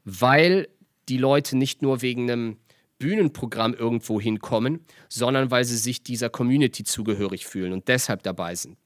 [0.04, 0.68] weil
[1.08, 2.56] die Leute nicht nur wegen einem
[2.98, 8.76] Bühnenprogramm irgendwo hinkommen, sondern weil sie sich dieser Community zugehörig fühlen und deshalb dabei sind.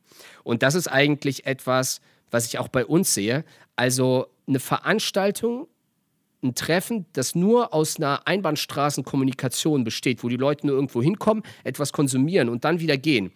[0.42, 2.00] Und das ist eigentlich etwas,
[2.30, 3.44] was ich auch bei uns sehe.
[3.76, 5.66] Also eine Veranstaltung,
[6.42, 11.92] ein Treffen, das nur aus einer Einbahnstraßenkommunikation besteht, wo die Leute nur irgendwo hinkommen, etwas
[11.92, 13.32] konsumieren und dann wieder gehen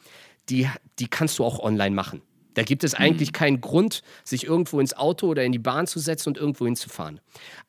[0.48, 0.68] die,
[0.98, 2.22] die kannst du auch online machen.
[2.54, 3.34] Da gibt es eigentlich mhm.
[3.34, 7.20] keinen Grund, sich irgendwo ins Auto oder in die Bahn zu setzen und irgendwo hinzufahren.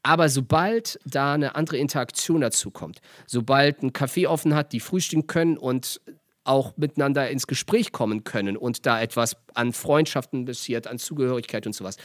[0.01, 5.27] Aber sobald da eine andere Interaktion dazu kommt, sobald ein Café offen hat, die frühstücken
[5.27, 6.01] können und
[6.43, 11.73] auch miteinander ins Gespräch kommen können und da etwas an Freundschaften passiert, an Zugehörigkeit und
[11.73, 11.97] sowas,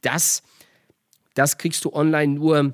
[0.00, 0.42] das,
[1.34, 2.72] das kriegst du online nur,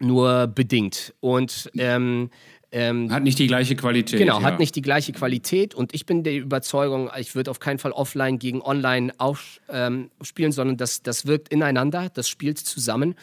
[0.00, 1.14] nur bedingt.
[1.20, 2.30] Und ähm,
[2.70, 4.18] ähm, hat nicht die gleiche Qualität.
[4.18, 4.42] Genau, ja.
[4.42, 5.74] hat nicht die gleiche Qualität.
[5.74, 10.52] Und ich bin der Überzeugung, ich würde auf keinen Fall offline gegen online aufspielen, ähm,
[10.52, 13.14] sondern das, das wirkt ineinander, das spielt zusammen.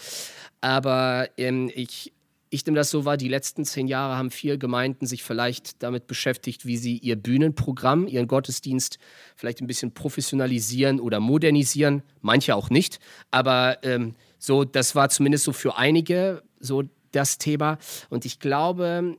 [0.61, 2.11] Aber ähm, ich,
[2.49, 6.07] ich nehme das so wahr, die letzten zehn Jahre haben viele Gemeinden sich vielleicht damit
[6.07, 8.97] beschäftigt, wie sie ihr Bühnenprogramm, ihren Gottesdienst
[9.35, 12.01] vielleicht ein bisschen professionalisieren oder modernisieren.
[12.21, 12.99] Manche auch nicht.
[13.29, 17.77] Aber ähm, so, das war zumindest so für einige so das Thema.
[18.09, 19.17] Und ich glaube,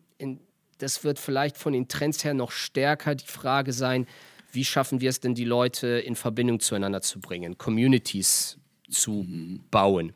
[0.79, 4.07] das wird vielleicht von den Trends her noch stärker die Frage sein,
[4.53, 8.59] wie schaffen wir es denn, die Leute in Verbindung zueinander zu bringen, Communities
[8.91, 9.61] zu mhm.
[9.71, 10.13] bauen.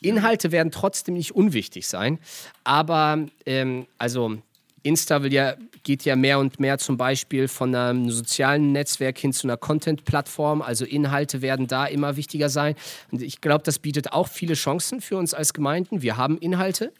[0.00, 2.18] Inhalte werden trotzdem nicht unwichtig sein,
[2.64, 4.38] aber ähm, also
[4.82, 9.46] Insta ja, geht ja mehr und mehr zum Beispiel von einem sozialen Netzwerk hin zu
[9.46, 10.62] einer Content-Plattform.
[10.62, 12.74] Also Inhalte werden da immer wichtiger sein.
[13.10, 16.00] Und ich glaube, das bietet auch viele Chancen für uns als Gemeinden.
[16.02, 16.92] Wir haben Inhalte.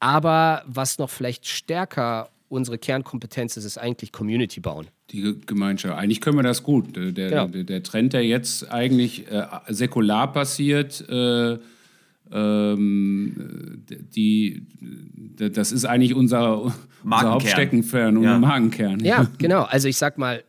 [0.00, 4.88] Aber was noch vielleicht stärker unsere Kernkompetenz ist es eigentlich Community bauen.
[5.10, 5.96] Die Gemeinschaft.
[5.96, 6.96] Eigentlich können wir das gut.
[6.96, 7.46] Der, Genau.
[7.46, 11.58] der, der Trend, der jetzt eigentlich äh, säkular passiert, äh,
[12.32, 14.66] ähm, die,
[15.36, 17.32] das ist eigentlich unser, unser Markenkern.
[17.34, 18.38] Hauptsteckenpferd, unser Ja.
[18.38, 19.00] Magenkern.
[19.04, 19.62] Ja, genau.
[19.62, 20.42] Also ich sag mal,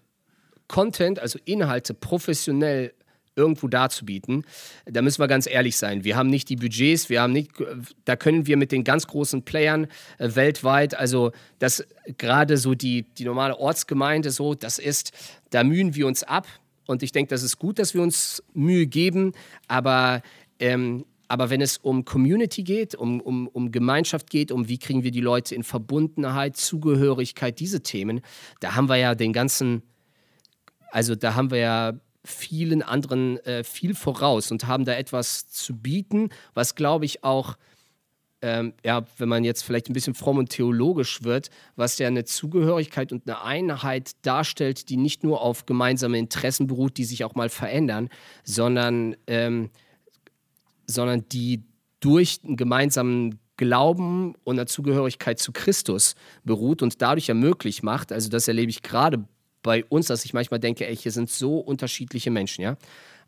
[0.68, 2.94] Content, also Inhalte professionell
[3.42, 4.46] irgendwo darzubieten,
[4.86, 6.04] da müssen wir ganz ehrlich sein.
[6.04, 7.52] Wir haben nicht die Budgets, wir haben nicht,
[8.06, 9.88] da können wir mit den ganz großen Playern
[10.18, 11.84] äh, weltweit, also das
[12.18, 15.12] gerade so die, die normale Ortsgemeinde so, das ist,
[15.50, 16.48] da mühen wir uns ab.
[16.88, 19.34] Und ich denke, das ist gut, dass wir uns Mühe geben,
[19.68, 20.22] aber
[20.60, 25.04] ähm, aber wenn es um Community geht, um, um, um Gemeinschaft geht, um wie kriegen
[25.04, 28.20] wir die Leute in Verbundenheit, Zugehörigkeit, diese Themen,
[28.60, 29.82] da haben wir ja den ganzen,
[30.92, 35.76] also da haben wir ja vielen anderen äh, viel voraus und haben da etwas zu
[35.76, 37.58] bieten, was glaube ich auch,
[38.44, 42.26] ähm, ja, wenn man jetzt vielleicht ein bisschen fromm und theologisch wird, was ja eine
[42.26, 47.36] Zugehörigkeit und eine Einheit darstellt, die nicht nur auf gemeinsame Interessen beruht, die sich auch
[47.36, 48.10] mal verändern,
[48.44, 49.70] sondern, ähm,
[50.88, 51.64] sondern die
[52.00, 58.12] durch einen gemeinsamen Glauben und eine Zugehörigkeit zu Christus beruht und dadurch ja möglich macht,
[58.12, 59.24] also das erlebe ich gerade
[59.64, 62.78] bei uns, dass ich manchmal denke, ey, hier sind so unterschiedliche Menschen, ja.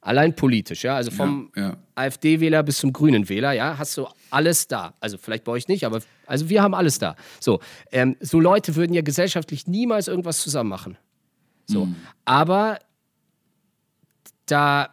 [0.01, 1.77] Allein politisch, ja, also vom Ja, ja.
[1.95, 4.93] AfD-Wähler bis zum grünen Wähler, ja, hast du alles da.
[4.99, 7.15] Also vielleicht bei euch nicht, aber also wir haben alles da.
[7.39, 7.61] So,
[7.91, 10.97] ähm, so Leute würden ja gesellschaftlich niemals irgendwas zusammen machen.
[11.67, 11.95] So, Mhm.
[12.25, 12.79] aber
[14.45, 14.89] da,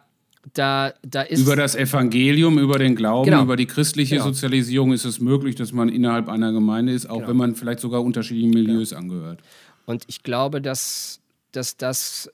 [0.53, 3.43] da, da ist Über das Evangelium, über den Glauben, Genau.
[3.43, 4.27] über die christliche Genau.
[4.27, 7.27] Sozialisierung ist es möglich, dass man innerhalb einer Gemeinde ist, auch Genau.
[7.29, 9.41] wenn man vielleicht sogar unterschiedlichen Milieus angehört.
[9.85, 11.19] Und ich glaube, dass,
[11.51, 12.29] dass das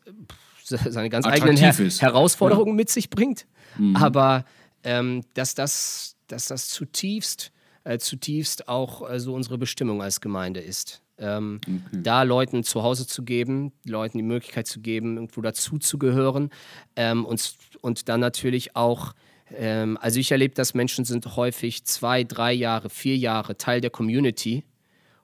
[0.63, 1.89] seine ganz Attraktiv eigenen Her.
[1.99, 3.45] Herausforderungen mit sich bringt.
[3.93, 4.45] Aber
[4.83, 7.51] ähm, dass, das, dass das zutiefst,
[7.83, 11.01] äh, zutiefst auch äh, so unsere Bestimmung als Gemeinde ist.
[11.19, 11.59] Ähm,
[11.91, 16.51] Da Leuten zu Hause zu geben, Leuten die Möglichkeit zu geben, irgendwo dazuzugehören
[16.95, 19.13] ähm, und, und dann natürlich auch
[19.55, 23.89] ähm, also ich erlebe, dass Menschen sind häufig zwei, drei Jahre, vier Jahre Teil der
[23.89, 24.63] Community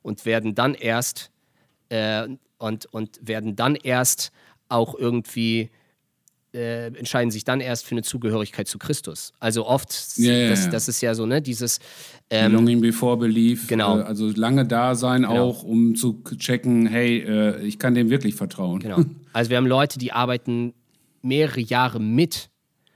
[0.01, 1.31] und werden dann erst
[1.89, 2.27] äh,
[2.63, 4.31] und, und werden dann erst
[4.69, 5.69] auch irgendwie
[6.53, 9.33] äh, entscheiden sich dann erst für eine Zugehörigkeit zu Christus.
[9.39, 10.71] Also oft, ja, das, ja.
[10.71, 11.79] das ist ja so, ne, dieses
[12.29, 13.67] ähm, Belonging before belief.
[13.67, 13.99] genau.
[13.99, 18.35] Äh, also lange da sein auch, um zu checken, hey, äh, ich kann dem wirklich
[18.35, 18.79] vertrauen.
[18.79, 19.03] Genau.
[19.33, 20.73] Also wir haben Leute, die arbeiten
[21.23, 22.49] mehrere Jahre mit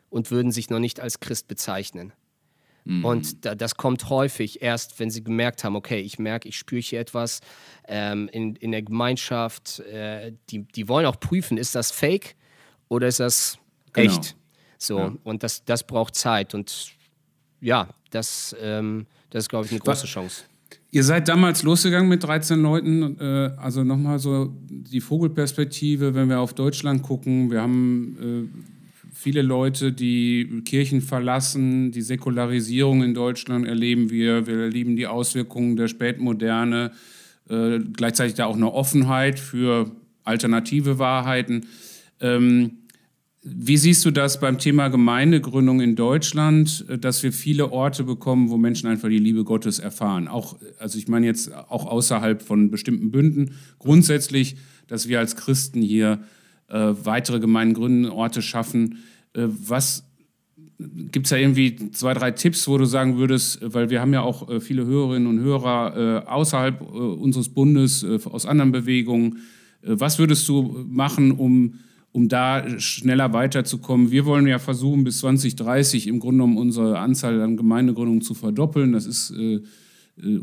[0.09, 2.13] und würden sich noch nicht als Christ bezeichnen.
[3.03, 6.81] Und da, das kommt häufig erst, wenn sie gemerkt haben, okay, ich merke, ich spüre
[6.81, 7.41] hier etwas
[7.87, 9.79] ähm, in, in der Gemeinschaft.
[9.79, 12.35] Äh, die, die wollen auch prüfen, ist das fake
[12.87, 13.59] oder ist das
[13.93, 14.13] Genau.
[14.13, 14.35] echt?
[14.77, 16.53] So, und das, das braucht Zeit.
[16.53, 16.91] Und
[17.61, 20.43] ja, das, ähm, das ist, glaube ich, eine große Chance.
[20.91, 23.19] Ihr seid damals losgegangen mit 13 Leuten.
[23.19, 27.51] Äh, also nochmal so die Vogelperspektive, wenn wir auf Deutschland gucken.
[27.51, 28.76] Wir haben äh,
[29.17, 31.91] viele Leute, die Kirchen verlassen.
[31.91, 34.45] Die Säkularisierung in Deutschland erleben wir.
[34.45, 36.91] Wir erleben die Auswirkungen der Spätmoderne.
[37.49, 39.91] Äh, gleichzeitig da auch eine Offenheit für
[40.23, 41.65] alternative Wahrheiten.
[42.19, 42.77] Ähm,
[43.41, 48.51] wie siehst du das beim Thema Gemeindegründung in Deutschland, äh, dass wir viele Orte bekommen,
[48.51, 50.27] wo Menschen einfach die Liebe Gottes erfahren?
[50.27, 53.55] Auch, also ich meine jetzt auch außerhalb von bestimmten Bünden.
[53.79, 54.57] Grundsätzlich,
[54.87, 56.19] dass wir als Christen hier
[56.69, 58.99] äh, weitere Gemeinden gründen, Orte schaffen.
[59.33, 60.07] Äh, was
[60.79, 64.13] gibt es da irgendwie zwei, drei Tipps, wo du sagen würdest, äh, weil wir haben
[64.13, 68.71] ja auch äh, viele Hörerinnen und Hörer äh, außerhalb äh, unseres Bundes, äh, aus anderen
[68.71, 69.39] Bewegungen.
[69.83, 71.75] Was würdest du machen, um,
[72.11, 74.11] um da schneller weiterzukommen?
[74.11, 78.91] Wir wollen ja versuchen, bis 2030 im Grunde genommen unsere Anzahl an Gemeindegründungen zu verdoppeln.
[78.91, 79.33] Das ist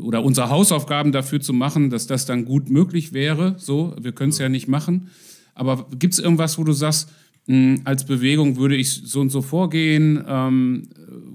[0.01, 3.55] oder unsere Hausaufgaben dafür zu machen, dass das dann gut möglich wäre.
[3.57, 5.09] So, wir können es ja nicht machen.
[5.55, 7.09] Aber gibt es irgendwas, wo du sagst,
[7.47, 10.23] mh, als Bewegung würde ich so und so vorgehen?
[10.27, 10.89] Ähm,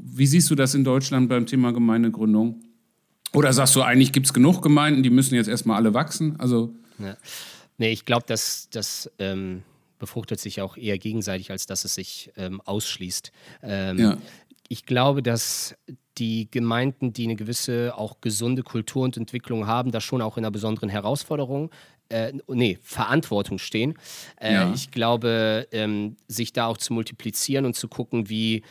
[0.05, 2.61] wie siehst du das in Deutschland beim Thema Gemeindegründung?
[3.33, 6.37] Oder sagst du, eigentlich gibt es genug Gemeinden, die müssen jetzt erstmal alle wachsen?
[6.39, 7.17] Also, Ja.
[7.79, 9.63] Nee, ich glaube, das, das ähm,
[9.99, 13.33] befruchtet sich auch eher gegenseitig, als dass es sich ähm, ausschließt.
[13.63, 14.19] Ähm, Ja.
[14.69, 15.75] Ich glaube, dass
[16.19, 20.45] die Gemeinden, die eine gewisse auch gesunde Kultur und Entwicklung haben, da schon auch in
[20.45, 21.71] einer besonderen Herausforderung,
[22.11, 23.95] äh, nee, Verantwortung stehen.
[24.41, 24.73] Äh, Ja.
[24.75, 28.63] Ich glaube, ähm, sich da auch zu multiplizieren und zu gucken, wie,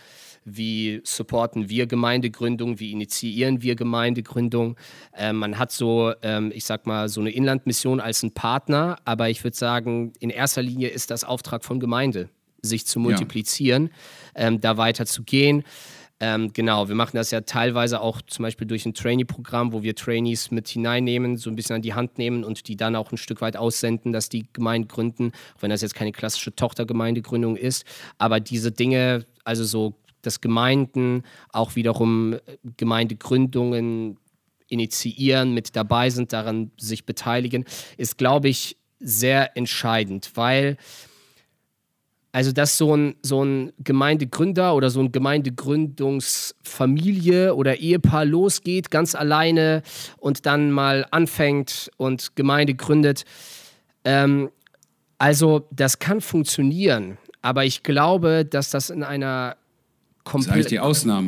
[0.46, 4.76] wie supporten wir Gemeindegründung, wie initiieren wir Gemeindegründung.
[5.16, 9.30] Ähm, man hat so, ähm, ich sag mal, so eine Inlandmission als ein Partner, aber
[9.30, 12.30] ich würde sagen, in erster Linie ist das Auftrag von Gemeinde,
[12.62, 13.90] sich zu multiplizieren,
[14.36, 15.64] ähm, da weiter zu gehen.
[16.22, 19.96] Ähm, genau, wir machen das ja teilweise auch zum Beispiel durch ein Trainee-Programm, wo wir
[19.96, 23.18] Trainees mit hineinnehmen, so ein bisschen an die Hand nehmen und die dann auch ein
[23.18, 27.86] Stück weit aussenden, dass die Gemeinde gründen, auch wenn das jetzt keine klassische Tochtergemeindegründung ist.
[28.18, 31.24] Aber diese Dinge, also so, dass Gemeinden
[31.54, 32.40] auch wiederum äh,
[32.76, 34.18] Gemeindegründungen
[34.68, 37.64] initiieren, mit dabei sind, daran sich beteiligen,
[37.98, 40.78] ist, glaube ich, sehr entscheidend, weil
[42.32, 49.16] also, dass so ein, so ein Gemeindegründer oder so ein Gemeindegründungsfamilie oder Ehepaar losgeht, ganz
[49.16, 49.82] alleine
[50.18, 53.26] und dann mal anfängt und Gemeinde gründet.
[54.04, 54.52] Ähm,
[55.18, 59.56] also, das kann funktionieren, aber ich glaube, dass das in einer
[60.24, 60.64] komple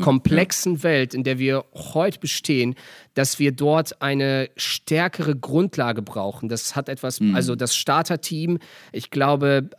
[0.01, 0.83] komplexen ja.
[0.83, 2.75] Welt, in der wir heute bestehen,
[3.15, 6.49] dass wir dort eine stärkere Grundlage brauchen.
[6.49, 7.35] Das hat etwas, mhm.
[7.35, 8.59] also das Starterteam,
[8.91, 9.71] ich glaube,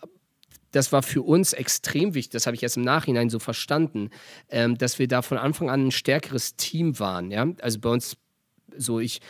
[0.72, 4.10] das war für uns extrem wichtig, das habe ich erst im Nachhinein so verstanden,
[4.50, 7.30] ähm, dass wir da von Anfang an ein stärkeres Team waren.
[7.30, 7.46] Ja?
[7.60, 8.16] Also bei uns,
[8.76, 9.20] so ich,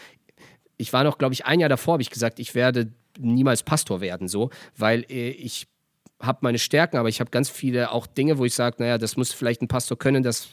[0.76, 4.00] ich war noch, glaube ich, ein Jahr davor, habe ich gesagt, ich werde niemals Pastor
[4.00, 5.66] werden, so, weil äh, ich
[6.20, 9.16] habe meine Stärken, aber ich habe ganz viele auch Dinge, wo ich sage, naja, das
[9.16, 10.50] muss vielleicht ein Pastor können, das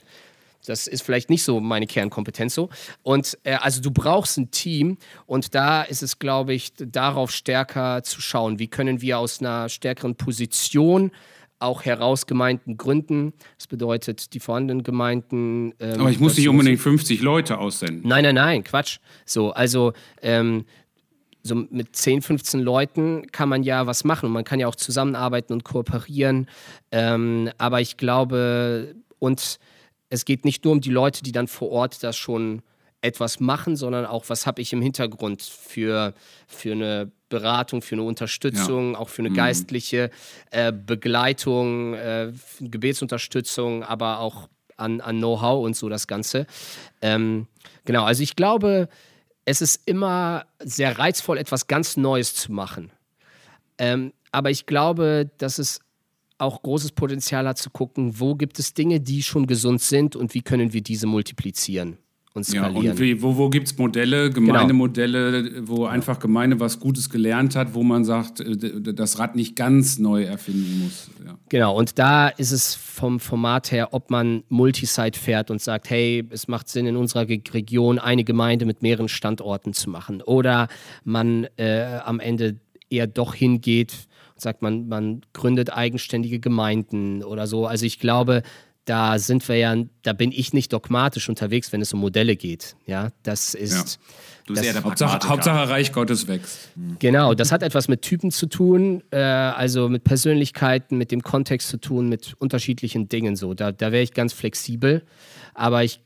[0.66, 2.70] das ist vielleicht nicht so meine Kernkompetenz so.
[3.02, 8.04] Und äh, also du brauchst ein Team und da ist es, glaube ich, darauf stärker
[8.04, 11.12] zu schauen, wie können wir aus einer stärkeren Position
[11.60, 13.34] auch heraus Gemeinden gründen.
[13.58, 15.74] Das bedeutet, die vorhandenen Gemeinden.
[15.80, 18.08] Ähm, Aber ich muss nicht unbedingt 50 Leute aussenden.
[18.08, 19.00] Nein, nein, nein, Quatsch.
[19.26, 20.66] So, also ähm,
[21.44, 24.76] so mit 10, 15 Leuten kann man ja was machen und man kann ja auch
[24.76, 26.48] zusammenarbeiten und kooperieren.
[26.92, 29.60] Ähm, aber ich glaube, und
[30.10, 32.62] es geht nicht nur um die Leute, die dann vor Ort das schon
[33.02, 36.14] etwas machen, sondern auch, was habe ich im Hintergrund für,
[36.48, 39.00] für eine Beratung, für eine Unterstützung, ja.
[39.00, 39.36] auch für eine mhm.
[39.36, 40.10] geistliche
[40.52, 46.46] äh, Begleitung, äh, Gebetsunterstützung, aber auch an, an Know-how und so das Ganze.
[47.02, 47.48] Ähm,
[47.86, 48.90] genau, also ich glaube,
[49.46, 52.92] es ist immer sehr reizvoll, etwas ganz Neues zu machen.
[53.78, 55.80] Ähm, aber ich glaube, dass es
[56.40, 60.34] auch großes Potenzial hat zu gucken, wo gibt es Dinge, die schon gesund sind und
[60.34, 61.98] wie können wir diese multiplizieren
[62.34, 62.84] und skalieren.
[62.84, 64.54] Ja, und wie, wo, wo gibt es Modelle, genau.
[64.54, 65.68] Gemeindemodelle, genau.
[65.68, 68.56] wo einfach Gemeinde was Gutes gelernt hat, wo man sagt, äh,
[68.94, 71.10] das Rad nicht ganz neu erfinden muss.
[71.26, 71.38] Ja.
[71.50, 76.26] Genau, und da ist es vom Format her, ob man Multisite fährt und sagt, hey,
[76.30, 80.22] es macht Sinn, in unserer Region eine Gemeinde mit mehreren Standorten zu machen.
[80.22, 80.68] Oder
[81.04, 82.60] man äh, am Ende
[82.90, 84.08] eher doch hingeht,
[84.42, 87.66] sagt man, man gründet eigenständige Gemeinden oder so.
[87.66, 88.44] Also ich glaube,
[88.90, 92.76] da sind wir ja, da bin ich nicht dogmatisch unterwegs, wenn es um Modelle geht.
[92.88, 93.74] Ja, das ist.
[93.74, 93.84] Ja.
[94.48, 96.70] Du das, der Hauptsache, Hauptsache Reich Gottes wächst.
[96.98, 101.70] Genau, das hat etwas mit Typen zu tun, äh, also mit Persönlichkeiten, mit dem Kontext
[101.70, 103.54] zu tun, mit unterschiedlichen Dingen so.
[103.54, 105.04] Da, da wäre ich ganz flexibel.
[105.54, 106.02] Aber ich,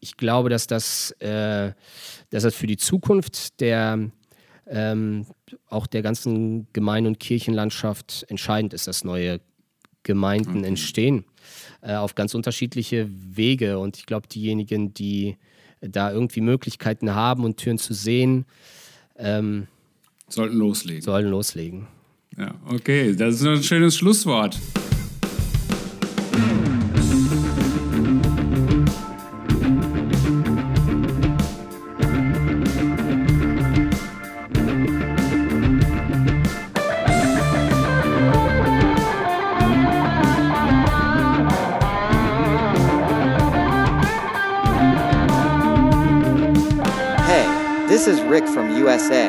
[0.00, 1.72] ich glaube, dass das, äh,
[2.28, 4.10] dass das für die Zukunft der
[4.66, 5.26] ähm,
[5.68, 9.40] auch der ganzen Gemeinde- und Kirchenlandschaft entscheidend ist, dass neue
[10.02, 10.68] Gemeinden okay.
[10.68, 11.24] entstehen
[11.80, 13.78] äh, auf ganz unterschiedliche Wege.
[13.78, 15.36] Und ich glaube, diejenigen, die
[15.80, 18.46] da irgendwie Möglichkeiten haben und Türen zu sehen,
[19.16, 19.66] ähm,
[20.28, 21.02] sollten loslegen.
[21.02, 21.86] Sollen loslegen.
[22.36, 24.58] Ja, okay, das ist ein schönes Schlusswort.
[48.94, 49.26] USA.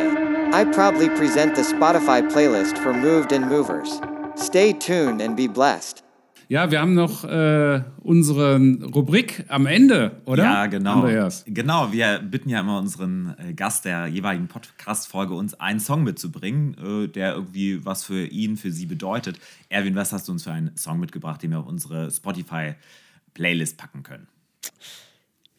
[0.54, 4.00] I proudly present the Spotify playlist for Moved and Movers.
[4.36, 6.04] Stay tuned and be blessed.
[6.48, 8.58] Ja, wir haben noch äh, unsere
[8.94, 10.44] Rubrik am Ende, oder?
[10.44, 11.02] Ja, genau.
[11.02, 11.44] Andreas.
[11.48, 17.06] Genau, wir bitten ja immer unseren äh, Gast der jeweiligen Podcast-Folge, uns einen Song mitzubringen,
[17.06, 19.40] äh, der irgendwie was für ihn, für sie bedeutet.
[19.70, 24.04] Erwin, was hast du uns für einen Song mitgebracht, den wir auf unsere Spotify-Playlist packen
[24.04, 24.28] können?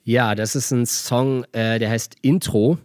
[0.05, 2.78] Ja, das ist ein Song, äh, der heißt Intro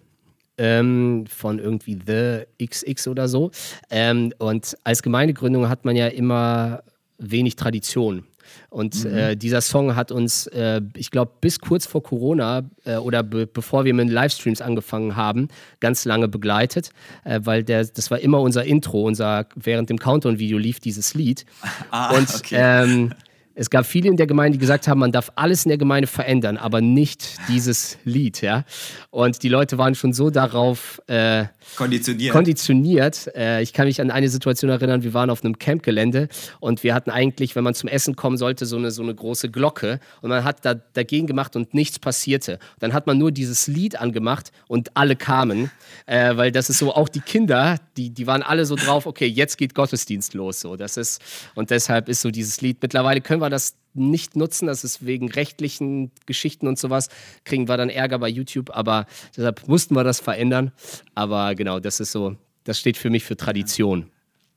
[0.61, 3.49] ähm, von irgendwie The XX oder so.
[3.89, 6.83] Ähm, und als Gemeindegründung hat man ja immer
[7.17, 8.25] wenig Tradition.
[8.69, 9.17] Und mhm.
[9.17, 13.47] äh, dieser Song hat uns, äh, ich glaube, bis kurz vor Corona äh, oder be
[13.47, 15.47] bevor wir mit Livestreams angefangen haben,
[15.79, 16.91] ganz lange begleitet,
[17.23, 21.45] äh, weil der, das war immer unser Intro, unser während dem Countdown-Video lief dieses Lied.
[21.91, 22.55] Ah, und okay.
[22.57, 23.13] ähm,
[23.55, 26.07] es gab viele in der Gemeinde, die gesagt haben, man darf alles in der Gemeinde
[26.07, 28.63] verändern, aber nicht dieses Lied, ja.
[29.09, 31.45] Und die Leute waren schon so darauf äh,
[31.75, 32.33] Konditioniert.
[32.33, 33.35] konditioniert.
[33.35, 36.29] Äh, ich kann mich an eine Situation erinnern, wir waren auf einem Campgelände
[36.59, 39.49] und wir hatten eigentlich, wenn man zum Essen kommen sollte, so eine, so eine große
[39.49, 42.59] Glocke und man hat da dagegen gemacht und nichts passierte.
[42.79, 45.71] Dann hat man nur dieses Lied angemacht und alle kamen,
[46.05, 49.27] äh, weil das ist so, auch die Kinder, die, die waren alle so drauf, okay,
[49.27, 50.61] jetzt geht Gottesdienst los.
[50.61, 50.75] So.
[50.75, 51.21] Das ist,
[51.55, 55.29] und deshalb ist so dieses Lied, mittlerweile können wir das nicht nutzen, das ist wegen
[55.29, 57.09] rechtlichen Geschichten und sowas,
[57.43, 59.05] kriegen wir dann Ärger bei YouTube, aber
[59.35, 60.71] deshalb mussten wir das verändern.
[61.13, 64.09] Aber genau, das ist so, das steht für mich für Tradition.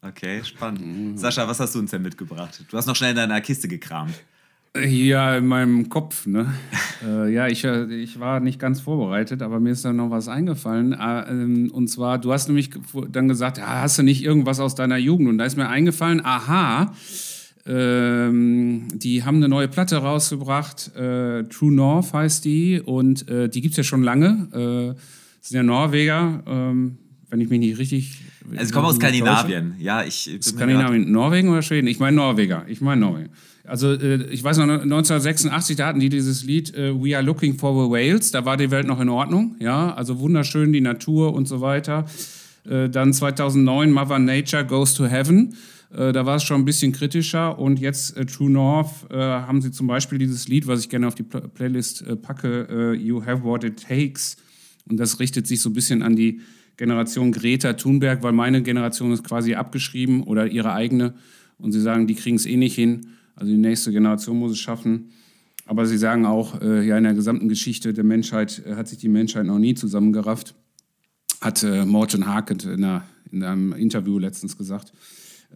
[0.03, 1.19] Okay, spannend.
[1.19, 2.63] Sascha, was hast du uns denn mitgebracht?
[2.71, 4.15] Du hast noch schnell in deiner Kiste gekramt.
[4.77, 6.53] Ja, in meinem Kopf, ne?
[7.07, 10.27] äh, ja, ich, äh, ich war nicht ganz vorbereitet, aber mir ist da noch was
[10.27, 10.93] eingefallen.
[10.93, 12.71] Äh, ähm, und zwar, du hast nämlich
[13.09, 15.29] dann gesagt, ja, hast du nicht irgendwas aus deiner Jugend?
[15.29, 16.93] Und da ist mir eingefallen, aha,
[17.67, 23.61] ähm, die haben eine neue Platte rausgebracht, äh, True North heißt die, und äh, die
[23.63, 24.95] gibt es ja schon lange.
[24.97, 25.01] Äh,
[25.41, 26.99] sind ja Norweger, ähm,
[27.31, 28.19] wenn ich mich nicht richtig.
[28.53, 29.75] Also, ich komme aus Skandinavien.
[29.79, 30.31] Ja, ich.
[30.43, 31.87] Skandinavien, Norwegen oder Schweden?
[31.87, 32.65] Ich meine Norweger.
[32.69, 33.31] Ich meine Norwegen.
[33.67, 37.57] Also, äh, ich weiß noch, 1986, da hatten die dieses Lied äh, We Are Looking
[37.59, 38.31] for the Whales.
[38.31, 39.57] Da war die Welt noch in Ordnung.
[39.59, 42.05] Ja, also wunderschön, die Natur und so weiter.
[42.69, 45.55] Äh, dann 2009 Mother Nature Goes to Heaven.
[45.95, 47.59] Äh, da war es schon ein bisschen kritischer.
[47.59, 51.07] Und jetzt äh, True North äh, haben sie zum Beispiel dieses Lied, was ich gerne
[51.07, 54.37] auf die Pl Playlist äh, packe, äh, You Have What It Takes.
[54.89, 56.41] Und das richtet sich so ein bisschen an die
[56.77, 61.15] Generation Greta Thunberg, weil meine Generation ist quasi abgeschrieben oder ihre eigene.
[61.59, 63.07] Und sie sagen, die kriegen es eh nicht hin.
[63.37, 65.11] Also die nächste Generation muss es schaffen.
[65.67, 69.09] Aber sie sagen auch, äh, ja, in der gesamten Geschichte der Menschheit hat sich die
[69.09, 70.55] Menschheit noch nie zusammengerafft.
[71.41, 72.87] Hat Morten Harkett in,
[73.31, 74.93] in einem Interview letztens gesagt.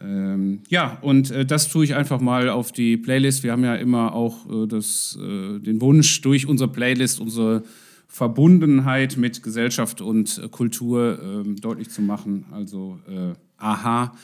[0.01, 3.43] Ähm, ja, und äh, das tue ich einfach mal auf die Playlist.
[3.43, 7.65] Wir haben ja immer auch äh, das, äh, den Wunsch, durch unsere Playlist unsere
[8.07, 12.47] Verbundenheit mit Gesellschaft und äh, Kultur ähm, deutlich zu machen.
[12.53, 14.15] Also, äh, aha,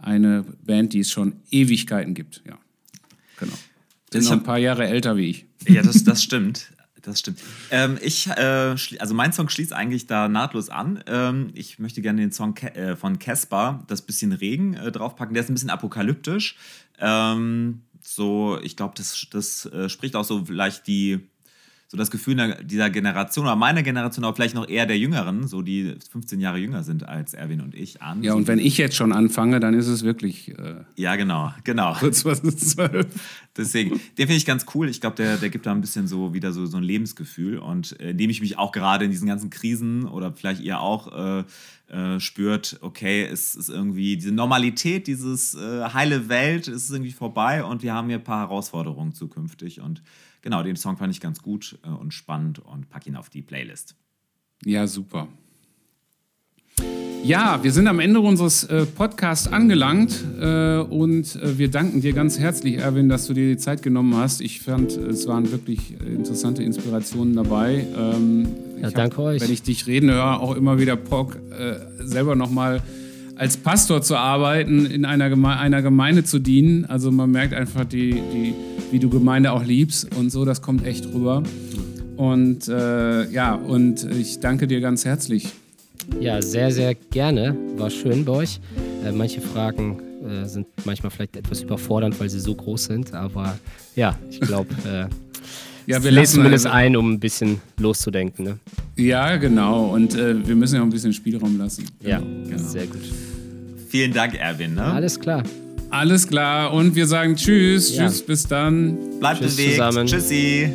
[0.00, 2.42] eine Band, die es schon Ewigkeiten gibt.
[2.46, 2.58] Ja,
[3.38, 3.54] genau.
[4.10, 5.46] Sind noch ein paar Jahre älter wie ich.
[5.66, 6.72] Ja, das, das stimmt.
[7.02, 7.40] Das stimmt.
[7.72, 11.02] Ähm, ich, äh, also mein Song schließt eigentlich da nahtlos an.
[11.06, 15.34] Ähm, ich möchte gerne den Song Ca- äh, von Casper, das bisschen Regen, äh, draufpacken.
[15.34, 16.56] Der ist ein bisschen apokalyptisch.
[17.00, 21.28] Ähm, so, ich glaube, das, das äh, spricht auch so vielleicht die,
[21.92, 25.60] so das Gefühl dieser Generation oder meiner Generation, aber vielleicht noch eher der Jüngeren, so
[25.60, 28.22] die 15 Jahre jünger sind als Erwin und ich an.
[28.22, 31.92] Ja, und wenn ich jetzt schon anfange, dann ist es wirklich äh, Ja, genau, genau.
[32.00, 33.06] kurz was ist zwölf.
[33.58, 34.88] Deswegen, den finde ich ganz cool.
[34.88, 37.58] Ich glaube, der, der gibt da ein bisschen so wieder so, so ein Lebensgefühl.
[37.58, 41.12] Und äh, indem ich mich auch gerade in diesen ganzen Krisen oder vielleicht ihr auch
[41.12, 41.44] äh,
[41.94, 47.62] äh, spürt, okay, es ist irgendwie diese Normalität, dieses äh, heile Welt ist irgendwie vorbei
[47.62, 49.82] und wir haben hier ein paar Herausforderungen zukünftig.
[49.82, 50.00] Und
[50.42, 53.42] genau, den Song fand ich ganz gut äh, und spannend und pack ihn auf die
[53.42, 53.96] Playlist.
[54.64, 55.28] Ja, super.
[57.24, 62.12] Ja, wir sind am Ende unseres äh, Podcasts angelangt äh, und äh, wir danken dir
[62.14, 64.40] ganz herzlich, Erwin, dass du dir die Zeit genommen hast.
[64.40, 67.86] Ich fand, es waren wirklich äh, interessante Inspirationen dabei.
[67.96, 68.48] Ähm,
[68.80, 69.40] Ja, ich danke euch.
[69.40, 72.82] Wenn ich dich reden höre, auch immer wieder Bock, äh, selber nochmal
[73.36, 76.84] als Pastor zu arbeiten, in einer, Geme einer Gemeinde zu dienen.
[76.84, 78.54] Also man merkt einfach, die, die,
[78.90, 81.42] wie du Gemeinde auch liebst und so, das kommt echt rüber.
[82.16, 85.48] Und äh, ja, und ich danke dir ganz herzlich.
[86.20, 87.56] Ja, sehr, sehr gerne.
[87.76, 88.60] War schön bei euch.
[89.04, 93.14] Äh, manche Fragen äh, sind manchmal vielleicht etwas überfordernd, weil sie so groß sind.
[93.14, 93.58] Aber
[93.96, 95.06] ja, ich glaube, äh,
[95.86, 98.44] Ja, wir wir lesen zumindest also- ein, um ein bisschen loszudenken.
[98.44, 98.58] Ne?
[98.96, 99.86] Ja, genau.
[99.92, 101.84] Und äh, wir müssen ja auch ein bisschen Spielraum lassen.
[102.00, 102.58] Ja, Genau.
[102.68, 103.00] sehr gut.
[103.88, 104.74] Vielen Dank, Erwin.
[104.74, 104.82] Ne?
[104.84, 105.42] Alles klar.
[105.90, 106.72] Alles klar.
[106.72, 107.94] Und wir sagen Tschüss.
[107.96, 108.06] Ja.
[108.06, 108.96] Tschüss, bis dann.
[109.20, 109.72] Bleibt Tschüss bewegt.
[109.72, 110.06] zusammen.
[110.06, 110.70] Tschüssi.